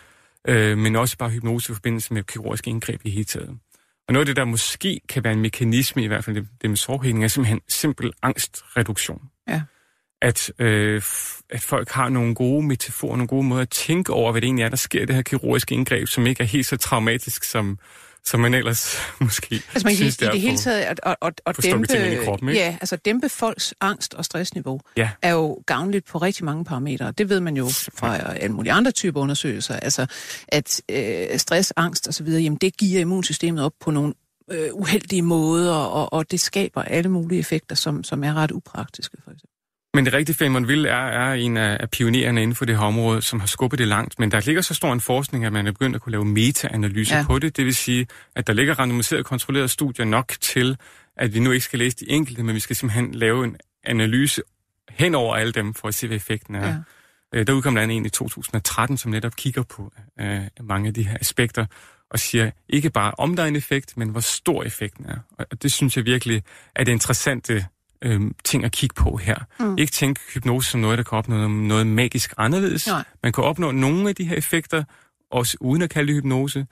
øh, 0.48 0.78
men 0.78 0.96
også 0.96 1.18
bare 1.18 1.30
hypnose 1.30 1.72
i 1.72 1.74
forbindelse 1.74 2.14
med 2.14 2.22
kirurgiske 2.22 2.70
indgreb 2.70 3.00
i 3.04 3.10
hele 3.10 3.24
taget. 3.24 3.58
Og 4.08 4.12
noget 4.12 4.22
af 4.22 4.26
det, 4.26 4.36
der 4.36 4.44
måske 4.44 5.00
kan 5.08 5.24
være 5.24 5.32
en 5.32 5.40
mekanisme, 5.40 6.04
i 6.04 6.06
hvert 6.06 6.24
fald 6.24 6.36
det, 6.36 6.48
det 6.62 6.70
med 6.70 6.76
sårhedning, 6.76 7.24
er 7.24 7.28
simpelthen 7.28 7.60
simpel 7.68 8.12
angstreduktion. 8.22 9.22
Ja. 9.48 9.62
At, 10.22 10.52
øh, 10.58 11.02
at 11.50 11.60
folk 11.60 11.90
har 11.90 12.08
nogle 12.08 12.34
gode 12.34 12.66
metaforer, 12.66 13.16
nogle 13.16 13.28
gode 13.28 13.44
måder 13.44 13.62
at 13.62 13.70
tænke 13.70 14.12
over, 14.12 14.32
hvad 14.32 14.40
det 14.40 14.46
egentlig 14.46 14.64
er, 14.64 14.68
der 14.68 14.76
sker 14.76 15.02
i 15.02 15.04
det 15.04 15.14
her 15.14 15.22
kirurgiske 15.22 15.74
indgreb, 15.74 16.08
som 16.08 16.26
ikke 16.26 16.42
er 16.42 16.46
helt 16.46 16.66
så 16.66 16.76
traumatisk, 16.76 17.44
som, 17.44 17.78
som 18.24 18.40
man 18.40 18.54
ellers 18.54 18.96
måske 19.20 19.62
altså 19.74 19.86
man 19.88 19.94
synes, 19.94 20.20
i, 20.20 20.24
i 20.24 20.28
det 20.28 20.40
hele 20.40 20.56
taget 20.56 20.82
at, 20.82 21.00
at, 21.02 21.16
at, 21.22 21.40
at 21.46 21.62
dæmpe, 21.62 22.12
i 22.12 22.24
kroppen, 22.24 22.48
ikke? 22.48 22.60
ja, 22.60 22.76
altså 22.80 22.96
dæmpe 22.96 23.28
folks 23.28 23.74
angst 23.80 24.14
og 24.14 24.24
stressniveau 24.24 24.80
ja. 24.96 25.10
er 25.22 25.32
jo 25.32 25.62
gavnligt 25.66 26.06
på 26.06 26.18
rigtig 26.18 26.44
mange 26.44 26.64
parametre. 26.64 27.12
Det 27.12 27.28
ved 27.28 27.40
man 27.40 27.56
jo 27.56 27.68
fra 27.94 28.34
alle 28.34 28.54
mulige 28.54 28.72
andre 28.72 28.90
typer 28.90 29.20
undersøgelser. 29.20 29.76
Altså 29.76 30.06
at 30.48 30.82
øh, 30.88 31.38
stress, 31.38 31.72
angst 31.76 32.08
osv., 32.08 32.26
jamen 32.26 32.58
det 32.60 32.76
giver 32.76 33.00
immunsystemet 33.00 33.64
op 33.64 33.72
på 33.80 33.90
nogle 33.90 34.14
øh, 34.50 34.68
uheldige 34.72 35.22
måder, 35.22 35.74
og, 35.74 36.12
og 36.12 36.30
det 36.30 36.40
skaber 36.40 36.82
alle 36.82 37.10
mulige 37.10 37.38
effekter, 37.38 37.76
som, 37.76 38.04
som 38.04 38.24
er 38.24 38.34
ret 38.34 38.50
upraktiske 38.50 39.16
for 39.24 39.30
eksempel. 39.30 39.51
Men 39.94 40.04
det 40.04 40.12
rigtige 40.14 40.36
Feynman 40.36 40.64
Will 40.64 40.86
er, 40.86 40.90
er 40.90 41.34
en 41.34 41.56
af, 41.56 41.76
af 41.80 41.90
pionererne 41.90 42.42
inden 42.42 42.54
for 42.54 42.64
det 42.64 42.78
her 42.78 42.84
område, 42.84 43.22
som 43.22 43.40
har 43.40 43.46
skubbet 43.46 43.78
det 43.78 43.88
langt. 43.88 44.18
Men 44.18 44.30
der 44.30 44.40
ligger 44.40 44.62
så 44.62 44.74
stor 44.74 44.92
en 44.92 45.00
forskning, 45.00 45.44
at 45.44 45.52
man 45.52 45.66
er 45.66 45.72
begyndt 45.72 45.96
at 45.96 46.02
kunne 46.02 46.10
lave 46.10 46.24
meta-analyser 46.24 47.16
ja. 47.16 47.24
på 47.26 47.38
det. 47.38 47.56
Det 47.56 47.64
vil 47.64 47.74
sige, 47.74 48.06
at 48.36 48.46
der 48.46 48.52
ligger 48.52 48.78
randomiseret 48.78 49.24
kontrollerede 49.24 49.68
studier 49.68 50.06
nok 50.06 50.32
til, 50.40 50.76
at 51.16 51.34
vi 51.34 51.40
nu 51.40 51.50
ikke 51.50 51.64
skal 51.64 51.78
læse 51.78 51.96
de 51.96 52.10
enkelte, 52.10 52.42
men 52.42 52.54
vi 52.54 52.60
skal 52.60 52.76
simpelthen 52.76 53.14
lave 53.14 53.44
en 53.44 53.56
analyse 53.84 54.42
hen 54.90 55.14
over 55.14 55.36
alle 55.36 55.52
dem, 55.52 55.74
for 55.74 55.88
at 55.88 55.94
se, 55.94 56.06
hvad 56.06 56.16
effekten 56.16 56.54
er. 56.54 56.68
Ja. 56.68 56.76
Øh, 57.34 57.46
der 57.46 57.52
udkom 57.52 57.74
der 57.74 57.82
en 57.82 58.06
i 58.06 58.08
2013, 58.08 58.96
som 58.96 59.10
netop 59.10 59.36
kigger 59.36 59.62
på 59.62 59.92
øh, 60.20 60.40
mange 60.60 60.88
af 60.88 60.94
de 60.94 61.08
her 61.08 61.16
aspekter, 61.20 61.66
og 62.10 62.18
siger 62.18 62.50
ikke 62.68 62.90
bare, 62.90 63.12
om 63.18 63.36
der 63.36 63.42
er 63.42 63.46
en 63.46 63.56
effekt, 63.56 63.96
men 63.96 64.08
hvor 64.08 64.20
stor 64.20 64.62
effekten 64.62 65.06
er. 65.08 65.18
Og 65.50 65.62
det 65.62 65.72
synes 65.72 65.96
jeg 65.96 66.04
virkelig 66.04 66.42
er 66.76 66.84
det 66.84 66.92
interessante 66.92 67.66
øh, 68.02 68.20
ting 68.44 68.64
at 68.64 68.72
kigge 68.72 68.94
på 68.94 69.16
her. 69.16 69.36
Mm. 69.60 69.78
Ikke 69.78 69.92
tænke 69.92 70.20
hypnose 70.34 70.70
som 70.70 70.80
noget, 70.80 70.98
der 70.98 71.04
kan 71.04 71.18
opnå 71.18 71.48
noget 71.48 71.86
magisk 71.86 72.34
anderledes. 72.36 72.86
Nej. 72.86 73.04
Man 73.22 73.32
kan 73.32 73.44
opnå 73.44 73.70
nogle 73.70 74.08
af 74.08 74.14
de 74.14 74.24
her 74.24 74.36
effekter, 74.36 74.84
også 75.30 75.56
uden 75.60 75.82
at 75.82 75.90
kalde 75.90 76.12
det 76.12 76.22
hypnose, 76.22 76.66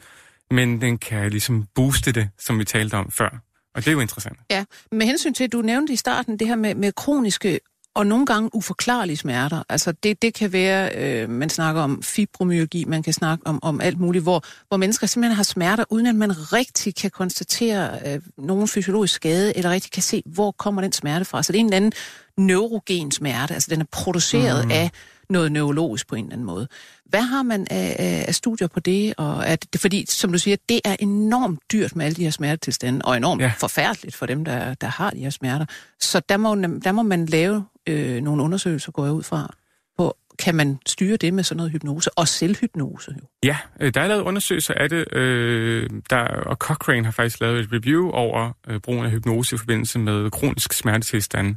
men 0.51 0.81
den 0.81 0.99
kan 0.99 1.31
ligesom 1.31 1.67
booste 1.75 2.13
det, 2.13 2.29
som 2.39 2.59
vi 2.59 2.65
talte 2.65 2.95
om 2.95 3.11
før. 3.11 3.43
Og 3.75 3.85
det 3.85 3.89
er 3.89 3.93
jo 3.93 4.01
interessant. 4.01 4.39
Ja, 4.51 4.65
med 4.93 5.07
hensyn 5.07 5.35
til, 5.35 5.45
at 5.45 5.53
du 5.53 5.63
nævnte 5.63 5.93
i 5.93 5.97
starten 5.97 6.39
det 6.39 6.49
her 6.49 6.57
med, 6.57 6.75
med 6.75 6.93
kroniske 6.93 7.61
og 7.95 8.07
nogle 8.07 8.27
gange 8.27 8.51
uforklarlige 8.55 9.17
smerter. 9.17 9.63
Altså 9.69 9.93
det, 9.93 10.23
det 10.23 10.35
kan 10.35 10.53
være, 10.53 10.91
øh, 10.97 11.31
man 11.31 11.51
snakker 11.51 11.83
om 11.83 12.03
fibromyalgi, 12.03 12.85
man 12.85 13.03
kan 13.03 13.13
snakke 13.13 13.47
om, 13.47 13.59
om 13.63 13.81
alt 13.81 14.01
muligt, 14.01 14.23
hvor, 14.23 14.45
hvor 14.69 14.77
mennesker 14.77 15.07
simpelthen 15.07 15.37
har 15.37 15.43
smerter, 15.43 15.85
uden 15.91 16.07
at 16.07 16.15
man 16.15 16.53
rigtig 16.53 16.95
kan 16.95 17.11
konstatere 17.11 17.91
øh, 18.07 18.21
nogen 18.39 18.69
fysiologisk 18.69 19.15
skade, 19.15 19.57
eller 19.57 19.71
rigtig 19.71 19.93
kan 19.93 20.03
se, 20.03 20.23
hvor 20.27 20.51
kommer 20.51 20.83
den 20.83 20.93
smerte 20.93 21.25
fra. 21.25 21.43
Så 21.43 21.53
det 21.53 21.59
er 21.59 21.61
en 21.61 21.67
eller 21.67 21.77
anden 21.77 21.93
neurogen 22.37 23.11
smerte, 23.11 23.55
altså 23.55 23.71
den 23.71 23.81
er 23.81 23.87
produceret 23.93 24.65
mm. 24.65 24.71
af 24.71 24.91
noget 25.31 25.53
neurologisk 25.53 26.09
på 26.09 26.15
en 26.15 26.25
eller 26.25 26.33
anden 26.33 26.47
måde. 26.47 26.69
Hvad 27.05 27.23
har 27.23 27.43
man 27.43 27.67
af, 27.71 28.25
af 28.29 28.35
studier 28.35 28.69
på 28.69 28.81
det? 28.81 29.15
Og 29.17 29.47
at 29.47 29.67
det? 29.73 29.81
Fordi, 29.81 30.05
som 30.09 30.33
du 30.33 30.39
siger, 30.39 30.57
det 30.69 30.81
er 30.85 30.97
enormt 30.99 31.61
dyrt 31.73 31.97
med 31.97 32.05
alle 32.07 32.17
de 32.17 32.25
her 32.25 32.31
smertetilstande, 32.31 33.05
og 33.05 33.17
enormt 33.17 33.43
ja. 33.43 33.53
forfærdeligt 33.59 34.17
for 34.17 34.27
dem, 34.27 34.45
der, 34.45 34.75
der 34.75 34.87
har 34.87 35.11
de 35.11 35.19
her 35.19 35.31
smerter. 35.31 35.67
Så 36.01 36.21
der 36.29 36.37
må, 36.37 36.55
der 36.55 36.93
må 36.93 37.03
man 37.03 37.27
lave 37.27 37.65
øh, 37.87 38.23
nogle 38.23 38.43
undersøgelser, 38.43 38.93
går 38.93 39.05
jeg 39.05 39.13
ud 39.13 39.23
fra, 39.23 39.55
på, 39.99 40.17
kan 40.39 40.55
man 40.55 40.79
styre 40.87 41.17
det 41.17 41.35
med 41.35 41.45
sådan 41.45 41.57
noget 41.57 41.73
hypnose, 41.73 42.19
og 42.19 42.29
selvhypnose 42.29 43.15
jo? 43.21 43.27
Ja, 43.45 43.57
øh, 43.81 43.95
der 43.95 44.01
er 44.01 44.09
lavet 44.09 44.23
undersøgelser 44.23 44.75
af 44.75 44.89
det, 44.89 45.15
øh, 45.17 45.91
der, 46.11 46.19
og 46.23 46.57
Cochrane 46.57 47.05
har 47.05 47.13
faktisk 47.13 47.41
lavet 47.41 47.61
et 47.61 47.69
review 47.73 48.11
over 48.11 48.53
øh, 48.69 48.81
brugen 48.81 49.05
af 49.05 49.11
hypnose 49.11 49.55
i 49.55 49.59
forbindelse 49.59 49.99
med 49.99 50.31
kronisk 50.31 50.73
smertetilstand. 50.73 51.57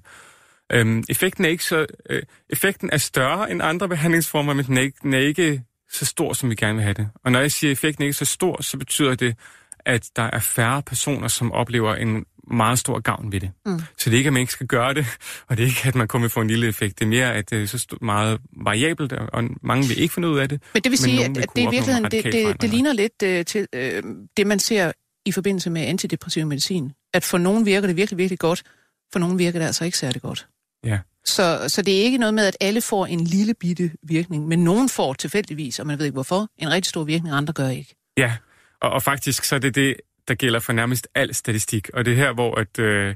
Øhm, 0.73 1.03
effekten, 1.09 1.45
er 1.45 1.49
ikke 1.49 1.63
så, 1.63 1.85
øh, 2.09 2.21
effekten 2.49 2.89
er 2.93 2.97
større 2.97 3.51
end 3.51 3.61
andre 3.63 3.89
behandlingsformer, 3.89 4.53
men 4.53 4.65
den 4.65 4.77
er, 4.77 4.81
ikke, 4.81 4.97
den 5.01 5.13
er 5.13 5.19
ikke 5.19 5.63
så 5.91 6.05
stor, 6.05 6.33
som 6.33 6.49
vi 6.49 6.55
gerne 6.55 6.73
vil 6.73 6.83
have 6.83 6.93
det. 6.93 7.09
Og 7.23 7.31
når 7.31 7.39
jeg 7.39 7.51
siger, 7.51 7.71
at 7.71 7.71
effekten 7.71 8.03
er 8.03 8.05
ikke 8.05 8.17
så 8.17 8.25
stor, 8.25 8.61
så 8.61 8.77
betyder 8.77 9.15
det, 9.15 9.35
at 9.79 10.09
der 10.15 10.29
er 10.33 10.39
færre 10.39 10.81
personer, 10.81 11.27
som 11.27 11.51
oplever 11.51 11.95
en 11.95 12.25
meget 12.51 12.79
stor 12.79 12.99
gavn 12.99 13.31
ved 13.31 13.39
det. 13.39 13.51
Mm. 13.65 13.79
Så 13.79 14.09
det 14.09 14.13
er 14.13 14.17
ikke, 14.17 14.27
at 14.27 14.33
man 14.33 14.39
ikke 14.39 14.53
skal 14.53 14.67
gøre 14.67 14.93
det, 14.93 15.05
og 15.47 15.57
det 15.57 15.63
er 15.63 15.67
ikke, 15.67 15.81
at 15.85 15.95
man 15.95 16.07
kommer 16.07 16.27
få 16.27 16.41
en 16.41 16.47
lille 16.47 16.67
effekt. 16.67 16.99
Det 16.99 17.05
er 17.05 17.09
mere, 17.09 17.33
at 17.33 17.49
det 17.49 17.61
er 17.61 17.65
så 17.65 17.97
meget 18.01 18.39
variabelt, 18.63 19.13
og 19.13 19.43
mange 19.61 19.87
vil 19.87 19.99
ikke 19.99 20.13
finde 20.13 20.27
ud 20.27 20.37
af 20.37 20.49
det. 20.49 20.61
Men 20.73 20.83
det 20.83 20.89
vil 20.89 20.99
sige, 20.99 21.25
at, 21.25 21.37
at 21.37 21.49
det 21.55 21.61
i 21.61 21.67
virkeligheden, 21.71 22.11
det, 22.11 22.23
det, 22.23 22.61
det 22.61 22.69
ligner 22.69 22.93
lidt 22.93 23.13
uh, 23.23 23.45
til 23.45 23.67
uh, 23.75 24.11
det, 24.37 24.47
man 24.47 24.59
ser 24.59 24.91
i 25.25 25.31
forbindelse 25.31 25.69
med 25.69 25.81
antidepressiv 25.81 26.45
medicin. 26.45 26.91
At 27.13 27.23
for 27.23 27.37
nogen 27.37 27.65
virker 27.65 27.87
det 27.87 27.95
virkelig, 27.95 28.17
virkelig 28.17 28.39
godt, 28.39 28.63
for 29.11 29.19
nogen 29.19 29.39
virker 29.39 29.59
det 29.59 29.65
altså 29.65 29.85
ikke 29.85 29.97
særlig 29.97 30.21
godt. 30.21 30.47
Ja. 30.83 30.99
Så, 31.25 31.65
så 31.67 31.81
det 31.81 31.99
er 31.99 32.03
ikke 32.03 32.17
noget 32.17 32.33
med, 32.33 32.45
at 32.45 32.57
alle 32.61 32.81
får 32.81 33.05
en 33.05 33.19
lille 33.19 33.53
bitte 33.53 33.91
virkning, 34.03 34.47
men 34.47 34.63
nogen 34.63 34.89
får 34.89 35.13
tilfældigvis, 35.13 35.79
og 35.79 35.87
man 35.87 35.99
ved 35.99 36.05
ikke 36.05 36.13
hvorfor, 36.13 36.47
en 36.57 36.71
rigtig 36.71 36.89
stor 36.89 37.03
virkning, 37.03 37.33
og 37.33 37.37
andre 37.37 37.53
gør 37.53 37.67
ikke. 37.67 37.95
Ja, 38.17 38.35
og, 38.81 38.89
og 38.89 39.03
faktisk 39.03 39.43
så 39.43 39.55
er 39.55 39.59
det 39.59 39.75
det, 39.75 39.95
der 40.27 40.33
gælder 40.33 40.59
for 40.59 40.73
nærmest 40.73 41.07
al 41.15 41.35
statistik. 41.35 41.89
Og 41.93 42.05
det 42.05 42.13
er 42.13 42.17
her, 42.17 42.33
hvor 42.33 42.55
at, 42.55 42.79
øh, 42.79 43.15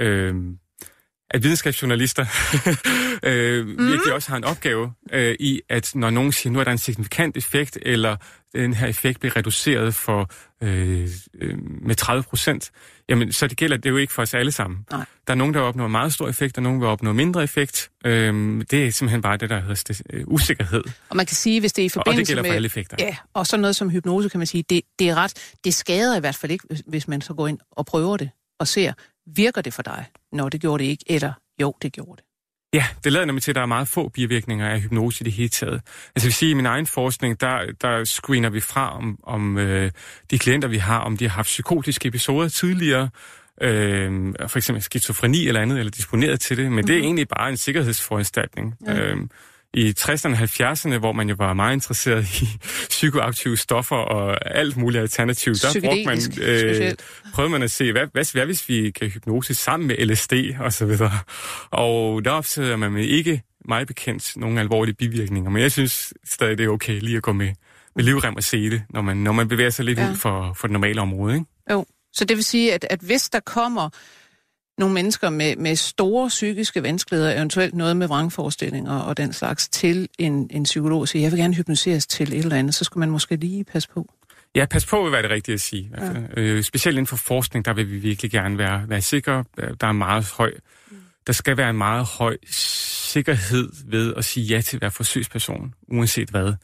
øh, 0.00 0.34
at 1.30 1.42
videnskabsjournalister 1.42 2.26
øh, 3.22 3.66
mm. 3.66 3.86
virkelig 3.86 4.12
også 4.14 4.28
har 4.28 4.36
en 4.36 4.44
opgave 4.44 4.92
øh, 5.12 5.36
i, 5.40 5.60
at 5.68 5.90
når 5.94 6.10
nogen 6.10 6.32
siger, 6.32 6.52
nu 6.52 6.60
er 6.60 6.64
der 6.64 6.72
en 6.72 6.78
signifikant 6.78 7.36
effekt, 7.36 7.78
eller 7.82 8.16
den 8.54 8.74
her 8.74 8.86
effekt 8.86 9.20
bliver 9.20 9.36
reduceret 9.36 9.94
for 9.94 10.30
øh, 10.62 11.08
øh, 11.40 11.58
med 11.82 11.94
30 11.94 12.22
procent, 12.22 12.70
jamen 13.08 13.32
så 13.32 13.46
det 13.46 13.56
gælder 13.56 13.76
det 13.76 13.90
jo 13.90 13.96
ikke 13.96 14.12
for 14.12 14.22
os 14.22 14.34
alle 14.34 14.52
sammen. 14.52 14.86
Nej. 14.90 15.04
Der 15.26 15.32
er 15.32 15.34
nogen, 15.34 15.54
der 15.54 15.60
opnår 15.60 15.88
meget 15.88 16.12
stor 16.12 16.28
effekt, 16.28 16.56
og 16.56 16.62
nogen, 16.62 16.82
der 16.82 16.88
opnår 16.88 17.12
mindre 17.12 17.42
effekt. 17.42 17.90
Øh, 18.04 18.62
det 18.70 18.86
er 18.86 18.90
simpelthen 18.90 19.22
bare 19.22 19.36
det, 19.36 19.50
der 19.50 19.60
hedder 19.60 20.02
øh, 20.10 20.24
usikkerhed. 20.26 20.82
Og 21.08 21.16
man 21.16 21.26
kan 21.26 21.36
sige, 21.36 21.60
hvis 21.60 21.72
det 21.72 21.82
er 21.82 21.86
i 21.86 21.88
forbindelse 21.88 22.10
med... 22.10 22.14
Og 22.14 22.18
det 22.18 22.28
gælder 22.28 22.42
med, 22.42 22.50
for 22.50 22.54
alle 22.54 22.66
effekter. 22.66 22.96
Ja, 23.00 23.16
og 23.34 23.46
sådan 23.46 23.60
noget 23.60 23.76
som 23.76 23.90
hypnose, 23.90 24.28
kan 24.28 24.38
man 24.38 24.46
sige, 24.46 24.64
det, 24.70 24.80
det 24.98 25.08
er 25.08 25.14
ret... 25.14 25.54
Det 25.64 25.74
skader 25.74 26.16
i 26.16 26.20
hvert 26.20 26.36
fald 26.36 26.52
ikke, 26.52 26.66
hvis 26.86 27.08
man 27.08 27.20
så 27.20 27.34
går 27.34 27.48
ind 27.48 27.58
og 27.70 27.86
prøver 27.86 28.16
det, 28.16 28.30
og 28.58 28.68
ser, 28.68 28.92
virker 29.26 29.62
det 29.62 29.74
for 29.74 29.82
dig? 29.82 30.06
Når 30.32 30.48
det 30.48 30.60
gjorde 30.60 30.84
det 30.84 30.90
ikke, 30.90 31.04
eller 31.06 31.32
jo, 31.60 31.74
det 31.82 31.92
gjorde 31.92 32.16
det. 32.16 32.24
Ja, 32.74 32.86
det 33.04 33.12
lader 33.12 33.24
nemlig 33.24 33.42
til, 33.42 33.50
at 33.50 33.54
der 33.54 33.62
er 33.62 33.66
meget 33.66 33.88
få 33.88 34.08
bivirkninger 34.08 34.68
af 34.68 34.80
hypnose 34.80 35.22
i 35.22 35.24
det 35.24 35.32
hele 35.32 35.48
taget. 35.48 35.80
Altså 36.14 36.26
vil 36.26 36.34
sige, 36.34 36.50
i 36.50 36.54
min 36.54 36.66
egen 36.66 36.86
forskning, 36.86 37.40
der, 37.40 37.72
der 37.80 38.04
screener 38.04 38.50
vi 38.50 38.60
fra, 38.60 38.96
om, 38.96 39.18
om 39.22 39.58
øh, 39.58 39.90
de 40.30 40.38
klienter, 40.38 40.68
vi 40.68 40.78
har, 40.78 40.98
om 40.98 41.16
de 41.16 41.28
har 41.28 41.34
haft 41.34 41.46
psykotiske 41.46 42.08
episoder 42.08 42.48
tidligere, 42.48 43.10
øh, 43.60 44.34
for 44.48 44.56
eksempel 44.56 44.82
skizofreni 44.82 45.48
eller 45.48 45.60
andet, 45.60 45.78
eller 45.78 45.90
disponeret 45.90 46.40
til 46.40 46.56
det, 46.56 46.64
men 46.64 46.72
mm-hmm. 46.72 46.86
det 46.86 46.94
er 46.94 46.98
mhm. 46.98 47.04
egentlig 47.04 47.28
bare 47.28 47.48
en 47.48 47.56
sikkerhedsforanstaltning. 47.56 48.74
Ja. 48.86 49.00
Øh, 49.00 49.16
i 49.74 49.94
60'erne 50.00 50.28
og 50.28 50.72
70'erne, 50.72 50.98
hvor 50.98 51.12
man 51.12 51.28
jo 51.28 51.34
var 51.38 51.54
meget 51.54 51.74
interesseret 51.74 52.42
i 52.42 52.48
psykoaktive 52.88 53.56
stoffer 53.56 53.96
og 53.96 54.56
alt 54.56 54.76
muligt 54.76 55.02
alternativt, 55.02 55.62
der 55.62 55.80
brugte 55.80 56.06
man, 56.06 56.18
øh, 56.42 56.92
prøvede 57.34 57.52
man 57.52 57.62
at 57.62 57.70
se, 57.70 57.92
hvad, 57.92 58.06
hvad, 58.12 58.32
hvad 58.32 58.46
hvis 58.46 58.68
vi 58.68 58.90
kan 58.90 59.08
hypnose 59.08 59.54
sammen 59.54 59.86
med 59.86 60.06
LSD 60.06 60.32
og 60.60 60.72
så 60.72 60.86
videre. 60.86 61.12
Og 61.70 62.24
der 62.24 62.30
opsætter 62.30 62.76
man 62.76 62.92
med 62.92 63.04
ikke 63.04 63.42
meget 63.68 63.86
bekendt 63.86 64.36
nogle 64.36 64.60
alvorlige 64.60 64.94
bivirkninger, 64.94 65.50
men 65.50 65.62
jeg 65.62 65.72
synes 65.72 66.14
stadig, 66.24 66.58
det 66.58 66.64
er 66.64 66.68
okay 66.68 67.00
lige 67.00 67.16
at 67.16 67.22
gå 67.22 67.32
med, 67.32 67.52
med 67.96 68.04
livrem 68.04 68.36
og 68.36 68.44
se 68.44 68.70
det, 68.70 68.82
når 68.90 69.02
man, 69.02 69.16
når 69.16 69.32
man 69.32 69.48
bevæger 69.48 69.70
sig 69.70 69.84
lidt 69.84 69.98
ja. 69.98 70.10
ud 70.10 70.16
for, 70.16 70.52
for 70.60 70.66
det 70.66 70.72
normale 70.72 71.00
område. 71.00 71.34
Ikke? 71.34 71.46
Jo, 71.70 71.86
så 72.12 72.24
det 72.24 72.36
vil 72.36 72.44
sige, 72.44 72.74
at, 72.74 72.86
at 72.90 73.00
hvis 73.00 73.28
der 73.30 73.40
kommer 73.40 73.90
nogle 74.78 74.94
mennesker 74.94 75.30
med, 75.30 75.56
med 75.56 75.76
store 75.76 76.28
psykiske 76.28 76.82
vanskeligheder, 76.82 77.36
eventuelt 77.36 77.74
noget 77.74 77.96
med 77.96 78.06
vrangforestillinger 78.06 78.98
og 78.98 79.16
den 79.16 79.32
slags, 79.32 79.68
til 79.68 80.08
en, 80.18 80.48
en 80.50 80.62
psykolog 80.62 81.00
og 81.00 81.08
siger, 81.08 81.22
jeg 81.22 81.32
vil 81.32 81.40
gerne 81.40 81.54
hypnotiseres 81.54 82.06
til 82.06 82.32
et 82.32 82.38
eller 82.38 82.56
andet, 82.56 82.74
så 82.74 82.84
skulle 82.84 83.00
man 83.00 83.10
måske 83.10 83.36
lige 83.36 83.64
passe 83.64 83.88
på. 83.88 84.12
Ja, 84.54 84.66
pas 84.66 84.86
på 84.86 85.02
vil 85.02 85.12
være 85.12 85.22
det 85.22 85.30
rigtige 85.30 85.54
at 85.54 85.60
sige. 85.60 85.90
Ja. 85.98 86.12
Øh, 86.36 86.62
specielt 86.62 86.94
inden 86.94 87.06
for 87.06 87.16
forskning, 87.16 87.64
der 87.64 87.72
vil 87.72 87.90
vi 87.90 87.98
virkelig 87.98 88.30
gerne 88.30 88.58
være, 88.58 88.88
være 88.88 89.00
sikre. 89.00 89.44
Der 89.80 89.86
er 89.86 89.92
meget 89.92 90.32
høj, 90.36 90.52
der 91.26 91.32
skal 91.32 91.56
være 91.56 91.70
en 91.70 91.76
meget 91.76 92.06
høj 92.06 92.36
sikkerhed 92.50 93.70
ved 93.86 94.14
at 94.16 94.24
sige 94.24 94.46
ja 94.46 94.60
til 94.60 94.80
være 94.80 94.90
forsøgsperson, 94.90 95.74
uanset 95.88 96.30
hvad. 96.30 96.54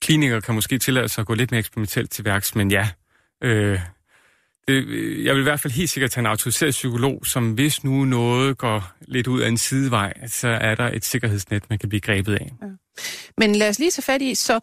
Klinikere 0.00 0.40
kan 0.40 0.54
måske 0.54 0.78
tillade 0.78 1.08
sig 1.08 1.22
at 1.22 1.26
gå 1.26 1.34
lidt 1.34 1.50
mere 1.50 1.58
eksperimentelt 1.58 2.10
til 2.10 2.24
værks, 2.24 2.54
men 2.54 2.70
ja, 2.70 2.88
øh, 3.42 3.80
det, 4.68 4.76
jeg 5.24 5.34
vil 5.34 5.40
i 5.40 5.42
hvert 5.42 5.60
fald 5.60 5.72
helt 5.72 5.90
sikkert 5.90 6.10
tage 6.10 6.22
en 6.22 6.26
autoriseret 6.26 6.70
psykolog, 6.70 7.26
som 7.26 7.52
hvis 7.52 7.84
nu 7.84 8.04
noget 8.04 8.58
går 8.58 8.92
lidt 9.00 9.26
ud 9.26 9.40
af 9.40 9.48
en 9.48 9.58
sidevej, 9.58 10.26
så 10.26 10.48
er 10.48 10.74
der 10.74 10.90
et 10.90 11.04
sikkerhedsnet, 11.04 11.70
man 11.70 11.78
kan 11.78 11.88
blive 11.88 12.00
grebet 12.00 12.34
af. 12.34 12.50
Ja. 12.62 12.66
Men 13.38 13.54
lad 13.54 13.68
os 13.68 13.78
lige 13.78 13.90
tage 13.90 14.02
fat 14.02 14.22
i, 14.22 14.34
så 14.34 14.60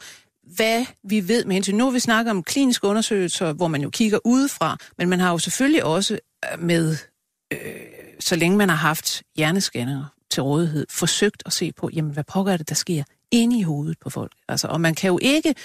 hvad 0.56 0.86
vi 1.04 1.28
ved 1.28 1.46
med 1.46 1.54
hensyn. 1.54 1.76
Nu 1.76 1.84
har 1.84 1.92
vi 1.92 2.00
snakker 2.00 2.32
om 2.32 2.44
kliniske 2.44 2.88
undersøgelser, 2.88 3.54
hvor 3.54 3.68
man 3.68 3.82
jo 3.82 3.90
kigger 3.90 4.20
udefra, 4.26 4.78
men 4.98 5.10
man 5.10 5.20
har 5.20 5.32
jo 5.32 5.38
selvfølgelig 5.38 5.84
også 5.84 6.14
øh, 6.54 6.64
med, 6.64 6.98
øh, 7.54 7.60
så 8.20 8.36
længe 8.36 8.58
man 8.58 8.70
har 8.70 8.76
haft 8.76 9.24
hjerneskanner 9.36 10.06
til 10.32 10.44
rådighed, 10.44 10.86
forsøgt 10.90 11.44
at 11.46 11.54
se 11.54 11.72
på, 11.72 11.90
jamen 11.94 12.12
hvad 12.12 12.24
pågår 12.24 12.58
det, 12.58 12.70
der 12.70 12.76
sker 12.76 13.04
inde 13.32 13.60
i 13.60 13.64
hovedet 13.64 13.98
på 14.00 14.10
folk. 14.10 14.32
Altså, 14.48 14.68
og 14.68 14.82
man 14.82 14.96
kan 14.96 15.08
jo 15.08 15.20
ikke, 15.22 15.56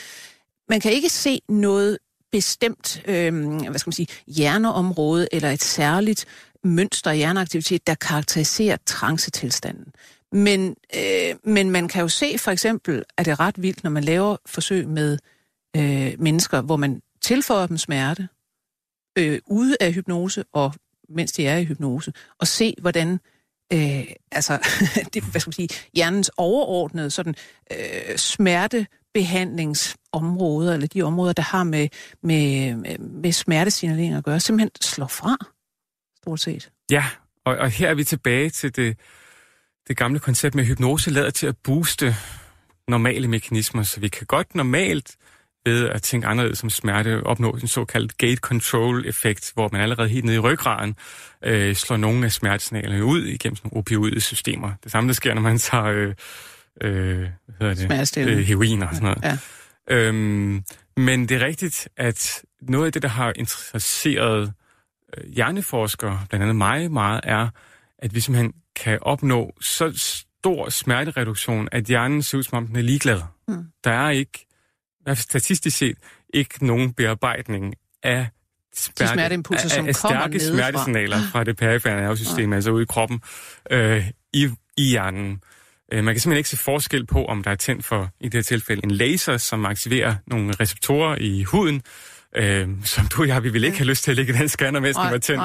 man 0.69 0.81
kan 0.81 0.93
ikke 0.93 1.09
se 1.09 1.41
noget 1.49 1.99
bestemt 2.33 3.03
øh, 3.09 3.61
hvad 3.71 3.79
skal 3.79 3.89
man 3.89 3.93
sige, 3.93 4.09
hjerneområde 4.27 5.29
eller 5.33 5.51
et 5.51 5.63
særligt 5.63 6.27
mønster 6.65 7.11
af 7.11 7.17
hjerneaktivitet, 7.17 7.87
der 7.87 7.95
karakteriserer 7.95 8.77
trancetilstanden. 8.87 9.93
Men, 10.33 10.77
øh, 10.97 11.35
men 11.45 11.71
man 11.71 11.89
kan 11.89 12.03
jo 12.03 12.09
se 12.09 12.39
for 12.39 12.51
eksempel, 12.51 13.05
at 13.17 13.27
det 13.27 13.33
er 13.33 13.41
ret 13.41 13.63
vildt, 13.63 13.85
når 13.85 13.91
man 13.91 14.05
laver 14.05 14.37
forsøg 14.47 14.89
med 14.89 15.19
øh, 15.77 16.15
mennesker, 16.19 16.61
hvor 16.61 16.77
man 16.77 17.03
tilføjer 17.21 17.67
dem 17.67 17.79
smerte 17.79 18.29
øh, 19.19 19.41
ude 19.47 19.77
af 19.81 19.93
hypnose 19.93 20.45
og 20.53 20.75
mens 21.09 21.33
de 21.33 21.47
er 21.47 21.57
i 21.57 21.65
hypnose, 21.65 22.13
og 22.39 22.47
se, 22.47 22.75
hvordan 22.81 23.21
øh, 23.73 24.07
altså, 24.33 24.59
det, 25.15 25.23
hvad 25.23 25.41
skal 25.41 25.49
man 25.49 25.53
sige, 25.53 25.69
hjernens 25.95 26.31
overordnede 26.37 27.11
sådan, 27.11 27.35
øh, 27.73 28.17
behandlingsområder, 29.15 30.75
eller 30.75 30.87
de 30.87 31.03
områder, 31.03 31.33
der 31.33 31.43
har 31.43 31.65
med, 31.65 31.89
med, 32.23 32.75
med 32.99 33.33
smertesignalering 33.33 34.15
at 34.15 34.25
gøre, 34.25 34.41
simpelthen 34.41 34.71
slår 34.81 35.07
fra, 35.07 35.37
stort 36.17 36.41
set. 36.41 36.71
Ja, 36.91 37.05
og, 37.45 37.57
og 37.57 37.71
her 37.71 37.89
er 37.89 37.95
vi 37.95 38.05
tilbage 38.05 38.51
til 38.51 38.77
det, 38.77 38.99
det 39.89 39.97
gamle 39.97 40.19
koncept 40.19 40.55
med 40.55 40.65
hypnose 40.65 41.11
lader 41.11 41.31
til 41.31 41.47
at 41.47 41.57
booste 41.57 42.15
normale 42.89 43.29
mekanismer, 43.29 43.83
så 43.83 44.01
vi 44.01 44.09
kan 44.09 44.27
godt 44.27 44.55
normalt 44.55 45.17
ved 45.65 45.89
at 45.89 46.03
tænke 46.03 46.27
anderledes 46.27 46.59
som 46.59 46.71
smerte 46.71 47.23
opnå 47.27 47.51
en 47.51 47.69
såkaldt 47.69 48.19
gate 48.19 48.37
control 48.37 49.07
effekt, 49.07 49.53
hvor 49.55 49.69
man 49.73 49.81
allerede 49.81 50.09
helt 50.09 50.25
nede 50.25 50.37
i 50.37 50.41
ryggraden 50.41 50.97
øh, 51.45 51.75
slår 51.75 51.97
nogle 51.97 52.25
af 52.25 52.33
smertesignalerne 52.33 53.05
ud 53.05 53.25
igennem 53.25 53.57
sådan 53.57 53.71
nogle 53.73 53.81
opioide 53.81 54.21
systemer. 54.21 54.73
Det 54.85 54.93
samme, 54.93 55.09
der 55.09 55.15
sker, 55.15 55.35
når 55.35 55.43
man 55.43 55.59
tager 55.59 55.85
øh, 55.85 56.15
øh, 56.81 57.19
hvad 57.59 57.77
hedder 57.77 58.11
det? 58.15 58.29
Øh, 58.29 58.39
heroin 58.39 58.83
og 58.83 58.89
sådan 58.93 59.17
noget. 59.23 59.23
Ja. 59.23 59.39
Øhm, 59.91 60.65
men 60.97 61.29
det 61.29 61.43
er 61.43 61.47
rigtigt, 61.47 61.89
at 61.97 62.43
noget 62.63 62.87
af 62.87 62.93
det, 62.93 63.03
der 63.03 63.09
har 63.09 63.33
interesseret 63.37 64.53
øh, 65.19 65.33
hjerneforskere, 65.33 66.27
blandt 66.29 66.43
andet 66.43 66.57
mig 66.57 66.93
meget, 66.93 67.21
er, 67.25 67.49
at 67.99 68.15
vi 68.15 68.21
simpelthen 68.21 68.53
kan 68.77 68.99
opnå 69.03 69.55
så 69.61 69.93
stor 69.97 70.69
smertereduktion, 70.69 71.69
at 71.73 71.85
hjernen 71.85 72.23
ser 72.23 72.39
ud 72.39 72.43
som 72.43 72.59
om 72.59 72.67
den 72.67 72.77
er 72.77 72.81
ligeglad. 72.83 73.21
Mm. 73.49 73.65
Der 73.85 73.91
er 73.91 74.11
ikke, 74.11 74.47
statistisk 75.15 75.77
set, 75.77 75.97
ikke 76.35 76.67
nogen 76.67 76.93
bearbejdning 76.93 77.75
af 78.03 78.29
smerte, 78.75 79.05
De 79.05 79.09
smerteimpulser, 79.09 79.69
som 79.69 79.85
af, 79.85 79.89
af 79.89 79.95
stærke 79.95 80.41
smertesignaler 80.41 81.19
fra 81.33 81.45
det 81.45 81.57
perifære 81.57 82.01
nervesystem, 82.01 82.51
ja. 82.51 82.57
altså 82.57 82.71
ude 82.71 82.83
i 82.83 82.87
kroppen, 82.87 83.21
øh, 83.71 84.11
i, 84.33 84.51
i 84.77 84.83
hjernen. 84.91 85.43
Øh, 85.93 86.05
man 86.05 86.15
kan 86.15 86.21
simpelthen 86.21 86.39
ikke 86.39 86.49
se 86.49 86.57
forskel 86.57 87.07
på, 87.07 87.25
om 87.25 87.43
der 87.43 87.51
er 87.51 87.55
tændt 87.55 87.85
for, 87.85 88.11
i 88.21 88.25
det 88.25 88.35
her 88.35 88.43
tilfælde, 88.43 88.81
en 88.85 88.91
laser, 88.91 89.37
som 89.37 89.67
aktiverer 89.67 90.15
nogle 90.27 90.55
receptorer 90.61 91.17
i 91.21 91.43
huden, 91.43 91.83
øh, 92.37 92.69
som 92.85 93.07
du 93.07 93.23
og 93.23 93.29
jeg, 93.29 93.43
vi 93.43 93.49
vil 93.49 93.65
ikke 93.65 93.79
have 93.79 93.87
lyst 93.87 94.05
til 94.05 94.11
at 94.11 94.17
lægge 94.17 94.33
den 94.33 94.49
scanner, 94.49 94.81
mens 94.81 94.97
den 94.97 95.11
var 95.11 95.19
tændt. 95.19 95.43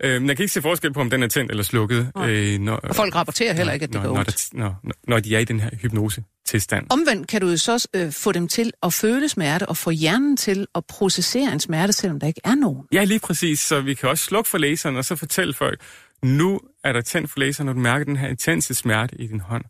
Øh, 0.00 0.22
man 0.22 0.36
kan 0.36 0.42
ikke 0.42 0.52
se 0.52 0.62
forskel 0.62 0.92
på, 0.92 1.00
om 1.00 1.10
den 1.10 1.22
er 1.22 1.28
tændt 1.28 1.50
eller 1.50 1.64
slukket. 1.64 2.12
Øh, 2.18 2.58
når, 2.58 2.76
og 2.76 2.96
folk 2.96 3.14
rapporterer 3.14 3.52
heller 3.52 3.72
ikke, 3.72 3.84
at 3.84 3.92
det 3.92 4.02
når, 4.02 4.08
går 4.08 4.16
når, 4.16 4.22
der, 4.22 4.48
når, 4.52 4.80
når 5.08 5.20
de 5.20 5.36
er 5.36 5.38
i 5.38 5.44
den 5.44 5.60
her 5.60 5.70
hypnose 5.82 6.22
tilstand. 6.46 6.86
Omvendt 6.90 7.28
kan 7.28 7.40
du 7.40 7.56
så 7.56 7.88
øh, 7.94 8.12
få 8.12 8.32
dem 8.32 8.48
til 8.48 8.72
at 8.82 8.92
føle 8.92 9.28
smerte 9.28 9.68
og 9.68 9.76
få 9.76 9.90
hjernen 9.90 10.36
til 10.36 10.66
at 10.74 10.84
processere 10.84 11.52
en 11.52 11.60
smerte, 11.60 11.92
selvom 11.92 12.20
der 12.20 12.26
ikke 12.26 12.40
er 12.44 12.54
nogen. 12.54 12.82
Ja, 12.92 13.04
lige 13.04 13.20
præcis. 13.20 13.60
Så 13.60 13.80
vi 13.80 13.94
kan 13.94 14.08
også 14.08 14.24
slukke 14.24 14.50
for 14.50 14.58
laseren 14.58 14.96
og 14.96 15.04
så 15.04 15.16
fortælle 15.16 15.54
folk, 15.54 15.80
nu 16.22 16.60
er 16.84 16.92
der 16.92 17.00
tændt 17.00 17.30
for 17.30 17.40
laseren, 17.40 17.66
når 17.66 17.72
du 17.72 17.80
mærker 17.80 18.04
den 18.04 18.16
her 18.16 18.28
intense 18.28 18.74
smerte 18.74 19.16
i 19.16 19.26
din 19.26 19.40
hånd. 19.40 19.64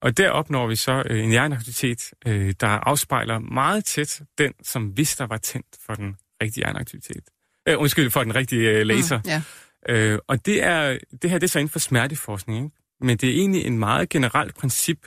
Og 0.00 0.16
der 0.16 0.30
opnår 0.30 0.66
vi 0.66 0.76
så 0.76 1.02
øh, 1.10 1.24
en 1.24 1.30
hjerneaktivitet, 1.30 2.12
øh, 2.26 2.54
der 2.60 2.66
afspejler 2.68 3.38
meget 3.38 3.84
tæt 3.84 4.22
den, 4.38 4.52
som 4.62 4.86
hvis 4.86 5.16
der 5.16 5.26
var 5.26 5.36
tændt 5.36 5.66
for 5.86 5.94
den 5.94 6.16
rigtige 6.42 6.62
hjerneaktivitet. 6.62 7.24
Øh, 7.68 7.80
undskyld, 7.80 8.10
for 8.10 8.22
den 8.22 8.34
rigtige 8.34 8.70
øh, 8.70 8.86
laser. 8.86 9.18
Mm, 9.18 9.22
ja. 9.26 9.42
øh, 9.88 10.18
og 10.26 10.46
det, 10.46 10.64
er, 10.64 10.98
det 11.22 11.30
her 11.30 11.38
det 11.38 11.46
er 11.46 11.48
så 11.48 11.58
inden 11.58 11.72
for 11.72 11.78
smerteforskning, 11.78 12.64
ikke? 12.64 12.76
men 13.00 13.16
det 13.16 13.28
er 13.28 13.34
egentlig 13.34 13.64
en 13.64 13.78
meget 13.78 14.08
generelt 14.08 14.56
princip 14.56 15.06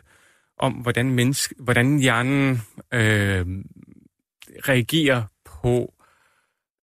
om, 0.57 0.73
hvordan, 0.73 1.11
menneske, 1.11 1.55
hvordan 1.59 1.99
hjernen 1.99 2.61
øh, 2.93 3.45
reagerer 4.69 5.23
på, 5.45 5.93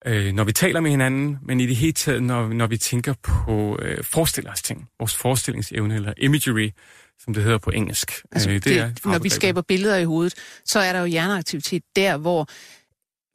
øh, 0.06 0.32
når 0.32 0.44
vi 0.44 0.52
taler 0.52 0.80
med 0.80 0.90
hinanden, 0.90 1.38
men 1.42 1.60
i 1.60 1.66
det 1.66 1.76
hele 1.76 1.92
taget, 1.92 2.22
når, 2.22 2.48
når 2.48 2.66
vi 2.66 2.76
tænker 2.76 3.14
på 3.22 3.78
øh, 3.82 4.04
forestiller 4.04 4.52
os 4.52 4.62
ting, 4.62 4.88
vores 4.98 5.14
forestillingsevne 5.14 5.94
eller 5.94 6.12
imagery, 6.16 6.70
som 7.18 7.34
det 7.34 7.42
hedder 7.42 7.58
på 7.58 7.70
engelsk. 7.70 8.12
Altså, 8.32 8.48
øh, 8.48 8.54
det, 8.54 8.64
det 8.64 8.78
er 8.78 8.90
når 9.04 9.18
vi 9.18 9.28
skaber 9.28 9.62
billeder 9.62 9.96
i 9.96 10.04
hovedet, 10.04 10.34
så 10.64 10.78
er 10.78 10.92
der 10.92 11.00
jo 11.00 11.06
hjerneaktivitet 11.06 11.82
der, 11.96 12.16
hvor 12.16 12.48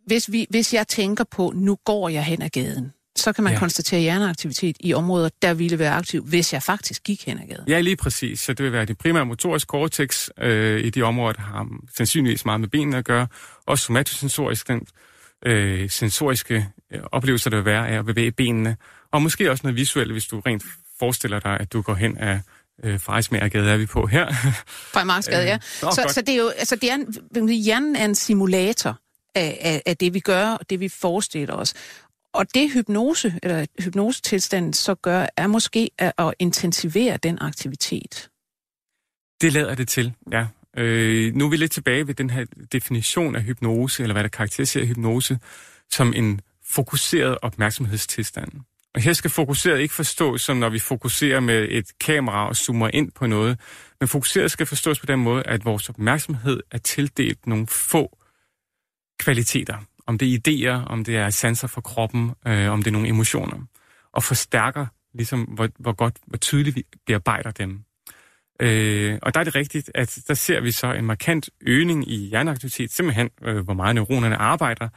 hvis, 0.08 0.32
vi, 0.32 0.48
hvis 0.50 0.74
jeg 0.74 0.88
tænker 0.88 1.24
på, 1.24 1.54
nu 1.56 1.78
går 1.86 2.10
jeg 2.10 2.24
hen 2.24 2.42
ad 2.42 2.50
gaden, 2.50 2.94
så 3.16 3.34
kan 3.34 3.44
man 3.44 3.54
ja. 3.54 3.60
konstatere 3.60 4.00
hjerneaktivitet 4.00 4.78
i 4.80 4.94
områder, 4.94 5.30
der 5.42 5.54
ville 5.54 5.80
være 5.80 5.94
aktiv, 5.94 6.24
hvis 6.24 6.54
jeg 6.54 6.64
faktisk 6.64 7.04
gik 7.04 7.26
hen 7.26 7.40
ad 7.40 7.48
gaden. 7.48 7.68
Ja, 7.68 7.80
lige 7.80 7.96
præcis. 7.96 8.40
Så 8.40 8.54
det 8.54 8.64
vil 8.64 8.72
være 8.72 8.86
det 8.86 8.98
primære 8.98 9.26
motoriske 9.26 9.68
cortex 9.68 10.30
øh, 10.38 10.84
i 10.84 10.90
de 10.90 11.02
områder, 11.02 11.34
der 11.34 11.42
har 11.42 11.68
sandsynligvis 11.96 12.46
meget 12.46 12.60
med 12.60 12.68
benene 12.68 12.98
at 12.98 13.06
gøre. 13.06 13.28
Også 13.66 13.86
somatosensorisk, 13.86 14.68
den 14.68 14.88
øh, 15.46 15.90
sensoriske 15.90 16.68
øh, 16.94 17.02
oplevelser, 17.12 17.50
der 17.50 17.58
vil 17.58 17.66
være 17.66 17.90
af 17.90 18.00
at 18.00 18.06
bevæge 18.06 18.32
benene. 18.32 18.78
Og 19.12 19.22
måske 19.22 19.52
også 19.52 19.62
noget 19.64 19.76
visuelt, 19.78 20.12
hvis 20.12 20.26
du 20.26 20.40
rent 20.40 20.64
forestiller 21.00 21.40
dig, 21.40 21.60
at 21.60 21.74
du 21.74 21.82
går 21.82 21.94
hen 21.94 22.18
af 22.18 22.40
øh, 22.84 23.00
Frederiksmagergade 23.00 23.70
er 23.70 23.78
vi 23.78 23.86
på 23.86 24.06
her. 24.06 24.34
Frederiksmagergade, 24.94 25.48
ja. 25.48 25.56
Øh, 25.56 25.94
så, 25.94 26.06
så 26.10 26.22
det 26.22 26.30
er 26.30 26.38
jo, 26.38 26.48
altså 26.48 26.76
det 26.76 26.92
er, 26.92 27.54
hjernen 27.54 27.96
er 27.96 28.06
en 28.06 28.16
simulator 28.16 29.00
af, 29.36 29.58
af, 29.62 29.82
af 29.86 29.98
det, 29.98 30.14
vi 30.14 30.20
gør, 30.20 30.48
og 30.48 30.70
det, 30.70 30.80
vi 30.80 30.90
forestiller 30.90 31.54
os. 31.54 31.74
Og 32.34 32.54
det 32.54 32.72
hypnose, 32.74 33.40
eller 33.44 33.66
hypnosetilstanden 33.80 34.74
så 34.74 34.96
gør, 34.96 35.26
er 35.38 35.48
måske 35.48 35.90
at, 35.98 36.14
at 36.18 36.34
intensivere 36.40 37.18
den 37.18 37.38
aktivitet. 37.42 38.30
Det 39.42 39.54
lader 39.54 39.76
det 39.76 39.88
til, 39.88 40.14
ja. 40.32 40.46
Øh, 40.78 41.36
nu 41.36 41.46
er 41.46 41.50
vi 41.50 41.58
lidt 41.58 41.72
tilbage 41.72 42.08
ved 42.08 42.14
den 42.14 42.30
her 42.30 42.46
definition 42.72 43.36
af 43.36 43.44
hypnose, 43.44 44.04
eller 44.04 44.14
hvad 44.14 44.24
der 44.24 44.30
karakteriserer 44.30 44.86
hypnose, 44.86 45.40
som 45.92 46.14
en 46.16 46.42
fokuseret 46.66 47.38
opmærksomhedstilstand. 47.42 48.52
Og 48.96 49.02
her 49.02 49.14
skal 49.14 49.32
fokuseret 49.32 49.80
ikke 49.80 49.94
forstås 49.94 50.42
som, 50.42 50.58
når 50.58 50.70
vi 50.70 50.80
fokuserer 50.80 51.40
med 51.40 51.68
et 51.70 51.86
kamera 52.00 52.48
og 52.48 52.56
zoomer 52.56 52.90
ind 52.94 53.12
på 53.12 53.28
noget, 53.28 53.60
men 54.00 54.08
fokuseret 54.08 54.52
skal 54.52 54.66
forstås 54.66 55.00
på 55.00 55.06
den 55.06 55.20
måde, 55.20 55.44
at 55.44 55.66
vores 55.66 55.90
opmærksomhed 55.90 56.60
er 56.72 56.78
tildelt 56.78 57.48
nogle 57.48 57.68
få 57.68 58.18
kvaliteter. 59.20 59.78
Om 60.08 60.18
det 60.18 60.34
er 60.34 60.40
idéer, 60.40 60.88
om 60.88 61.04
det 61.04 61.16
er 61.16 61.30
sanser 61.30 61.68
for 61.68 61.82
kroppen, 61.82 62.32
øh, 62.48 62.72
om 62.72 62.84
det 62.84 62.88
er 62.88 62.92
nogle 62.92 63.08
emotioner. 63.08 63.58
Og 64.14 64.24
forstærker 64.24 64.86
ligesom, 65.14 65.42
hvor, 65.42 65.70
hvor 65.80 65.94
godt, 65.94 66.18
hvor 66.28 66.38
tydeligt 66.38 66.76
vi 66.76 66.86
bearbejder 67.06 67.52
dem. 67.52 67.84
Øh, 68.64 69.20
og 69.22 69.34
der 69.34 69.40
er 69.40 69.44
det 69.44 69.56
rigtigt, 69.56 69.92
at 69.96 70.18
der 70.28 70.34
ser 70.34 70.62
vi 70.62 70.72
så 70.72 70.94
en 70.94 71.06
markant 71.06 71.50
øgning 71.62 72.12
i 72.12 72.16
hjerneaktivitet, 72.16 72.92
simpelthen 72.92 73.30
øh, 73.42 73.58
hvor 73.58 73.74
meget 73.74 73.96
neuronerne 73.96 74.36
arbejder 74.36 74.90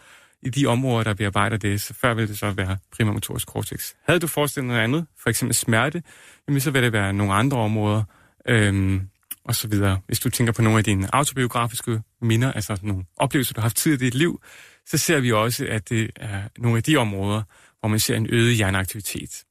i 0.43 0.51
de 0.51 0.67
områder, 0.67 1.05
der 1.05 1.15
bearbejder 1.15 1.57
det. 1.57 1.81
Så 1.81 1.95
før 1.95 2.15
vil 2.15 2.29
det 2.29 2.39
så 2.39 2.51
være 2.51 2.79
primærmotorisk 2.93 3.49
cortex. 3.49 3.93
Havde 4.05 4.21
du 4.21 4.27
forestillet 4.27 4.69
noget 4.69 4.81
andet, 4.81 5.07
for 5.19 5.31
eksempel 5.31 5.55
smerte, 5.55 6.03
jamen 6.49 6.61
så 6.61 6.71
vil 6.71 6.83
det 6.83 6.93
være 6.93 7.13
nogle 7.13 7.33
andre 7.33 7.57
områder, 7.57 8.03
øh, 8.49 9.01
og 9.45 9.55
så 9.55 9.69
videre. 9.69 10.01
Hvis 10.07 10.21
du 10.21 10.31
tænker 10.31 10.53
på 10.53 10.63
nogle 10.63 10.79
af 10.79 10.85
dine 10.85 11.15
autobiografiske 11.15 12.03
minder, 12.23 12.53
altså 12.53 12.79
nogle 12.83 13.05
oplevelser, 13.17 13.55
du 13.55 13.61
har 13.61 13.65
haft 13.65 13.77
tid 13.77 13.93
i 13.93 13.97
dit 13.97 14.15
liv, 14.15 14.43
så 14.87 14.99
ser 14.99 15.21
vi 15.21 15.33
også, 15.33 15.67
at 15.69 15.89
det 15.89 16.11
er 16.17 16.43
nogle 16.59 16.77
af 16.77 16.83
de 16.83 16.97
områder, 16.97 17.43
hvor 17.81 17.89
man 17.89 17.99
ser 17.99 18.17
en 18.17 18.27
øget 18.31 18.57
hjerneaktivitet. 18.57 19.45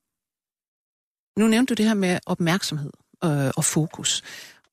Nu 1.37 1.47
nævnte 1.47 1.75
du 1.75 1.77
det 1.77 1.85
her 1.85 1.93
med 1.93 2.19
opmærksomhed 2.25 2.91
øh, 3.23 3.51
og 3.57 3.65
fokus. 3.65 4.23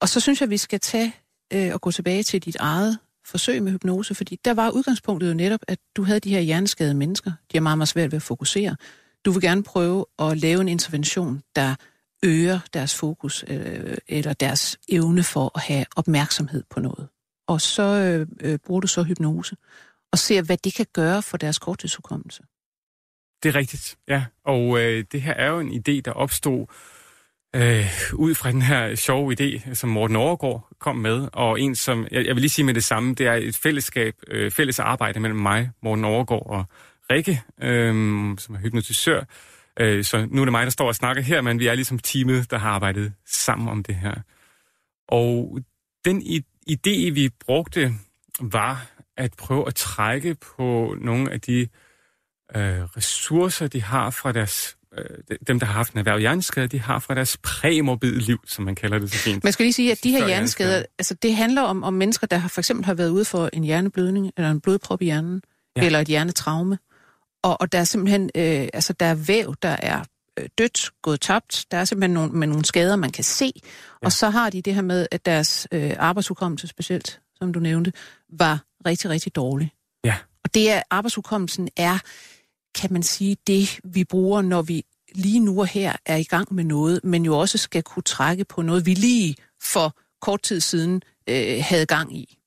Og 0.01 0.09
så 0.09 0.21
synes 0.21 0.41
jeg, 0.41 0.47
at 0.47 0.51
vi 0.51 0.57
skal 0.57 0.81
tage 0.81 1.15
øh, 1.53 1.75
og 1.75 1.81
gå 1.81 1.91
tilbage 1.91 2.23
til 2.23 2.43
dit 2.43 2.57
eget 2.57 2.99
forsøg 3.25 3.63
med 3.63 3.73
hypnose, 3.73 4.15
fordi 4.15 4.39
der 4.45 4.55
var 4.55 4.71
udgangspunktet 4.71 5.29
jo 5.29 5.35
netop, 5.35 5.61
at 5.69 5.79
du 5.97 6.05
havde 6.05 6.21
de 6.21 6.31
her 6.31 6.41
hjerneskadede 6.41 6.95
mennesker. 6.95 7.31
De 7.53 7.57
har 7.57 7.61
meget, 7.61 7.79
meget 7.79 7.89
svært 7.89 8.13
ved 8.13 8.17
at 8.17 8.23
fokusere. 8.23 8.77
Du 9.25 9.31
vil 9.31 9.43
gerne 9.43 9.63
prøve 9.63 10.07
at 10.19 10.39
lave 10.39 10.61
en 10.61 10.69
intervention, 10.69 11.43
der 11.57 11.75
øger 12.23 12.59
deres 12.73 12.95
fokus 12.95 13.45
øh, 13.49 13.97
eller 14.09 14.33
deres 14.33 14.79
evne 14.89 15.23
for 15.23 15.51
at 15.55 15.63
have 15.63 15.85
opmærksomhed 15.97 16.63
på 16.71 16.81
noget. 16.81 17.09
Og 17.47 17.61
så 17.61 17.83
øh, 17.83 18.27
øh, 18.41 18.59
bruger 18.59 18.81
du 18.81 18.87
så 18.87 19.03
hypnose 19.03 19.57
og 20.13 20.19
ser, 20.19 20.43
hvad 20.43 20.57
det 20.57 20.75
kan 20.75 20.87
gøre 20.93 21.23
for 21.23 21.37
deres 21.37 21.59
korttidshukommelse. 21.59 22.43
Det 23.43 23.49
er 23.49 23.55
rigtigt, 23.55 23.99
ja. 24.09 24.25
Og 24.45 24.81
øh, 24.81 25.05
det 25.13 25.23
her 25.23 25.33
er 25.33 25.49
jo 25.49 25.61
en 25.61 25.71
idé, 25.71 26.01
der 26.01 26.13
opstod 26.13 26.67
øh, 27.55 27.87
ud 28.15 28.35
fra 28.35 28.53
den 28.53 28.63
her 28.63 28.95
sjove 28.95 29.35
idé, 29.41 29.75
som 29.75 29.91
Morten 29.91 30.17
Overgaard 30.17 30.69
kom 30.79 30.97
med, 30.97 31.29
og 31.33 31.61
en 31.61 31.75
som, 31.75 32.07
jeg, 32.11 32.27
jeg 32.27 32.35
vil 32.35 32.41
lige 32.41 32.51
sige 32.51 32.65
med 32.65 32.75
det 32.75 32.85
samme, 32.85 33.15
det 33.15 33.27
er 33.27 33.35
et 33.35 33.57
fællesskab, 33.57 34.15
øh, 34.29 34.51
fælles 34.51 34.79
arbejde 34.79 35.21
mellem 35.21 35.39
mig, 35.39 35.71
Morten 35.83 36.05
Overgaard 36.05 36.47
og 36.47 36.65
Rikke, 37.11 37.43
øh, 37.63 37.95
som 38.39 38.55
er 38.55 38.59
hypnotisør, 38.59 39.25
Øh, 39.81 40.05
så 40.05 40.27
nu 40.31 40.41
er 40.41 40.45
det 40.45 40.53
mig, 40.53 40.65
der 40.65 40.71
står 40.71 40.87
og 40.87 40.95
snakker 40.95 41.23
her, 41.23 41.41
men 41.41 41.59
vi 41.59 41.67
er 41.67 41.75
ligesom 41.75 41.99
teamet, 41.99 42.51
der 42.51 42.59
har 42.59 42.71
arbejdet 42.71 43.13
sammen 43.27 43.69
om 43.69 43.83
det 43.83 43.95
her. 43.95 44.15
Og 45.09 45.59
den 46.05 46.23
idé, 46.71 47.13
vi 47.13 47.31
brugte, 47.41 47.93
var 48.41 48.87
at 49.17 49.35
prøve 49.39 49.67
at 49.67 49.75
trække 49.75 50.35
på 50.35 50.97
nogle 51.01 51.33
af 51.33 51.41
de 51.41 51.61
øh, 52.57 52.83
ressourcer, 52.83 53.67
de 53.69 53.83
har 53.83 54.11
fra 54.11 54.33
deres 54.33 54.77
øh, 54.99 55.39
dem, 55.47 55.61
der 55.61 55.67
har 55.67 55.73
haft 55.75 55.93
en 55.93 55.99
erhverv 55.99 56.19
hjerneskade, 56.19 56.67
de 56.67 56.81
har 56.81 56.99
fra 56.99 57.15
deres 57.15 57.37
præmorbide 57.37 58.19
liv, 58.19 58.39
som 58.47 58.65
man 58.65 58.75
kalder 58.75 58.99
det 58.99 59.13
så 59.13 59.19
fint. 59.19 59.45
Man 59.45 59.53
skal 59.53 59.65
lige 59.65 59.73
sige, 59.73 59.93
at 59.93 60.05
de 60.05 60.11
her 60.11 60.27
hjerneskader, 60.27 60.83
altså 60.99 61.15
det 61.15 61.37
handler 61.37 61.63
om, 61.63 61.83
om 61.83 61.95
mennesker, 61.95 62.27
der 62.27 62.37
har 62.37 62.49
for 62.49 62.61
eksempel 62.61 62.87
har 62.87 62.95
været 62.95 63.11
ude 63.11 63.25
for 63.25 63.51
en 63.53 63.65
hjerneblødning, 63.65 64.33
eller 64.37 64.51
en 64.51 64.61
blodprop 64.61 65.03
i 65.03 65.05
hjernen, 65.05 65.43
ja. 65.77 65.85
eller 65.85 65.99
et 65.99 66.09
hjernetraume. 66.09 66.79
Og, 67.43 67.61
og 67.61 67.73
der 67.73 67.79
er 67.79 67.85
simpelthen, 67.85 68.31
øh, 68.35 68.69
altså 68.73 68.93
der 68.93 69.07
er 69.07 69.15
væv, 69.15 69.55
der 69.63 69.77
er 69.83 70.05
øh, 70.39 70.49
dødt, 70.59 70.91
gået 71.03 71.21
tabt. 71.21 71.67
Der 71.71 71.77
er 71.77 71.85
simpelthen 71.85 72.15
nogle, 72.15 72.33
med 72.33 72.47
nogle 72.47 72.65
skader, 72.65 72.97
man 72.97 73.11
kan 73.11 73.25
se. 73.25 73.53
Ja. 73.55 74.07
Og 74.07 74.13
så 74.13 74.31
har 74.31 74.51
de 74.51 74.63
det 74.63 74.75
her 74.75 74.83
med, 74.83 75.07
at 75.11 75.27
deres 75.27 75.69
øh, 75.73 75.93
arbejdsudkommelse 75.99 76.69
specielt, 76.69 77.21
som 77.37 77.53
du 77.53 77.61
nævnte, 77.61 77.93
var 78.33 78.65
rigtig, 78.87 79.11
rigtig 79.11 79.35
dårlig. 79.35 79.73
Ja. 80.05 80.17
Og 80.45 80.55
det 80.55 80.71
er, 80.71 80.83
arbejdsudkommelsen 80.91 81.69
er, 81.77 81.99
kan 82.75 82.93
man 82.93 83.03
sige, 83.03 83.37
det 83.47 83.81
vi 83.85 84.05
bruger, 84.05 84.43
når 84.43 84.63
vi 84.63 84.85
lige 85.15 85.41
nu 85.41 85.61
og 85.61 85.67
her 85.67 85.97
er 86.07 86.17
i 86.17 86.25
gang 86.25 86.55
med 86.55 86.65
noget, 86.65 87.01
men 87.05 87.25
jo 87.25 87.39
også 87.39 87.59
skal 87.59 87.83
kunne 87.83 88.03
trække 88.03 88.45
på 88.45 88.63
noget, 88.63 88.87
vi 88.87 88.95
lige 88.95 89.37
for 89.63 89.97
kort 90.23 90.43
tid 90.43 90.61
siden 90.61 91.03
øh, 91.29 91.59
havde 91.61 91.87
gang 91.87 92.17
i. 92.17 92.39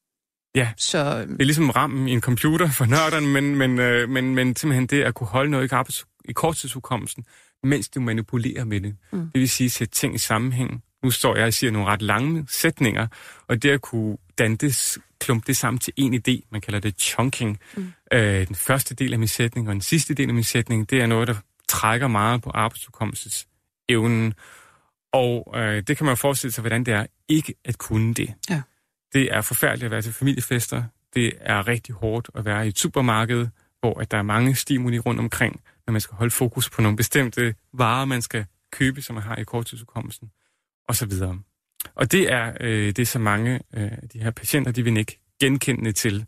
Ja, 0.55 0.69
så, 0.77 1.19
det 1.19 1.41
er 1.41 1.45
ligesom 1.45 1.69
rammen 1.69 2.07
i 2.07 2.11
en 2.11 2.21
computer 2.21 2.71
for 2.71 2.85
nørderne, 2.85 3.27
men, 3.27 3.55
men, 3.55 3.79
øh, 3.79 4.09
men, 4.09 4.35
men 4.35 4.55
simpelthen 4.55 4.87
det 4.87 5.03
at 5.03 5.15
kunne 5.15 5.27
holde 5.27 5.51
noget 5.51 5.71
i, 5.71 5.75
arbejds, 5.75 6.05
i 6.29 6.31
korttidsudkommelsen, 6.31 7.25
mens 7.63 7.89
du 7.89 8.01
manipulerer 8.01 8.63
med 8.63 8.81
det. 8.81 8.95
Mm. 9.11 9.19
Det 9.19 9.41
vil 9.41 9.49
sige 9.49 9.69
sætte 9.69 9.93
ting 9.93 10.15
i 10.15 10.17
sammenhæng. 10.17 10.83
Nu 11.05 11.11
står 11.11 11.35
jeg 11.35 11.45
og 11.45 11.53
siger 11.53 11.71
nogle 11.71 11.87
ret 11.87 12.01
lange 12.01 12.45
sætninger, 12.49 13.07
og 13.47 13.63
det 13.63 13.69
at 13.69 13.81
kunne 13.81 14.17
danne 14.37 14.57
det, 14.57 14.97
klumpe 15.19 15.47
det 15.47 15.57
sammen 15.57 15.79
til 15.79 15.93
en 15.97 16.13
idé, 16.13 16.47
man 16.51 16.61
kalder 16.61 16.79
det 16.79 17.01
chunking. 17.01 17.59
Mm. 17.77 17.93
Øh, 18.13 18.47
den 18.47 18.55
første 18.55 18.95
del 18.95 19.13
af 19.13 19.19
min 19.19 19.27
sætning 19.27 19.67
og 19.67 19.73
den 19.73 19.81
sidste 19.81 20.13
del 20.13 20.27
af 20.27 20.33
min 20.33 20.43
sætning, 20.43 20.89
det 20.89 21.01
er 21.01 21.05
noget, 21.05 21.27
der 21.27 21.35
trækker 21.67 22.07
meget 22.07 22.41
på 22.41 22.49
arbejdsudkommelsens 22.49 23.47
evnen. 23.89 24.33
Og 25.13 25.53
øh, 25.55 25.83
det 25.87 25.97
kan 25.97 26.05
man 26.05 26.17
forestille 26.17 26.51
sig, 26.51 26.61
hvordan 26.61 26.83
det 26.83 26.93
er 26.93 27.05
ikke 27.27 27.53
at 27.65 27.77
kunne 27.77 28.13
det. 28.13 28.33
Ja. 28.49 28.61
Det 29.13 29.35
er 29.35 29.41
forfærdeligt 29.41 29.85
at 29.85 29.91
være 29.91 30.01
til 30.01 30.13
familiefester. 30.13 30.83
Det 31.15 31.33
er 31.39 31.67
rigtig 31.67 31.95
hårdt 31.95 32.29
at 32.35 32.45
være 32.45 32.65
i 32.65 32.69
et 32.69 32.79
supermarked, 32.79 33.47
hvor 33.79 33.99
at 33.99 34.11
der 34.11 34.17
er 34.17 34.23
mange 34.23 34.55
stimuli 34.55 34.99
rundt 34.99 35.19
omkring, 35.19 35.61
når 35.87 35.91
man 35.91 36.01
skal 36.01 36.15
holde 36.15 36.31
fokus 36.31 36.69
på 36.69 36.81
nogle 36.81 36.97
bestemte 36.97 37.55
varer, 37.73 38.05
man 38.05 38.21
skal 38.21 38.45
købe, 38.71 39.01
som 39.01 39.13
man 39.13 39.23
har 39.23 39.35
i 39.35 39.43
korttidsudkommelsen, 39.43 40.31
og 40.87 40.95
så 40.95 41.05
videre. 41.05 41.39
Og 41.95 42.11
det 42.11 42.31
er 42.31 42.53
øh, 42.61 42.91
det, 42.91 43.07
som 43.07 43.21
mange 43.21 43.53
øh, 43.53 43.91
af 43.91 44.09
de 44.13 44.19
her 44.19 44.31
patienter, 44.31 44.71
de 44.71 44.83
vil 44.83 44.97
ikke 44.97 45.19
genkendende 45.39 45.91
til. 45.91 46.25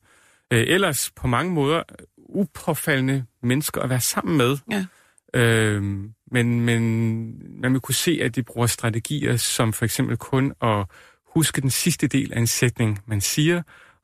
Øh, 0.52 0.64
ellers 0.68 1.12
på 1.16 1.28
mange 1.28 1.54
måder 1.54 1.84
upåfaldende 2.18 3.26
mennesker 3.44 3.82
at 3.82 3.90
være 3.90 4.02
sammen 4.02 4.38
med. 4.38 4.58
Ja. 4.72 4.86
Øh, 5.34 5.84
men, 6.32 6.62
men 6.62 7.62
man 7.62 7.74
vil 7.74 7.82
kunne 7.82 7.96
se, 7.96 8.20
at 8.24 8.36
de 8.36 8.44
bruger 8.44 8.68
strategier, 8.68 9.38
som 9.38 9.74
for 9.74 9.86
eksempel 9.86 10.18
kun 10.18 10.54
at 10.62 10.86
huske 11.36 11.62
den 11.62 11.70
sidste 11.70 12.08
del 12.08 12.34
af 12.34 12.40
en 12.40 12.48
sætning, 12.48 13.00
man 13.06 13.22
siger, 13.22 13.62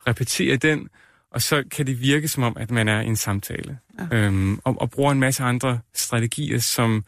repetere 0.08 0.56
den, 0.56 0.90
og 1.32 1.42
så 1.42 1.64
kan 1.72 1.88
det 1.88 2.02
virke 2.02 2.28
som 2.28 2.44
om, 2.44 2.58
at 2.58 2.72
man 2.72 2.88
er 2.88 3.02
i 3.02 3.06
en 3.06 3.16
samtale. 3.16 3.80
Ja. 4.00 4.18
Øhm, 4.18 4.60
og, 4.64 4.82
og 4.82 4.90
bruger 4.90 5.12
en 5.12 5.20
masse 5.20 5.44
andre 5.44 5.80
strategier, 5.94 6.60
som, 6.60 7.06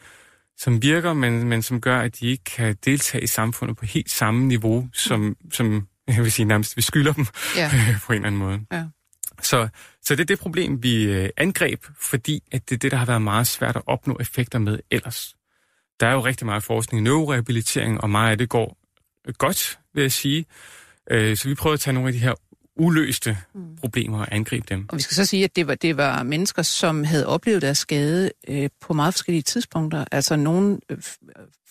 som 0.58 0.82
virker, 0.82 1.12
men, 1.12 1.48
men 1.48 1.62
som 1.62 1.80
gør, 1.80 1.98
at 1.98 2.20
de 2.20 2.26
ikke 2.26 2.44
kan 2.44 2.76
deltage 2.84 3.24
i 3.24 3.26
samfundet 3.26 3.76
på 3.76 3.86
helt 3.86 4.10
samme 4.10 4.46
niveau, 4.46 4.88
som, 4.92 5.36
som 5.52 5.88
jeg 6.08 6.22
vil 6.22 6.32
sige 6.32 6.46
nærmest, 6.46 6.76
vi 6.76 6.82
skylder 6.82 7.12
dem 7.12 7.26
ja. 7.56 7.70
på 8.06 8.12
en 8.12 8.16
eller 8.16 8.26
anden 8.26 8.38
måde. 8.38 8.60
Ja. 8.72 8.84
Så, 9.42 9.68
så 10.02 10.14
det 10.14 10.20
er 10.20 10.24
det 10.24 10.38
problem, 10.38 10.82
vi 10.82 11.04
øh, 11.04 11.28
angreb, 11.36 11.84
fordi 12.00 12.42
at 12.52 12.68
det 12.68 12.74
er 12.74 12.78
det, 12.78 12.90
der 12.90 12.96
har 12.96 13.06
været 13.06 13.22
meget 13.22 13.46
svært 13.46 13.76
at 13.76 13.82
opnå 13.86 14.16
effekter 14.20 14.58
med 14.58 14.78
ellers. 14.90 15.36
Der 16.00 16.06
er 16.06 16.12
jo 16.12 16.20
rigtig 16.20 16.46
meget 16.46 16.62
forskning 16.62 17.00
i 17.00 17.04
neurorehabilitering, 17.04 18.00
og 18.00 18.10
meget 18.10 18.30
af 18.30 18.38
det 18.38 18.48
går 18.48 18.78
godt, 19.38 19.78
vil 19.94 20.02
jeg 20.02 20.12
sige. 20.12 20.46
Øh, 21.10 21.36
så 21.36 21.48
vi 21.48 21.54
prøvede 21.54 21.74
at 21.74 21.80
tage 21.80 21.94
nogle 21.94 22.08
af 22.08 22.12
de 22.12 22.18
her 22.18 22.34
uløste 22.76 23.38
mm. 23.54 23.76
problemer 23.80 24.20
og 24.20 24.28
angribe 24.30 24.66
dem. 24.68 24.86
Og 24.88 24.96
vi 24.96 25.02
skal 25.02 25.14
så 25.14 25.24
sige, 25.24 25.44
at 25.44 25.56
det 25.56 25.66
var, 25.66 25.74
det 25.74 25.96
var 25.96 26.22
mennesker, 26.22 26.62
som 26.62 27.04
havde 27.04 27.26
oplevet 27.26 27.62
deres 27.62 27.78
skade 27.78 28.30
øh, 28.48 28.68
på 28.80 28.92
meget 28.92 29.14
forskellige 29.14 29.42
tidspunkter. 29.42 30.04
Altså 30.12 30.36
nogen 30.36 30.80
øh, 30.90 30.98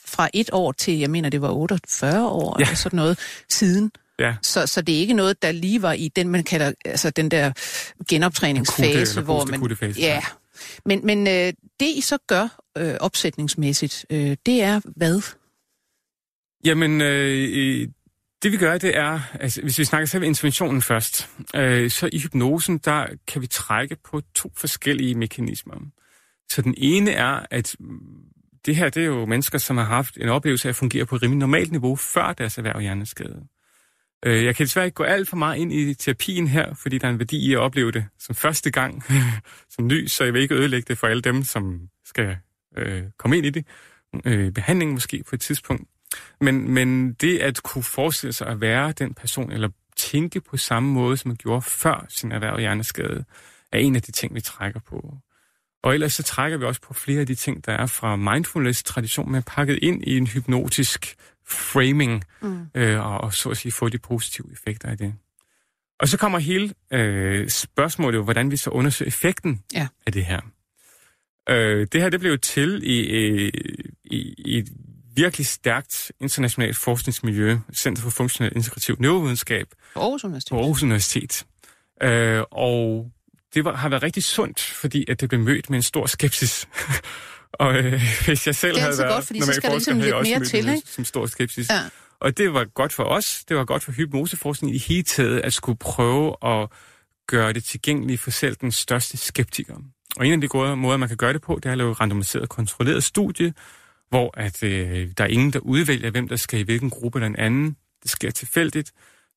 fra 0.06 0.30
et 0.34 0.50
år 0.54 0.72
til, 0.72 1.00
jeg 1.00 1.10
mener, 1.10 1.30
det 1.30 1.42
var 1.42 1.52
48 1.52 2.30
år, 2.30 2.56
ja. 2.60 2.64
eller 2.64 2.76
sådan 2.76 2.98
noget, 2.98 3.20
siden. 3.50 3.92
Ja. 4.20 4.36
Så, 4.42 4.68
så 4.68 4.82
det 4.82 4.96
er 4.96 5.00
ikke 5.00 5.14
noget, 5.14 5.42
der 5.42 5.52
lige 5.52 5.82
var 5.82 5.94
i 5.94 6.12
den, 6.16 6.30
man 6.30 6.44
kalder, 6.44 6.72
altså 6.86 7.10
den 7.10 7.32
der 7.32 7.52
genoptræningsfase, 8.10 9.22
hvor 9.22 9.46
man... 9.46 9.78
Ja. 9.82 9.92
ja. 9.98 10.22
Men, 10.86 11.06
men 11.06 11.28
øh, 11.28 11.54
det, 11.80 11.88
I 11.96 12.02
så 12.02 12.18
gør 12.28 12.62
øh, 12.78 12.96
opsætningsmæssigt, 13.00 14.06
øh, 14.10 14.38
det 14.46 14.62
er 14.62 14.82
hvad? 14.96 15.22
Jamen, 16.66 17.02
øh, 17.02 17.88
det 18.46 18.52
vi 18.52 18.58
gør, 18.58 18.78
det 18.78 18.98
er, 18.98 19.20
altså 19.40 19.62
hvis 19.62 19.80
vi 19.80 19.84
snakker 19.84 20.06
selv 20.06 20.24
interventionen 20.24 20.82
først, 20.82 21.30
øh, 21.56 21.90
så 21.90 22.10
i 22.14 22.20
hypnosen, 22.20 22.78
der 22.78 23.08
kan 23.28 23.42
vi 23.42 23.48
trække 23.48 23.98
på 24.04 24.22
to 24.36 24.52
forskellige 24.58 25.16
mekanismer. 25.16 25.76
Så 26.50 26.62
den 26.62 26.76
ene 26.78 27.12
er, 27.12 27.46
at 27.52 27.76
mm, 27.80 28.00
det 28.66 28.76
her, 28.76 28.90
det 28.90 29.02
er 29.02 29.08
jo 29.08 29.26
mennesker, 29.26 29.58
som 29.58 29.78
har 29.78 29.84
haft 29.84 30.18
en 30.18 30.30
oplevelse 30.30 30.68
af 30.68 30.70
at 30.70 30.76
fungere 30.76 31.06
på 31.06 31.16
et 31.16 31.24
rimelig 31.24 31.40
normalt 31.40 31.72
niveau 31.72 31.96
før 31.96 32.34
deres 32.34 32.58
erhverv 32.58 32.80
hjerneskade. 32.80 33.48
Øh, 34.26 34.46
jeg 34.46 34.56
kan 34.56 34.66
desværre 34.66 34.86
ikke 34.86 34.96
gå 34.96 35.04
alt 35.04 35.30
for 35.30 35.38
meget 35.38 35.58
ind 35.58 35.74
i 35.74 35.94
terapien 35.94 36.48
her, 36.48 36.74
fordi 36.74 36.98
der 36.98 37.08
er 37.08 37.12
en 37.12 37.20
værdi 37.20 37.50
i 37.50 37.54
at 37.54 37.60
opleve 37.60 37.92
det 37.92 38.06
som 38.20 38.36
første 38.36 38.72
gang 38.72 39.04
som 39.76 39.88
ny, 39.88 40.08
så 40.08 40.24
jeg 40.24 40.34
vil 40.34 40.42
ikke 40.42 40.56
ødelægge 40.56 40.86
det 40.88 40.98
for 40.98 41.08
alle 41.08 41.22
dem, 41.22 41.44
som 41.44 41.80
skal 42.06 42.38
øh, 42.78 43.04
komme 43.18 43.38
ind 43.38 43.46
i 43.46 43.50
det. 43.50 43.66
Øh, 44.26 44.52
behandling 44.52 44.92
måske 44.92 45.24
på 45.30 45.36
et 45.36 45.42
tidspunkt. 45.42 45.90
Men, 46.42 46.72
men 46.72 47.14
det 47.14 47.40
at 47.40 47.64
kunne 47.64 47.84
forestille 47.84 48.34
sig 48.34 48.48
at 48.48 48.62
være 48.62 48.92
den 48.92 49.14
person, 49.14 49.52
eller 49.52 49.70
tænke 49.96 50.42
på 50.42 50.58
samme 50.58 50.90
måde, 50.90 51.18
som 51.18 51.30
man 51.30 51.38
gjorde 51.38 51.62
før 51.62 52.06
sin 52.10 52.32
erhverv 52.32 52.60
hjerneskade, 52.60 53.26
er 53.72 53.78
en 53.78 53.96
af 53.96 54.02
de 54.02 54.12
ting, 54.12 54.36
vi 54.36 54.42
trækker 54.42 54.80
på. 54.80 55.18
Og 55.84 55.94
ellers 55.94 56.14
så 56.14 56.24
trækker 56.24 56.58
vi 56.58 56.66
også 56.66 56.82
på 56.82 56.94
flere 56.94 57.20
af 57.20 57.28
de 57.28 57.36
ting, 57.36 57.66
der 57.66 57.74
er 57.74 57.86
fra 57.86 58.16
mindfulness-tradition, 58.16 59.32
men 59.32 59.44
pakket 59.44 59.80
ind 59.82 60.04
i 60.04 60.18
en 60.18 60.28
hypnotisk 60.28 61.16
framing, 61.48 62.24
mm. 62.42 62.68
øh, 62.76 63.06
og, 63.06 63.22
og 63.22 63.34
så 63.34 63.50
at 63.50 63.58
sige 63.58 63.72
få 63.72 63.90
de 63.90 63.98
positive 63.98 64.52
effekter 64.52 64.90
af 64.90 64.98
det. 64.98 65.16
Og 66.00 66.08
så 66.08 66.18
kommer 66.18 66.40
hele 66.40 66.74
øh, 66.94 67.50
spørgsmålet 67.50 68.18
jo, 68.18 68.24
hvordan 68.24 68.52
vi 68.52 68.58
så 68.58 68.70
undersøger 68.70 69.08
effekten 69.08 69.64
ja. 69.74 69.88
af 70.06 70.14
det 70.14 70.26
her. 70.26 70.42
Øh, 71.50 71.88
det 71.92 72.02
her 72.02 72.10
det 72.10 72.20
blev 72.20 72.32
jo 72.32 72.38
til 72.38 72.82
i, 72.84 73.00
i, 74.04 74.34
i 74.38 74.58
et 74.58 74.70
virkelig 75.16 75.48
stærkt 75.48 76.12
internationalt 76.20 76.78
forskningsmiljø, 76.78 77.58
Center 77.74 78.04
for 78.04 78.10
Funktionel 78.10 78.56
Integrativ 78.56 78.96
Neurovidenskab. 79.00 79.68
På 79.94 80.00
Aarhus 80.00 80.24
Universitet. 80.24 80.50
På 80.50 80.60
Aarhus 80.60 80.84
Universitet. 80.84 81.46
Øh, 82.04 82.44
og 82.52 83.12
det 83.54 83.66
var, 83.66 83.76
har 83.76 83.90
været 83.90 84.04
rigtig 84.04 84.24
sundt, 84.24 84.60
fordi 84.60 85.06
at 85.08 85.22
det 85.22 85.30
blev 85.30 85.42
mødt 85.42 85.70
med 85.70 85.78
en 85.78 85.84
stor 85.84 86.06
skepsis. 86.06 86.68
og 87.54 87.76
øh, 87.76 88.02
hvis 88.26 88.48
jeg 88.48 88.56
selv 88.56 88.80
havde 88.80 88.98
været 88.98 89.14
godt, 89.14 89.26
fordi 89.26 89.42
så 89.42 89.54
skal 89.54 89.70
der 89.70 89.76
ligesom 89.76 90.00
lidt 90.00 90.16
mere 90.22 90.46
til, 90.46 90.70
ikke? 90.70 90.82
Som 90.86 91.06
stor 91.06 91.26
skepsis. 91.26 91.70
Ja. 91.70 91.80
Og 92.20 92.38
det 92.38 92.54
var 92.54 92.66
godt 92.66 92.94
for 92.94 93.04
os, 93.04 93.44
det 93.50 93.58
var 93.58 93.66
godt 93.66 93.84
for 93.84 93.92
hypnoseforskning 93.92 94.76
i 94.76 94.78
hele 94.78 95.04
taget, 95.04 95.40
at 95.40 95.54
skulle 95.54 95.78
prøve 95.78 96.36
at 96.46 96.70
gøre 97.28 97.54
det 97.54 97.64
tilgængeligt 97.64 98.22
for 98.22 98.32
selv 98.32 98.56
den 98.56 98.72
største 98.72 99.18
skeptiker. 99.18 99.76
Og 100.18 100.28
en 100.28 100.34
af 100.34 100.42
de 100.42 100.48
gode 100.48 100.76
måder, 100.76 100.98
man 100.98 101.08
kan 101.08 101.18
gøre 101.18 101.34
det 101.34 101.42
på, 101.42 101.56
det 101.56 101.66
er 101.66 101.72
at 101.72 101.78
lave 101.78 101.94
randomiseret 101.94 102.50
kontrolleret 102.50 103.04
studie, 103.04 103.54
hvor 104.16 104.34
at 104.38 104.64
øh, 104.64 105.08
der 105.18 105.24
er 105.24 105.28
ingen, 105.28 105.54
der 105.54 105.60
udvælger, 105.60 106.12
hvem 106.12 106.28
der 106.28 106.36
skal 106.36 106.60
i 106.60 106.64
hvilken 106.64 106.90
gruppe 106.90 107.20
eller 107.20 107.28
en 107.28 107.36
anden. 107.36 107.76
Det 108.04 108.12
sker 108.12 108.32
tilfældigt. 108.32 108.92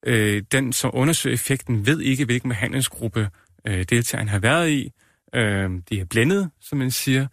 Øh, 0.07 0.43
den, 0.53 0.73
som 0.73 0.91
undersøger 0.95 1.35
effekten, 1.35 1.87
ved 1.87 2.01
ikke, 2.01 2.25
hvilken 2.25 2.49
behandlingsgruppe 2.49 3.29
øh, 3.67 3.85
deltageren 3.91 4.29
har 4.29 4.39
været 4.39 4.71
i. 4.71 4.93
Øh, 5.35 5.71
de 5.91 6.01
er 6.01 6.05
blændet, 6.05 6.51
som 6.61 6.79
man 6.79 6.91
siger. 6.91 7.27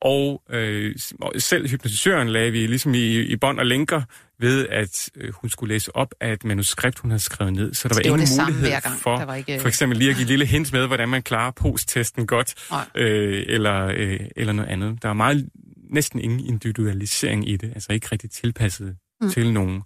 Og 0.00 0.42
øh, 0.50 0.94
selv 1.38 1.68
hypnotisøren 1.68 2.28
lagde 2.28 2.52
vi 2.52 2.66
ligesom 2.66 2.94
i, 2.94 3.18
i 3.20 3.36
bånd 3.36 3.58
og 3.58 3.66
lænker 3.66 4.02
ved, 4.40 4.68
at 4.68 5.10
øh, 5.16 5.32
hun 5.32 5.50
skulle 5.50 5.74
læse 5.74 5.96
op 5.96 6.14
af 6.20 6.32
et 6.32 6.44
manuskript, 6.44 6.98
hun 6.98 7.10
havde 7.10 7.22
skrevet 7.22 7.52
ned. 7.52 7.74
Så 7.74 7.88
der 7.88 7.94
var, 7.94 8.02
det 8.02 8.06
ingen 8.06 8.20
det 8.20 8.60
mulighed 8.60 8.80
for 9.02 9.24
var 9.24 9.34
ikke... 9.34 9.60
for 9.60 9.68
eksempel 9.68 9.98
lige 9.98 10.10
at 10.10 10.16
give 10.16 10.28
lille 10.28 10.46
hint 10.46 10.72
med, 10.72 10.86
hvordan 10.86 11.08
man 11.08 11.22
klarer 11.22 11.50
posttesten 11.50 12.26
godt, 12.26 12.54
øh, 12.94 13.44
eller, 13.46 13.86
øh, 13.86 14.20
eller 14.36 14.52
noget 14.52 14.68
andet. 14.68 15.02
Der 15.02 15.08
er 15.08 15.12
meget 15.12 15.48
næsten 15.90 16.20
ingen 16.20 16.40
individualisering 16.40 17.48
i 17.48 17.56
det, 17.56 17.72
altså 17.74 17.92
ikke 17.92 18.08
rigtig 18.12 18.30
tilpasset 18.30 18.96
mm. 19.20 19.30
til 19.30 19.52
nogen. 19.52 19.82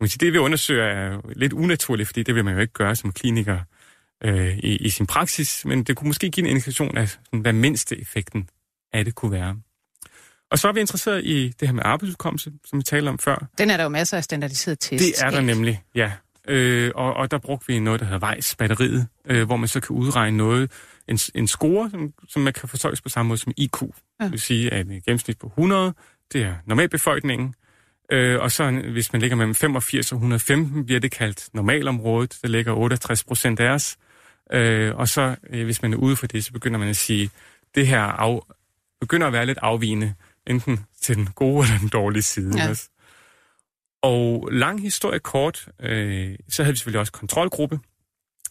Men 0.00 0.08
det, 0.08 0.32
vi 0.32 0.38
undersøger, 0.38 0.84
er 0.84 1.20
lidt 1.36 1.52
unaturligt, 1.52 2.06
fordi 2.08 2.22
det 2.22 2.34
vil 2.34 2.44
man 2.44 2.54
jo 2.54 2.60
ikke 2.60 2.72
gøre 2.72 2.96
som 2.96 3.12
kliniker 3.12 3.58
øh, 4.24 4.58
i, 4.58 4.76
i 4.76 4.90
sin 4.90 5.06
praksis, 5.06 5.64
men 5.64 5.84
det 5.84 5.96
kunne 5.96 6.08
måske 6.08 6.30
give 6.30 6.44
en 6.44 6.50
indikation 6.50 6.96
af, 6.96 7.08
sådan, 7.08 7.40
hvad 7.40 7.52
mindste 7.52 8.00
effekten 8.00 8.48
af 8.92 9.04
det 9.04 9.14
kunne 9.14 9.32
være. 9.32 9.56
Og 10.50 10.58
så 10.58 10.68
er 10.68 10.72
vi 10.72 10.80
interesseret 10.80 11.24
i 11.24 11.48
det 11.60 11.68
her 11.68 11.72
med 11.72 11.82
arbejdsudkommelse, 11.84 12.52
som 12.64 12.78
vi 12.78 12.82
talte 12.82 13.08
om 13.08 13.18
før. 13.18 13.46
Den 13.58 13.70
er 13.70 13.76
der 13.76 13.84
jo 13.84 13.88
masser 13.88 14.16
af 14.16 14.24
standardiseret 14.24 14.80
test. 14.80 15.04
Det 15.04 15.24
er 15.26 15.30
der 15.30 15.40
nemlig, 15.40 15.82
ja. 15.94 16.12
Øh, 16.48 16.92
og, 16.94 17.14
og 17.14 17.30
der 17.30 17.38
brugte 17.38 17.66
vi 17.66 17.78
noget, 17.78 18.00
der 18.00 18.06
hedder 18.06 18.26
Weiss-batteriet, 18.26 19.06
øh, 19.24 19.46
hvor 19.46 19.56
man 19.56 19.68
så 19.68 19.80
kan 19.80 19.96
udregne 19.96 20.36
noget, 20.36 20.72
en, 21.08 21.18
en 21.34 21.48
score, 21.48 21.90
som, 21.90 22.12
som 22.28 22.42
man 22.42 22.52
kan 22.52 22.68
forstås 22.68 23.00
på 23.00 23.08
samme 23.08 23.28
måde 23.28 23.38
som 23.38 23.52
IQ. 23.56 23.82
Ja. 24.20 24.24
Det 24.24 24.32
vil 24.32 24.40
sige, 24.40 24.72
at 24.72 24.86
et 24.86 25.04
gennemsnit 25.04 25.38
på 25.38 25.46
100, 25.46 25.94
det 26.32 26.42
er 26.42 26.54
normalbefolkningen, 26.66 27.54
øh, 28.12 28.40
og 28.40 28.52
så 28.52 28.70
hvis 28.70 29.12
man 29.12 29.20
ligger 29.20 29.36
mellem 29.36 29.54
85 29.54 30.12
og 30.12 30.16
115, 30.16 30.86
bliver 30.86 31.00
det 31.00 31.10
kaldt 31.10 31.48
normalområdet, 31.54 32.38
der 32.42 32.48
ligger 32.48 32.72
68 32.72 33.24
procent 33.24 33.60
af 33.60 33.68
os. 33.68 33.96
Øh, 34.52 34.96
og 34.96 35.08
så 35.08 35.36
øh, 35.50 35.64
hvis 35.64 35.82
man 35.82 35.92
er 35.92 35.96
ude 35.96 36.16
for 36.16 36.26
det, 36.26 36.44
så 36.44 36.52
begynder 36.52 36.78
man 36.78 36.88
at 36.88 36.96
sige, 36.96 37.30
det 37.74 37.86
her 37.86 38.00
af, 38.00 38.40
begynder 39.00 39.26
at 39.26 39.32
være 39.32 39.46
lidt 39.46 39.58
afvigende, 39.62 40.14
enten 40.46 40.86
til 41.00 41.16
den 41.16 41.26
gode 41.34 41.66
eller 41.66 41.78
den 41.78 41.88
dårlige 41.88 42.22
side. 42.22 42.58
Ja. 42.58 42.68
Også. 42.68 42.88
Og 44.02 44.48
lang 44.52 44.82
historie 44.82 45.18
kort, 45.18 45.68
øh, 45.80 46.36
så 46.48 46.62
havde 46.62 46.72
vi 46.72 46.76
selvfølgelig 46.76 47.00
også 47.00 47.12
kontrolgruppe, 47.12 47.78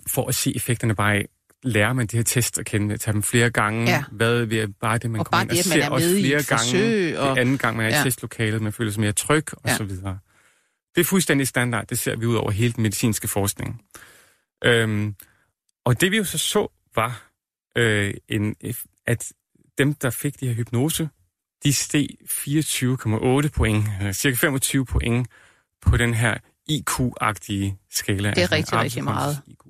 for 0.07 0.27
at 0.27 0.35
se 0.35 0.55
effekterne 0.55 0.95
bare 0.95 1.15
af, 1.15 1.27
lærer 1.65 1.93
man 1.93 2.07
de 2.07 2.17
her 2.17 2.23
tests 2.23 2.59
at 2.59 2.65
kende, 2.65 2.97
tage 2.97 3.13
dem 3.13 3.23
flere 3.23 3.49
gange. 3.49 3.83
Ja. 3.91 4.03
Hvad 4.11 4.45
ved 4.45 4.67
bare 4.81 4.97
det, 4.97 5.11
man 5.11 5.19
Og 5.19 5.25
kommer 5.25 5.41
ind 5.41 5.49
det, 5.49 5.59
og 5.65 5.69
man 5.69 5.79
ser 5.79 5.85
er 5.85 5.89
også 5.89 6.07
i 6.07 6.21
flere 6.21 6.43
gange. 6.43 6.45
forsøg, 6.63 7.17
og- 7.19 7.35
Det 7.35 7.41
anden 7.41 7.57
gang, 7.57 7.77
man 7.77 7.85
er 7.85 7.89
i 7.89 7.93
Ja. 7.93 8.03
testlokalet, 8.03 8.61
man 8.61 8.73
føler 8.73 8.91
sig 8.91 9.01
mere 9.01 9.11
tryg, 9.11 9.45
og 9.53 9.61
Ja. 9.69 9.77
så 9.77 9.83
videre. 9.83 10.19
Det 10.95 11.01
er 11.01 11.05
fuldstændig 11.05 11.47
standard. 11.47 11.87
Det 11.87 11.99
ser 11.99 12.15
vi 12.15 12.25
ud 12.25 12.35
over 12.35 12.51
hele 12.51 12.73
den 12.73 12.81
medicinske 12.83 13.27
forskning. 13.27 13.81
Øhm, 14.63 15.15
og 15.85 16.01
det 16.01 16.11
vi 16.11 16.17
jo 16.17 16.23
så 16.23 16.37
så, 16.37 16.67
var, 16.95 17.29
øh, 17.77 18.13
en, 18.29 18.55
at 19.07 19.31
dem, 19.77 19.93
der 19.93 20.09
fik 20.09 20.39
de 20.39 20.47
her 20.47 20.53
hypnose, 20.53 21.09
de 21.63 21.73
steg 21.73 22.07
24,8 22.29 23.49
point, 23.49 23.85
øh, 24.03 24.13
cirka 24.13 24.35
25 24.35 24.85
point 24.85 25.27
på 25.81 25.97
den 25.97 26.13
her 26.13 26.37
IQ-agtige 26.71 27.77
skala. 27.91 28.29
Det 28.29 28.43
er 28.43 28.51
rigtig, 28.51 28.77
rigtig 28.77 29.03
meget. 29.03 29.41
IQ. 29.47 29.64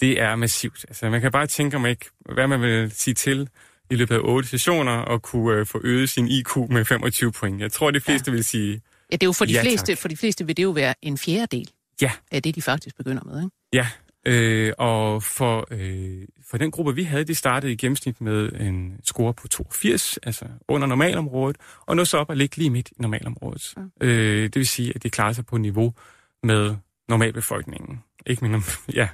Det 0.00 0.20
er 0.20 0.36
massivt. 0.36 0.84
Altså, 0.88 1.10
man 1.10 1.20
kan 1.20 1.32
bare 1.32 1.46
tænke 1.46 1.76
om 1.76 1.86
ikke, 1.86 2.06
hvad 2.34 2.46
man 2.48 2.60
vil 2.60 2.90
sige 2.90 3.14
til 3.14 3.48
i 3.90 3.94
løbet 3.94 4.14
af 4.14 4.20
otte 4.24 4.48
sessioner 4.48 4.92
og 4.92 5.22
kunne 5.22 5.58
øh, 5.60 5.66
få 5.66 5.80
øget 5.84 6.08
sin 6.10 6.28
IQ 6.28 6.56
med 6.56 6.84
25 6.84 7.32
point. 7.32 7.60
Jeg 7.60 7.72
tror, 7.72 7.90
de 7.90 8.00
fleste 8.00 8.30
ja. 8.30 8.34
vil 8.34 8.44
sige, 8.44 8.80
Ja, 9.12 9.16
det 9.16 9.22
er 9.22 9.26
jo 9.26 9.32
for 9.32 9.44
de, 9.44 9.52
Ja, 9.52 9.62
fleste, 9.62 9.92
tak. 9.92 9.98
for 9.98 10.08
de 10.08 10.16
fleste 10.16 10.46
vil 10.46 10.56
det 10.56 10.62
jo 10.62 10.70
være 10.70 10.94
en 11.02 11.18
fjerdedel 11.18 11.70
ja, 12.02 12.12
af 12.30 12.42
det, 12.42 12.54
de 12.54 12.62
faktisk 12.62 12.96
begynder 12.96 13.22
med. 13.24 13.42
Ikke? 13.42 13.56
Ja, 13.72 13.88
øh, 14.26 14.72
og 14.78 15.22
for, 15.22 15.68
øh, 15.70 16.22
for 16.50 16.58
den 16.58 16.70
gruppe, 16.70 16.94
vi 16.94 17.02
havde, 17.02 17.24
de 17.24 17.34
startede 17.34 17.72
i 17.72 17.76
gennemsnit 17.76 18.20
med 18.20 18.52
en 18.52 19.00
score 19.04 19.34
på 19.34 19.48
82, 19.48 20.18
altså 20.22 20.44
under 20.68 20.88
normalområdet, 20.88 21.56
og 21.86 21.96
nåede 21.96 22.06
så 22.06 22.18
op 22.18 22.30
og 22.30 22.36
ligge 22.36 22.56
lige 22.56 22.70
midt 22.70 22.88
i 22.88 22.94
normalområdet. 22.98 23.74
Ja. 24.00 24.06
Øh, 24.06 24.42
det 24.42 24.56
vil 24.56 24.66
sige, 24.66 24.92
at 24.94 25.02
de 25.02 25.10
klarer 25.10 25.32
sig 25.32 25.46
på 25.46 25.56
niveau 25.58 25.94
med 26.42 26.74
normalbefolkningen. 27.08 28.02
Ikke 28.26 28.44
mindre, 28.44 28.62
ja. 28.94 29.08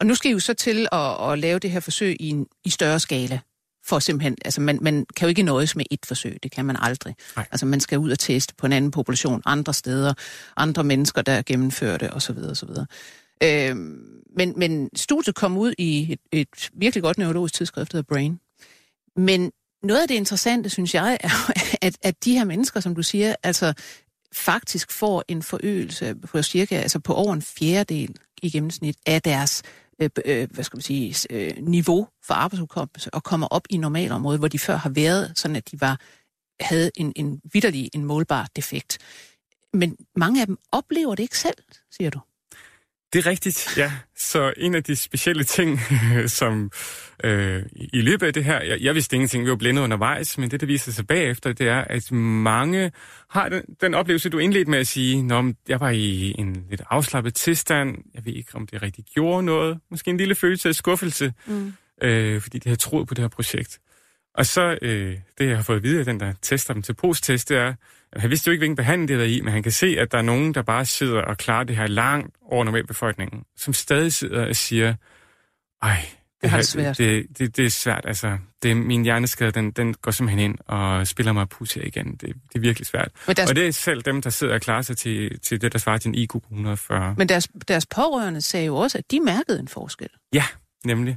Og 0.00 0.06
nu 0.06 0.14
skal 0.14 0.30
I 0.30 0.32
jo 0.32 0.40
så 0.40 0.54
til 0.54 0.88
at, 0.92 1.32
at 1.32 1.38
lave 1.38 1.58
det 1.58 1.70
her 1.70 1.80
forsøg 1.80 2.16
i 2.20 2.28
en 2.28 2.46
i 2.64 2.70
større 2.70 3.00
skala. 3.00 3.40
For 3.86 3.98
simpelthen, 3.98 4.36
altså 4.44 4.60
man, 4.60 4.78
man 4.82 5.06
kan 5.16 5.26
jo 5.26 5.28
ikke 5.28 5.42
nøjes 5.42 5.76
med 5.76 5.84
et 5.90 6.06
forsøg, 6.06 6.38
det 6.42 6.50
kan 6.50 6.64
man 6.64 6.76
aldrig. 6.80 7.14
Nej. 7.36 7.46
Altså 7.50 7.66
man 7.66 7.80
skal 7.80 7.98
ud 7.98 8.10
og 8.10 8.18
teste 8.18 8.54
på 8.54 8.66
en 8.66 8.72
anden 8.72 8.90
population, 8.90 9.42
andre 9.46 9.74
steder, 9.74 10.14
andre 10.56 10.84
mennesker, 10.84 11.22
der 11.22 11.42
gennemfører 11.42 11.98
det 11.98 12.10
osv. 12.14 12.38
osv. 12.50 12.68
Øhm, 13.42 14.22
men, 14.36 14.54
men 14.56 14.90
studiet 14.96 15.34
kom 15.34 15.56
ud 15.56 15.74
i 15.78 16.12
et, 16.12 16.20
et 16.32 16.70
virkelig 16.72 17.02
godt 17.02 17.18
neurologisk 17.18 17.54
tidsskrift, 17.54 17.92
der 17.92 17.98
hedder 17.98 18.14
Brain. 18.14 18.40
Men 19.16 19.52
noget 19.82 20.02
af 20.02 20.08
det 20.08 20.14
interessante, 20.14 20.70
synes 20.70 20.94
jeg, 20.94 21.18
er, 21.20 21.50
at, 21.86 21.96
at 22.02 22.24
de 22.24 22.32
her 22.32 22.44
mennesker, 22.44 22.80
som 22.80 22.94
du 22.94 23.02
siger, 23.02 23.34
altså 23.42 23.72
faktisk 24.32 24.92
får 24.92 25.24
en 25.28 25.42
forøgelse 25.42 26.14
på 26.14 26.42
cirka, 26.42 26.76
altså 26.76 26.98
på 26.98 27.14
over 27.14 27.34
en 27.34 27.42
fjerdedel 27.42 28.14
i 28.42 28.50
gennemsnit 28.50 28.96
af 29.06 29.22
deres 29.22 29.62
øh, 30.02 30.10
øh, 30.24 30.48
hvad 30.50 30.64
skal 30.64 30.76
man 30.76 30.82
sige, 30.82 31.14
øh, 31.30 31.52
niveau 31.60 32.08
for 32.24 32.34
arbejdsudkommelse 32.34 33.14
og 33.14 33.22
kommer 33.22 33.46
op 33.46 33.66
i 33.70 33.76
normalområdet, 33.76 34.40
hvor 34.40 34.48
de 34.48 34.58
før 34.58 34.76
har 34.76 34.90
været 34.90 35.38
sådan, 35.38 35.56
at 35.56 35.70
de 35.70 35.80
var 35.80 36.00
havde 36.60 36.90
en, 36.96 37.12
en 37.16 37.40
vidderlig, 37.52 37.90
en 37.94 38.04
målbar 38.04 38.48
defekt. 38.56 38.98
Men 39.72 39.96
mange 40.16 40.40
af 40.40 40.46
dem 40.46 40.58
oplever 40.72 41.14
det 41.14 41.22
ikke 41.22 41.38
selv, 41.38 41.58
siger 41.90 42.10
du. 42.10 42.20
Det 43.12 43.18
er 43.18 43.30
rigtigt, 43.30 43.74
ja. 43.76 43.92
Så 44.16 44.52
en 44.56 44.74
af 44.74 44.84
de 44.84 44.96
specielle 44.96 45.44
ting, 45.44 45.80
som 46.38 46.70
øh, 47.24 47.62
i 47.76 48.00
løbet 48.00 48.26
af 48.26 48.32
det 48.32 48.44
her, 48.44 48.62
jeg, 48.62 48.80
jeg 48.80 48.94
vidste 48.94 49.16
ingenting, 49.16 49.44
vi 49.44 49.50
var 49.50 49.56
blændet 49.56 49.82
undervejs, 49.82 50.38
men 50.38 50.50
det, 50.50 50.60
der 50.60 50.66
viser 50.66 50.92
sig 50.92 51.06
bagefter, 51.06 51.52
det 51.52 51.68
er, 51.68 51.80
at 51.84 52.12
mange 52.12 52.92
har 53.30 53.48
den, 53.48 53.62
den 53.80 53.94
oplevelse, 53.94 54.28
du 54.28 54.38
indledte 54.38 54.70
med 54.70 54.78
at 54.78 54.86
sige, 54.86 55.22
Nå, 55.22 55.52
jeg 55.68 55.80
var 55.80 55.90
i 55.90 56.34
en 56.38 56.64
lidt 56.70 56.82
afslappet 56.90 57.34
tilstand, 57.34 57.96
jeg 58.14 58.24
ved 58.26 58.32
ikke, 58.32 58.54
om 58.54 58.66
det 58.66 58.82
rigtig 58.82 59.04
gjorde 59.14 59.42
noget, 59.42 59.78
måske 59.90 60.10
en 60.10 60.16
lille 60.16 60.34
følelse 60.34 60.68
af 60.68 60.74
skuffelse, 60.74 61.32
Mm. 61.46 61.72
øh, 62.02 62.40
fordi 62.40 62.58
de 62.58 62.68
havde 62.68 62.80
troet 62.80 63.08
på 63.08 63.14
det 63.14 63.22
her 63.22 63.28
projekt. 63.28 63.78
Og 64.34 64.46
så, 64.46 64.78
øh, 64.82 65.16
det 65.38 65.48
jeg 65.48 65.56
har 65.56 65.62
fået 65.62 65.76
at 65.76 65.82
vide 65.82 65.98
af 65.98 66.04
den, 66.04 66.20
der 66.20 66.32
tester 66.42 66.74
dem 66.74 66.82
til 66.82 66.94
posttest, 66.94 67.48
det 67.48 67.56
er, 67.56 67.74
han 68.16 68.30
vidste 68.30 68.48
jo 68.48 68.52
ikke, 68.52 68.60
hvilken 68.60 68.76
behandling 68.76 69.08
det 69.08 69.20
er 69.20 69.24
i, 69.24 69.40
men 69.40 69.52
han 69.52 69.62
kan 69.62 69.72
se, 69.72 69.96
at 69.98 70.12
der 70.12 70.18
er 70.18 70.22
nogen, 70.22 70.54
der 70.54 70.62
bare 70.62 70.84
sidder 70.84 71.22
og 71.22 71.38
klarer 71.38 71.64
det 71.64 71.76
her 71.76 71.86
langt 71.86 72.36
over 72.42 72.64
normalbefolkningen, 72.64 73.42
som 73.56 73.74
stadig 73.74 74.12
sidder 74.12 74.48
og 74.48 74.56
siger, 74.56 74.94
ej, 75.82 76.06
Det 76.42 76.50
har 76.50 76.56
det 76.56 76.66
svært. 76.66 76.98
Det, 76.98 77.26
det, 77.38 77.56
det 77.56 77.66
er 77.66 77.70
svært, 77.70 78.04
altså. 78.06 78.38
Det, 78.62 78.76
min 78.76 79.02
hjerneskade, 79.02 79.50
den, 79.50 79.70
den 79.70 79.94
går 79.94 80.10
simpelthen 80.10 80.50
ind 80.50 80.58
og 80.66 81.06
spiller 81.06 81.32
mig 81.32 81.48
pus 81.48 81.74
her 81.74 81.82
igen. 81.82 82.06
Det, 82.06 82.20
det 82.20 82.34
er 82.54 82.60
virkelig 82.60 82.86
svært. 82.86 83.08
Men 83.26 83.36
deres, 83.36 83.50
Og 83.50 83.56
det 83.56 83.66
er 83.66 83.72
selv 83.72 84.02
dem, 84.02 84.22
der 84.22 84.30
sidder 84.30 84.54
og 84.54 84.60
klarer 84.60 84.82
sig 84.82 84.96
til, 84.96 85.40
til 85.40 85.60
det, 85.60 85.72
der 85.72 85.78
svarer 85.78 85.98
til 85.98 86.08
en 86.08 86.14
IQ 86.14 86.32
på 86.32 86.42
140. 86.50 87.14
men 87.18 87.28
deres, 87.28 87.48
deres 87.68 87.86
pårørende 87.86 88.40
sagde 88.40 88.66
jo 88.66 88.76
også, 88.76 88.98
at 88.98 89.10
de 89.10 89.20
mærkede 89.20 89.60
en 89.60 89.68
forskel. 89.68 90.08
Ja, 90.32 90.44
nemlig. 90.84 91.16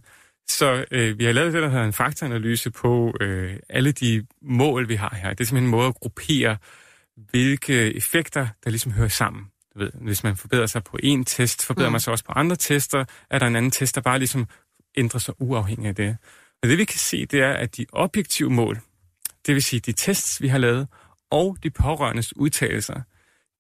Så 0.50 0.86
øh, 0.92 1.20
vi 1.20 1.24
har 1.26 1.32
lavet 1.32 1.54
det, 1.54 1.62
der 1.62 1.70
hedder 1.70 1.86
en 1.86 1.94
faktaanalyse 1.94 2.72
på 2.72 3.14
øh, 3.22 3.54
alle 3.70 3.92
de 3.92 4.26
mål, 4.42 4.90
vi 4.90 4.96
har 4.96 5.20
her. 5.22 5.30
Det 5.30 5.40
er 5.40 5.46
simpelthen 5.46 5.64
en 5.64 5.72
måde 5.72 5.88
at 5.88 5.96
gruppere, 5.96 6.58
hvilke 7.18 7.96
effekter, 7.96 8.48
der 8.64 8.70
ligesom 8.70 8.92
hører 8.92 9.08
sammen. 9.08 9.46
Du 9.74 9.80
ved, 9.80 9.92
hvis 10.02 10.24
man 10.24 10.38
forbedrer 10.38 10.66
sig 10.66 10.84
på 10.84 10.98
en 11.04 11.26
test, 11.26 11.66
forbedrer 11.66 11.90
Mm. 11.90 11.92
man 11.92 12.02
sig 12.02 12.12
også 12.12 12.26
på 12.26 12.32
andre 12.32 12.56
tester, 12.56 13.06
er 13.30 13.40
der 13.40 13.48
en 13.48 13.56
anden 13.56 13.72
test, 13.72 13.96
der 13.96 14.02
bare 14.02 14.20
ligesom 14.20 14.48
ændrer 14.98 15.20
sig 15.20 15.34
uafhængig 15.42 15.88
af 15.90 15.96
det. 15.96 16.18
Og 16.64 16.70
det 16.70 16.78
vi 16.78 16.86
kan 16.86 17.00
se, 17.00 17.26
det 17.26 17.40
er, 17.42 17.52
at 17.54 17.78
de 17.78 17.86
objektive 17.94 18.50
mål, 18.50 18.80
det 19.46 19.56
vil 19.56 19.64
sige 19.64 19.80
de 19.80 19.92
tests, 19.92 20.42
vi 20.42 20.48
har 20.48 20.58
lavet, 20.58 20.88
og 21.32 21.58
de 21.64 21.70
pårørendes 21.70 22.36
udtalelser, 22.38 23.02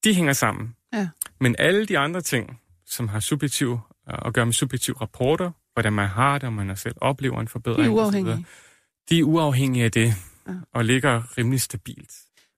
de 0.04 0.14
hænger 0.16 0.34
sammen. 0.34 0.76
Ja. 0.94 1.10
Men 1.40 1.56
alle 1.60 1.86
de 1.86 1.98
andre 1.98 2.22
ting, 2.22 2.60
som 2.86 3.08
har 3.08 3.20
subjektiv 3.20 3.80
at 4.26 4.34
gøre 4.34 4.46
med 4.46 4.54
subjektive 4.54 4.96
rapporter, 5.02 5.52
hvordan 5.74 5.94
man 5.94 6.08
har 6.08 6.38
det, 6.38 6.48
om 6.48 6.54
man 6.54 6.78
selv 6.78 6.96
oplever 7.02 7.42
en 7.42 7.48
forbedring. 7.48 7.84
De 7.84 7.90
er 7.90 7.90
uafhængige. 7.96 8.26
videre, 8.36 8.44
De 9.10 9.20
er 9.20 9.24
uafhængige 9.24 9.86
af 9.86 9.92
det, 9.92 10.14
Ja. 10.48 10.54
og 10.74 10.86
ligger 10.86 11.38
rimelig 11.38 11.62
stabilt. 11.62 12.12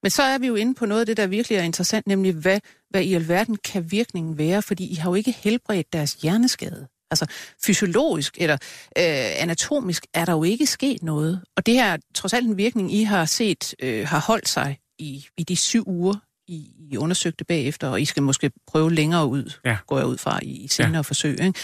Men 0.03 0.09
så 0.09 0.23
er 0.23 0.37
vi 0.37 0.47
jo 0.47 0.55
inde 0.55 0.73
på 0.75 0.85
noget 0.85 0.99
af 0.99 1.05
det, 1.05 1.17
der 1.17 1.27
virkelig 1.27 1.57
er 1.57 1.61
interessant, 1.63 2.07
nemlig 2.07 2.33
hvad, 2.33 2.59
hvad 2.89 3.01
i 3.03 3.13
alverden 3.13 3.55
kan 3.55 3.91
virkningen 3.91 4.37
være, 4.37 4.61
fordi 4.61 4.85
I 4.91 4.95
har 4.95 5.09
jo 5.09 5.15
ikke 5.15 5.31
helbredt 5.31 5.93
deres 5.93 6.13
hjerneskade. 6.13 6.87
Altså 7.11 7.25
fysiologisk 7.65 8.37
eller 8.37 8.53
øh, 8.97 9.41
anatomisk 9.41 10.05
er 10.13 10.25
der 10.25 10.31
jo 10.33 10.43
ikke 10.43 10.65
sket 10.65 11.03
noget. 11.03 11.41
Og 11.57 11.65
det 11.65 11.73
her 11.73 11.85
er 11.93 11.97
trods 12.15 12.33
alt 12.33 12.47
en 12.47 12.57
virkning, 12.57 12.93
I 12.93 13.03
har 13.03 13.25
set, 13.25 13.75
øh, 13.79 14.07
har 14.07 14.19
holdt 14.19 14.49
sig 14.49 14.77
i, 14.99 15.25
i 15.37 15.43
de 15.43 15.55
syv 15.55 15.83
uger, 15.87 16.15
I, 16.47 16.71
I 16.91 16.97
undersøgte 16.97 17.45
bagefter, 17.45 17.87
og 17.87 18.01
I 18.01 18.05
skal 18.05 18.23
måske 18.23 18.51
prøve 18.67 18.93
længere 18.93 19.27
ud, 19.27 19.51
Ja. 19.65 19.77
går 19.87 19.97
jeg 19.97 20.07
ud 20.07 20.17
fra, 20.17 20.39
i, 20.43 20.51
i 20.51 20.67
senere 20.67 20.95
ja. 20.95 21.01
forsøg. 21.01 21.39
Ikke? 21.41 21.59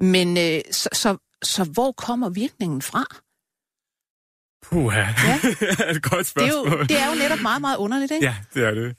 Men 0.00 0.36
øh, 0.38 0.60
så, 0.70 0.88
så, 0.92 1.16
så 1.42 1.64
hvor 1.64 1.92
kommer 1.92 2.28
virkningen 2.28 2.82
fra? 2.82 3.04
Puha, 4.62 4.98
Ja. 5.00 5.34
et 5.90 6.02
godt 6.02 6.12
Det 6.12 6.18
er, 6.18 6.22
spørgsmål. 6.22 6.78
jo, 6.78 6.82
det 6.82 7.00
er 7.00 7.08
jo 7.08 7.14
netop 7.18 7.40
meget, 7.42 7.60
meget 7.60 7.76
underligt, 7.76 8.12
ikke? 8.12 8.26
Ja, 8.26 8.34
det 8.54 8.64
er 8.64 8.70
det. 8.74 8.96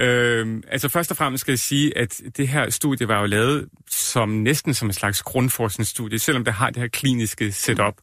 Øhm, 0.00 0.62
altså 0.68 0.88
først 0.88 1.10
og 1.10 1.16
fremmest 1.16 1.40
skal 1.40 1.52
jeg 1.52 1.58
sige, 1.58 1.98
at 1.98 2.20
det 2.36 2.48
her 2.48 2.70
studie 2.70 3.08
var 3.08 3.20
jo 3.20 3.26
lavet 3.26 3.68
som 3.90 4.28
næsten 4.28 4.74
som 4.74 4.88
en 4.88 4.92
slags 4.92 5.22
grundforskningsstudie, 5.22 6.18
selvom 6.18 6.44
det 6.44 6.54
har 6.54 6.70
det 6.70 6.82
her 6.82 6.88
kliniske 6.88 7.52
setup. 7.52 7.94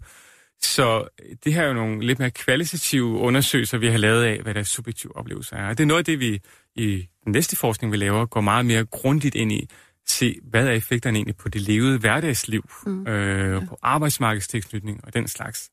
Så 0.62 1.08
det 1.43 1.53
her 1.53 1.64
er 1.64 1.68
jo 1.68 1.74
nogle 1.74 2.06
lidt 2.06 2.20
mere 2.20 2.32
kvalitative 2.32 3.06
undersøgelser, 3.06 3.78
vi 3.78 3.88
har 3.88 3.97
lavet 3.97 4.24
af, 4.24 4.39
hvad 4.41 4.53
deres 4.53 4.68
subjektive 4.68 5.18
oplevelser 5.18 5.56
er. 5.56 5.68
Og 5.70 5.78
det 5.78 5.84
er 5.84 5.88
noget 5.88 5.99
af 5.99 6.06
det, 6.06 6.20
vi 6.20 6.39
i 6.76 7.08
den 7.26 7.32
næste 7.32 7.56
forskning, 7.56 7.91
vi 7.91 7.97
laver, 7.97 8.26
går 8.26 8.41
meget 8.41 8.66
mere 8.66 8.86
grundigt 8.86 9.36
ind 9.36 9.51
i. 9.51 9.70
Se, 10.08 10.36
hvad 10.43 10.68
er 10.68 10.72
effekterne 10.72 11.18
egentlig 11.18 11.36
på 11.36 11.49
det 11.49 11.62
levede 11.62 11.97
hverdagsliv, 11.99 12.70
mm. 12.86 13.08
øh, 13.08 13.68
på 13.68 13.80
arbejdsmarkedstilknytning 13.84 14.99
og 15.03 15.14
den 15.14 15.28
slags. 15.28 15.70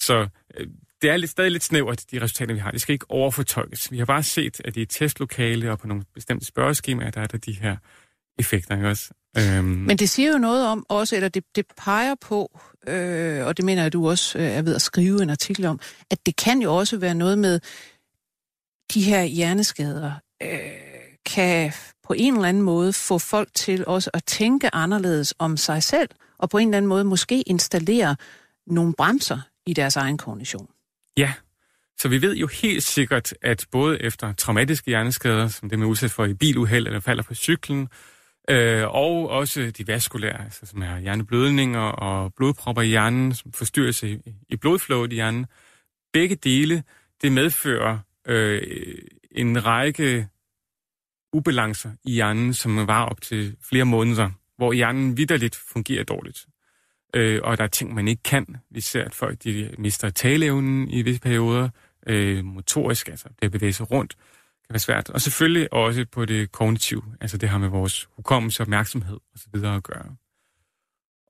Så 0.00 0.28
øh, 0.56 0.66
det 1.02 1.10
er 1.10 1.16
lidt, 1.16 1.30
stadig 1.30 1.50
lidt 1.50 1.64
snævert, 1.64 2.04
de 2.10 2.22
resultater, 2.22 2.54
vi 2.54 2.60
har. 2.60 2.70
Det 2.70 2.80
skal 2.80 2.92
ikke 2.92 3.10
overfortolkes. 3.10 3.92
Vi 3.92 3.98
har 3.98 4.04
bare 4.04 4.22
set, 4.22 4.60
at 4.64 4.76
i 4.76 4.82
et 4.82 4.90
testlokale 4.90 5.72
og 5.72 5.78
på 5.78 5.86
nogle 5.86 6.04
bestemte 6.14 6.46
spørgeskemaer, 6.46 7.10
der 7.10 7.20
er 7.20 7.26
der 7.26 7.38
de 7.38 7.52
her 7.52 7.76
effekter, 8.38 8.74
ikke 8.74 8.88
også? 8.88 9.10
Øhm, 9.38 9.64
Men 9.64 9.96
det 9.96 10.10
siger 10.10 10.32
jo 10.32 10.38
noget 10.38 10.66
om 10.66 10.86
også, 10.88 11.16
eller 11.16 11.28
det, 11.28 11.44
det 11.56 11.64
peger 11.76 12.14
på, 12.20 12.60
øh, 12.88 13.46
og 13.46 13.56
det 13.56 13.64
mener 13.64 13.82
jeg, 13.82 13.92
du 13.92 14.08
også 14.08 14.38
øh, 14.38 14.44
er 14.44 14.62
ved 14.62 14.74
at 14.74 14.82
skrive 14.82 15.22
en 15.22 15.30
artikel 15.30 15.64
om, 15.64 15.80
at 16.10 16.26
det 16.26 16.36
kan 16.36 16.62
jo 16.62 16.76
også 16.76 16.96
være 16.96 17.14
noget 17.14 17.38
med 17.38 17.60
de 18.94 19.02
her 19.02 19.22
hjerneskader, 19.22 20.12
øh, 20.42 20.58
kan 21.26 21.72
på 22.06 22.12
en 22.12 22.34
eller 22.34 22.48
anden 22.48 22.62
måde 22.62 22.92
få 22.92 23.18
folk 23.18 23.48
til 23.54 23.86
også 23.86 24.10
at 24.14 24.24
tænke 24.24 24.74
anderledes 24.74 25.34
om 25.38 25.56
sig 25.56 25.82
selv, 25.82 26.08
og 26.38 26.50
på 26.50 26.58
en 26.58 26.68
eller 26.68 26.76
anden 26.76 26.88
måde 26.88 27.04
måske 27.04 27.42
installere 27.42 28.16
nogle 28.66 28.94
bremser 28.94 29.40
i 29.66 29.72
deres 29.72 29.96
egen 29.96 30.18
kognition. 30.18 30.68
Ja, 31.16 31.32
så 31.98 32.08
vi 32.08 32.22
ved 32.22 32.36
jo 32.36 32.46
helt 32.46 32.82
sikkert, 32.82 33.34
at 33.42 33.66
både 33.70 34.02
efter 34.02 34.32
traumatiske 34.32 34.90
hjerneskader, 34.90 35.48
som 35.48 35.70
det 35.70 35.78
man 35.78 35.86
er 35.86 35.90
udsat 35.90 36.10
for 36.10 36.24
i 36.24 36.34
biluheld 36.34 36.86
eller 36.86 37.00
falder 37.00 37.22
på 37.22 37.34
cyklen, 37.34 37.88
øh, 38.50 38.84
og 38.84 39.28
også 39.28 39.70
de 39.78 39.86
vaskulære, 39.86 40.44
altså 40.44 40.66
som 40.66 40.82
er 40.82 40.98
hjerneblødninger 40.98 41.80
og 41.80 42.34
blodpropper 42.34 42.82
i 42.82 42.88
hjernen, 42.88 43.34
som 43.34 43.52
forstyrrelse 43.52 44.08
i, 44.10 44.18
i 44.48 44.56
blodflowet 44.56 45.12
i 45.12 45.14
hjernen, 45.14 45.46
begge 46.12 46.36
dele, 46.36 46.82
det 47.22 47.32
medfører 47.32 47.98
øh, 48.26 48.62
en 49.30 49.64
række 49.64 50.28
ubalancer 51.32 51.90
i 52.04 52.12
hjernen, 52.12 52.54
som 52.54 52.86
var 52.86 53.04
op 53.04 53.20
til 53.20 53.56
flere 53.62 53.84
måneder, 53.84 54.30
hvor 54.56 54.72
hjernen 54.72 55.16
vidderligt 55.16 55.56
fungerer 55.56 56.04
dårligt 56.04 56.46
øh, 57.14 57.40
og 57.44 57.58
der 57.58 57.64
er 57.64 57.68
ting, 57.68 57.94
man 57.94 58.08
ikke 58.08 58.22
kan. 58.22 58.56
Vi 58.70 58.80
ser, 58.80 59.04
at 59.04 59.14
folk 59.14 59.44
de 59.44 59.74
mister 59.78 60.10
taleevnen 60.10 60.90
i 60.90 61.02
visse 61.02 61.20
perioder, 61.20 61.68
øh, 62.06 62.44
motorisk, 62.44 63.08
altså 63.08 63.28
det 63.28 63.46
at 63.46 63.52
bevæge 63.52 63.72
sig 63.72 63.90
rundt, 63.90 64.16
kan 64.66 64.74
være 64.74 64.78
svært. 64.78 65.10
Og 65.10 65.20
selvfølgelig 65.20 65.72
også 65.72 66.06
på 66.12 66.24
det 66.24 66.52
kognitive, 66.52 67.02
altså 67.20 67.38
det 67.38 67.48
har 67.48 67.58
med 67.58 67.68
vores 67.68 68.08
hukommelse, 68.16 68.62
opmærksomhed 68.62 69.16
osv. 69.34 69.64
at 69.64 69.82
gøre. 69.82 70.16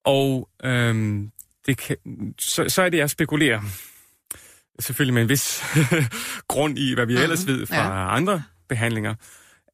Og 0.05 0.49
øhm, 0.65 1.31
det 1.67 1.79
kan, 1.79 1.97
så, 2.39 2.69
så 2.69 2.83
er 2.83 2.89
det, 2.89 2.99
jeg 2.99 3.11
spekulerer, 3.11 3.61
selvfølgelig 4.81 5.15
med 5.15 5.23
en 5.23 5.29
vis 5.29 5.63
grund 6.49 6.79
i, 6.79 6.95
hvad 6.95 7.07
vi 7.07 7.15
mm, 7.15 7.23
ellers 7.23 7.47
ved 7.47 7.67
fra 7.67 7.77
ja. 7.77 8.17
andre 8.17 8.43
behandlinger, 8.69 9.15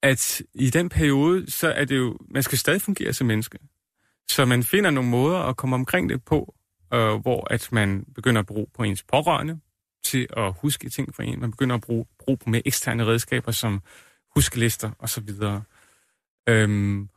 at 0.03 0.43
i 0.55 0.71
den 0.71 0.89
periode, 0.89 1.51
så 1.51 1.69
er 1.69 1.85
det 1.85 1.97
jo, 1.97 2.19
man 2.31 2.43
skal 2.43 2.59
stadig 2.59 2.83
fungere 2.83 3.13
som 3.13 3.27
menneske. 3.27 3.59
Så 4.31 4.45
man 4.45 4.62
finder 4.62 4.91
nogle 4.91 5.11
måder 5.11 5.39
at 5.39 5.57
komme 5.57 5.75
omkring 5.75 6.09
det 6.09 6.25
på, 6.25 6.55
øh, 6.95 7.14
hvor 7.14 7.53
at 7.53 7.68
man 7.73 8.05
begynder 8.14 8.41
at 8.41 8.47
bruge 8.47 8.66
på 8.75 8.83
ens 8.83 9.03
pårørende 9.03 9.61
til 10.05 10.27
at 10.37 10.55
huske 10.61 10.89
ting 10.89 11.14
for 11.14 11.23
en. 11.23 11.41
Man 11.41 11.51
begynder 11.51 11.77
at 11.77 11.83
bruge, 11.83 12.07
bruge 12.18 12.39
på 12.39 12.51
mere 12.51 12.62
eksterne 12.66 13.07
redskaber 13.07 13.53
som 13.53 13.83
huskelister 14.35 14.91
osv. 14.99 15.31
Øhm, 16.49 17.09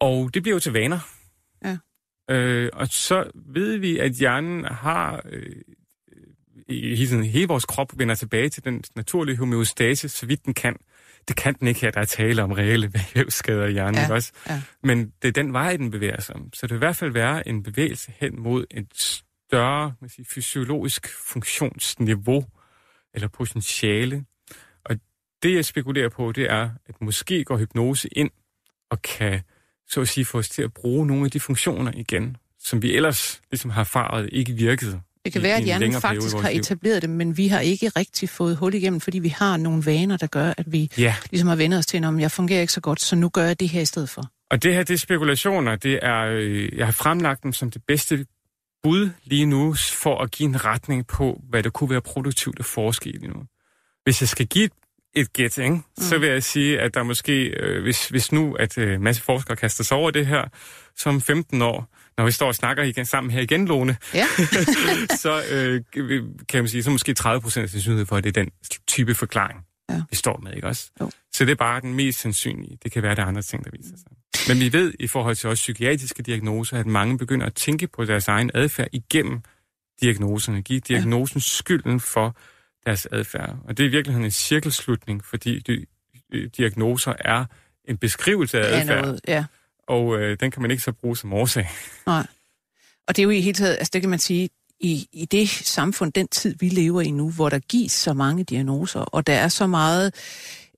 og 0.00 0.34
det 0.34 0.42
bliver 0.42 0.56
jo 0.56 0.60
til 0.60 0.72
vaner. 0.72 0.98
Ja. 1.64 1.78
Øh, 2.30 2.70
og 2.72 2.88
så 2.88 3.30
ved 3.34 3.76
vi, 3.76 3.98
at 3.98 4.12
hjernen 4.12 4.64
har... 4.64 5.22
Øh, 5.24 5.56
i, 6.68 6.94
hele, 6.94 7.24
hele 7.24 7.48
vores 7.48 7.64
krop 7.64 7.98
vender 7.98 8.14
tilbage 8.14 8.48
til 8.48 8.64
den 8.64 8.84
naturlige 8.96 9.36
homeostase, 9.36 10.08
så 10.08 10.26
vidt 10.26 10.44
den 10.44 10.54
kan. 10.54 10.76
Det 11.28 11.36
kan 11.36 11.54
den 11.54 11.68
ikke 11.68 11.80
her, 11.80 11.90
der 11.90 12.00
er 12.00 12.04
tale 12.04 12.42
om 12.42 12.52
reelle 12.52 12.92
vævsskader 13.14 13.66
i 13.66 13.72
hjernen, 13.72 14.00
ja, 14.00 14.12
også? 14.12 14.32
Ja. 14.48 14.62
Men 14.82 15.12
det 15.22 15.28
er 15.28 15.32
den 15.32 15.52
vej, 15.52 15.76
den 15.76 15.90
bevæger 15.90 16.20
sig. 16.20 16.36
Så 16.52 16.66
det 16.66 16.70
vil 16.70 16.76
i 16.76 16.78
hvert 16.78 16.96
fald 16.96 17.10
være 17.10 17.48
en 17.48 17.62
bevægelse 17.62 18.12
hen 18.20 18.42
mod 18.42 18.64
et 18.70 18.86
større 19.52 19.94
man 20.00 20.10
siger, 20.10 20.26
fysiologisk 20.34 21.08
funktionsniveau 21.26 22.44
eller 23.14 23.28
potentiale. 23.28 24.24
Og 24.84 24.96
det, 25.42 25.54
jeg 25.54 25.64
spekulerer 25.64 26.08
på, 26.08 26.32
det 26.32 26.50
er, 26.50 26.70
at 26.86 27.00
måske 27.00 27.44
går 27.44 27.58
hypnose 27.58 28.08
ind 28.12 28.30
og 28.90 29.02
kan, 29.02 29.40
så 29.88 30.00
at 30.00 30.08
sige, 30.08 30.24
få 30.24 30.38
os 30.38 30.48
til 30.48 30.62
at 30.62 30.72
bruge 30.74 31.06
nogle 31.06 31.24
af 31.24 31.30
de 31.30 31.40
funktioner 31.40 31.92
igen, 31.94 32.36
som 32.58 32.82
vi 32.82 32.96
ellers 32.96 33.42
ligesom 33.50 33.70
har 33.70 33.80
erfaret 33.80 34.28
ikke 34.32 34.52
virkede 34.52 35.00
det 35.24 35.32
kan 35.32 35.42
være, 35.42 35.56
at 35.56 35.64
hjernen 35.64 36.00
faktisk 36.00 36.36
har 36.36 36.48
etableret 36.48 37.02
det, 37.02 37.10
men 37.10 37.36
vi 37.36 37.48
har 37.48 37.60
ikke 37.60 37.88
rigtig 37.88 38.28
fået 38.28 38.56
hul 38.56 38.74
igennem, 38.74 39.00
fordi 39.00 39.18
vi 39.18 39.28
har 39.28 39.56
nogle 39.56 39.86
vaner, 39.86 40.16
der 40.16 40.26
gør, 40.26 40.54
at 40.58 40.72
vi 40.72 40.90
ja. 40.98 41.14
ligesom 41.30 41.48
har 41.48 41.56
vendt 41.56 41.74
os 41.74 41.86
til, 41.86 42.04
om 42.04 42.20
jeg 42.20 42.30
fungerer 42.30 42.60
ikke 42.60 42.72
så 42.72 42.80
godt, 42.80 43.00
så 43.00 43.16
nu 43.16 43.28
gør 43.28 43.44
jeg 43.44 43.60
det 43.60 43.68
her 43.68 43.80
i 43.80 43.84
stedet 43.84 44.08
for. 44.08 44.22
Og 44.50 44.62
det 44.62 44.74
her, 44.74 44.82
det 44.82 44.94
er 44.94 44.98
spekulationer. 44.98 45.76
Det 45.76 45.98
er, 46.02 46.20
øh, 46.20 46.76
jeg 46.76 46.86
har 46.86 46.92
fremlagt 46.92 47.42
dem 47.42 47.52
som 47.52 47.70
det 47.70 47.82
bedste 47.88 48.26
bud 48.82 49.10
lige 49.24 49.46
nu, 49.46 49.74
for 49.92 50.18
at 50.18 50.30
give 50.30 50.48
en 50.48 50.64
retning 50.64 51.06
på, 51.06 51.40
hvad 51.50 51.62
det 51.62 51.72
kunne 51.72 51.90
være 51.90 52.00
produktivt 52.00 52.58
at 52.58 52.64
forske 52.64 53.10
i 53.10 53.12
lige 53.12 53.28
nu. 53.28 53.42
Hvis 54.04 54.20
jeg 54.20 54.28
skal 54.28 54.46
give 54.46 54.68
et 55.14 55.32
gæt, 55.32 55.58
ikke? 55.58 55.70
Mm. 55.70 55.82
så 55.96 56.18
vil 56.18 56.28
jeg 56.28 56.42
sige, 56.42 56.80
at 56.80 56.94
der 56.94 57.02
måske, 57.02 57.44
øh, 57.44 57.82
hvis, 57.82 58.08
hvis 58.08 58.32
nu 58.32 58.54
at 58.54 58.78
øh, 58.78 59.00
masse 59.00 59.22
forskere 59.22 59.56
kaster 59.56 59.84
sig 59.84 59.96
over 59.96 60.10
det 60.10 60.26
her, 60.26 60.44
som 60.96 61.20
15 61.20 61.62
år, 61.62 61.91
når 62.22 62.26
vi 62.26 62.32
står 62.32 62.46
og 62.46 62.54
snakker 62.54 62.82
igen, 62.82 63.06
sammen 63.06 63.30
her 63.30 63.40
igen, 63.40 63.68
Lone, 63.68 63.96
ja. 64.14 64.26
så 65.24 65.42
øh, 65.52 65.80
kan 66.48 66.62
man 66.62 66.68
sige, 66.68 66.82
så 66.82 66.90
måske 66.90 67.14
30 67.14 67.40
procent 67.40 67.70
sandsynlighed 67.70 68.06
for, 68.06 68.16
at 68.16 68.24
det 68.24 68.36
er 68.36 68.42
den 68.42 68.50
type 68.86 69.14
forklaring, 69.14 69.60
ja. 69.90 70.02
vi 70.10 70.16
står 70.16 70.40
med, 70.42 70.52
ikke 70.54 70.66
også? 70.66 70.90
Jo. 71.00 71.10
Så 71.32 71.44
det 71.44 71.50
er 71.50 71.56
bare 71.56 71.80
den 71.80 71.94
mest 71.94 72.20
sandsynlige. 72.20 72.78
Det 72.82 72.92
kan 72.92 73.02
være, 73.02 73.14
der 73.14 73.22
er 73.22 73.26
andre 73.26 73.42
ting, 73.42 73.64
der 73.64 73.70
viser 73.70 73.96
sig. 73.96 74.12
Men 74.48 74.60
vi 74.60 74.72
ved 74.72 74.94
i 75.00 75.06
forhold 75.06 75.36
til 75.36 75.48
også 75.48 75.60
psykiatriske 75.60 76.22
diagnoser, 76.22 76.78
at 76.78 76.86
mange 76.86 77.18
begynder 77.18 77.46
at 77.46 77.54
tænke 77.54 77.86
på 77.86 78.04
deres 78.04 78.28
egen 78.28 78.50
adfærd 78.54 78.88
igennem 78.92 79.40
diagnoserne. 80.00 80.62
Give 80.62 80.80
diagnosen 80.80 81.38
ja. 81.38 81.42
skylden 81.42 82.00
for 82.00 82.36
deres 82.86 83.08
adfærd. 83.12 83.56
Og 83.64 83.76
det 83.76 83.84
er 83.84 83.88
i 83.88 83.90
virkeligheden 83.90 84.24
en 84.24 84.30
cirkelslutning, 84.30 85.24
fordi 85.24 85.58
de, 85.58 85.86
diagnoser 86.48 87.12
er 87.18 87.44
en 87.84 87.96
beskrivelse 87.96 88.60
af 88.60 88.80
adfærd. 88.80 88.96
Ja, 88.96 89.02
noget, 89.02 89.20
ja 89.28 89.44
og 89.88 90.20
øh, 90.20 90.36
den 90.40 90.50
kan 90.50 90.62
man 90.62 90.70
ikke 90.70 90.82
så 90.82 90.92
bruge 90.92 91.16
som 91.16 91.32
årsag. 91.32 91.68
Nej. 92.06 92.26
Og 93.08 93.16
det 93.16 93.22
er 93.22 93.24
jo 93.24 93.30
i 93.30 93.40
hele 93.40 93.54
taget, 93.54 93.76
altså 93.76 93.90
det 93.92 94.00
kan 94.00 94.10
man 94.10 94.18
sige, 94.18 94.48
i, 94.80 95.08
i 95.12 95.24
det 95.24 95.48
samfund, 95.48 96.12
den 96.12 96.28
tid 96.28 96.54
vi 96.60 96.68
lever 96.68 97.00
i 97.00 97.10
nu, 97.10 97.30
hvor 97.30 97.48
der 97.48 97.58
gives 97.58 97.92
så 97.92 98.12
mange 98.12 98.44
diagnoser, 98.44 99.00
og 99.00 99.26
der 99.26 99.34
er 99.34 99.48
så 99.48 99.66
meget 99.66 100.14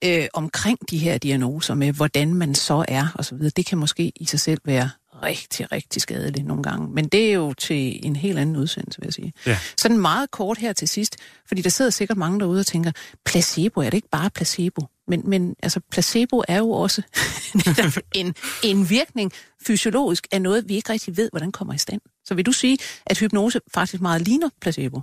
øh, 0.04 0.26
omkring 0.34 0.78
de 0.90 0.98
her 0.98 1.18
diagnoser 1.18 1.74
med, 1.74 1.92
hvordan 1.92 2.34
man 2.34 2.54
så 2.54 2.84
er 2.88 3.06
osv., 3.18 3.38
det 3.38 3.66
kan 3.66 3.78
måske 3.78 4.12
i 4.16 4.24
sig 4.24 4.40
selv 4.40 4.60
være 4.64 4.90
rigtig, 5.24 5.72
rigtig 5.72 6.02
skadeligt 6.02 6.46
nogle 6.46 6.62
gange. 6.62 6.88
Men 6.88 7.08
det 7.08 7.28
er 7.28 7.32
jo 7.32 7.52
til 7.52 8.06
en 8.06 8.16
helt 8.16 8.38
anden 8.38 8.56
udsendelse, 8.56 9.00
vil 9.00 9.06
jeg 9.06 9.14
sige. 9.14 9.32
Ja. 9.46 9.58
Sådan 9.76 9.98
meget 9.98 10.30
kort 10.30 10.58
her 10.58 10.72
til 10.72 10.88
sidst, 10.88 11.16
fordi 11.48 11.62
der 11.62 11.70
sidder 11.70 11.90
sikkert 11.90 12.18
mange 12.18 12.40
derude 12.40 12.60
og 12.60 12.66
tænker, 12.66 12.92
placebo, 13.24 13.80
er 13.80 13.84
det 13.84 13.94
ikke 13.94 14.10
bare 14.10 14.30
placebo? 14.30 14.86
Men, 15.08 15.22
men 15.24 15.54
altså, 15.62 15.80
placebo 15.90 16.42
er 16.48 16.58
jo 16.58 16.70
også 16.70 17.02
en, 18.14 18.34
en 18.64 18.90
virkning 18.90 19.32
fysiologisk 19.66 20.26
af 20.32 20.42
noget, 20.42 20.68
vi 20.68 20.74
ikke 20.74 20.92
rigtig 20.92 21.16
ved, 21.16 21.28
hvordan 21.32 21.52
kommer 21.52 21.74
i 21.74 21.78
stand. 21.78 22.00
Så 22.24 22.34
vil 22.34 22.46
du 22.46 22.52
sige, 22.52 22.78
at 23.06 23.18
hypnose 23.18 23.60
faktisk 23.74 24.02
meget 24.02 24.22
ligner 24.22 24.48
placebo? 24.60 25.00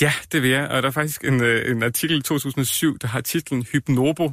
Ja, 0.00 0.12
det 0.32 0.42
vil 0.42 0.50
jeg. 0.50 0.68
Og 0.68 0.82
der 0.82 0.88
er 0.88 0.92
faktisk 0.92 1.24
en, 1.24 1.42
øh, 1.42 1.70
en 1.70 1.82
artikel 1.82 2.18
i 2.18 2.22
2007, 2.22 2.98
der 2.98 3.08
har 3.08 3.20
titlen 3.20 3.62
Hypnobo 3.72 4.32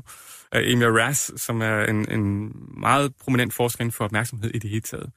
af 0.51 0.61
Emil 0.63 0.87
Rass, 0.87 1.41
som 1.41 1.61
er 1.61 1.85
en, 1.85 2.11
en 2.11 2.53
meget 2.79 3.15
prominent 3.15 3.53
forsker 3.53 3.89
for 3.89 4.05
opmærksomhed 4.05 4.51
i 4.53 4.59
det 4.59 4.69
hele 4.69 4.81
taget, 4.81 5.11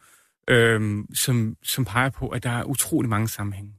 øhm, 0.48 1.14
som, 1.14 1.56
som 1.62 1.84
peger 1.84 2.10
på, 2.10 2.28
at 2.28 2.42
der 2.42 2.50
er 2.50 2.64
utrolig 2.64 3.08
mange 3.08 3.28
sammenhænge. 3.28 3.72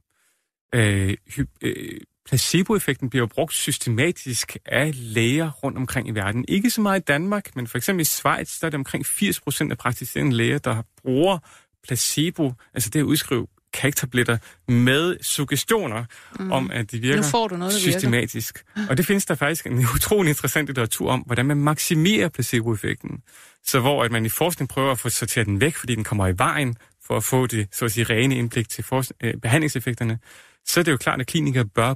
Øh, 0.74 1.16
øh, 1.62 2.00
placeboeffekten 2.26 3.10
bliver 3.10 3.26
brugt 3.26 3.54
systematisk 3.54 4.56
af 4.66 4.92
læger 4.94 5.50
rundt 5.50 5.78
omkring 5.78 6.08
i 6.08 6.10
verden. 6.10 6.44
Ikke 6.48 6.70
så 6.70 6.80
meget 6.80 7.00
i 7.00 7.04
Danmark, 7.04 7.56
men 7.56 7.66
for 7.66 7.78
eksempel 7.78 8.00
i 8.00 8.04
Schweiz, 8.04 8.60
der 8.60 8.66
er 8.66 8.70
det 8.70 8.78
omkring 8.78 9.06
80 9.06 9.40
procent 9.40 9.72
af 9.72 9.78
praktiserende 9.78 10.36
læger, 10.36 10.58
der 10.58 10.82
bruger 11.02 11.38
placebo, 11.82 12.52
altså 12.74 12.90
det 12.90 13.00
at 13.00 13.04
udskrive 13.04 13.46
kagtabletter 13.76 14.38
med 14.68 15.16
suggestioner 15.22 16.04
mm. 16.38 16.52
om, 16.52 16.70
at 16.70 16.90
de 16.90 17.00
virker 17.00 17.16
nu 17.16 17.22
får 17.22 17.48
du 17.48 17.56
noget, 17.56 17.74
systematisk. 17.74 18.64
Virker. 18.76 18.90
Og 18.90 18.96
det 18.96 19.06
findes 19.06 19.26
der 19.26 19.34
faktisk 19.34 19.66
en 19.66 19.78
utrolig 19.94 20.28
interessant 20.28 20.66
litteratur 20.66 21.10
om, 21.10 21.20
hvordan 21.20 21.46
man 21.46 21.56
maksimerer 21.56 22.28
placeboeffekten. 22.28 23.22
Så 23.64 23.80
hvor 23.80 24.04
at 24.04 24.12
man 24.12 24.26
i 24.26 24.28
forskning 24.28 24.68
prøver 24.68 24.92
at 24.92 24.98
få 24.98 25.08
sorteret 25.08 25.46
den 25.46 25.60
væk, 25.60 25.76
fordi 25.76 25.94
den 25.94 26.04
kommer 26.04 26.26
i 26.26 26.38
vejen, 26.38 26.76
for 27.06 27.16
at 27.16 27.24
få 27.24 27.46
det 27.46 27.68
så 27.72 27.84
at 27.84 27.92
sige, 27.92 28.04
rene 28.04 28.36
indblik 28.36 28.68
til 28.68 28.84
øh, 29.20 29.34
behandlingseffekterne, 29.42 30.18
så 30.64 30.80
er 30.80 30.84
det 30.84 30.92
jo 30.92 30.96
klart, 30.96 31.20
at 31.20 31.26
klinikere 31.26 31.64
bør 31.64 31.94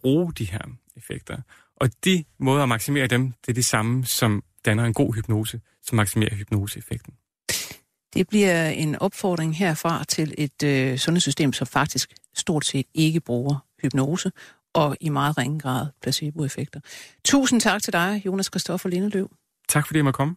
bruge 0.00 0.32
de 0.32 0.44
her 0.44 0.60
effekter. 0.96 1.36
Og 1.76 1.90
de 2.04 2.24
måder 2.40 2.62
at 2.62 2.68
maksimere 2.68 3.06
dem, 3.06 3.26
det 3.26 3.48
er 3.48 3.52
det 3.52 3.64
samme, 3.64 4.04
som 4.04 4.42
danner 4.64 4.84
en 4.84 4.94
god 4.94 5.14
hypnose, 5.14 5.60
som 5.82 5.96
maksimerer 5.96 6.34
hypnoseeffekten. 6.34 7.14
Det 8.14 8.28
bliver 8.28 8.68
en 8.68 8.96
opfordring 8.96 9.56
herfra 9.56 10.04
til 10.04 10.34
et 10.38 10.62
øh, 10.62 10.98
sundhedssystem, 10.98 11.52
som 11.52 11.66
faktisk 11.66 12.14
stort 12.34 12.64
set 12.64 12.86
ikke 12.94 13.20
bruger 13.20 13.66
hypnose, 13.82 14.32
og 14.72 14.96
i 15.00 15.08
meget 15.08 15.38
ringe 15.38 15.60
grad 15.60 15.86
placeboeffekter. 16.02 16.80
Tusind 17.24 17.60
tak 17.60 17.82
til 17.82 17.92
dig, 17.92 18.22
Jonas 18.26 18.48
Kristoffer 18.48 18.88
Lindeløv. 18.88 19.30
Tak 19.68 19.86
fordi 19.86 19.96
jeg 19.96 20.04
måtte 20.04 20.16
komme. 20.16 20.36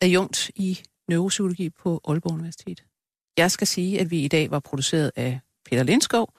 Adjunkt 0.00 0.50
i 0.54 0.78
neuropsykologi 1.08 1.70
på 1.70 2.00
Aalborg 2.08 2.32
Universitet. 2.32 2.84
Jeg 3.38 3.50
skal 3.50 3.66
sige, 3.66 4.00
at 4.00 4.10
vi 4.10 4.24
i 4.24 4.28
dag 4.28 4.50
var 4.50 4.60
produceret 4.60 5.12
af 5.16 5.40
Peter 5.64 5.82
Lindskov. 5.82 6.32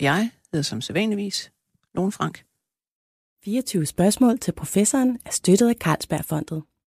Jeg 0.00 0.30
hedder 0.52 0.62
som 0.62 0.80
sædvanligvis 0.80 1.50
Lone 1.94 2.12
Frank. 2.12 2.44
24 3.44 3.86
spørgsmål 3.86 4.38
til 4.38 4.52
professoren 4.52 5.18
er 5.24 5.30
støttet 5.30 5.68
af 5.68 5.74
Carlsbergfondet. 5.74 6.62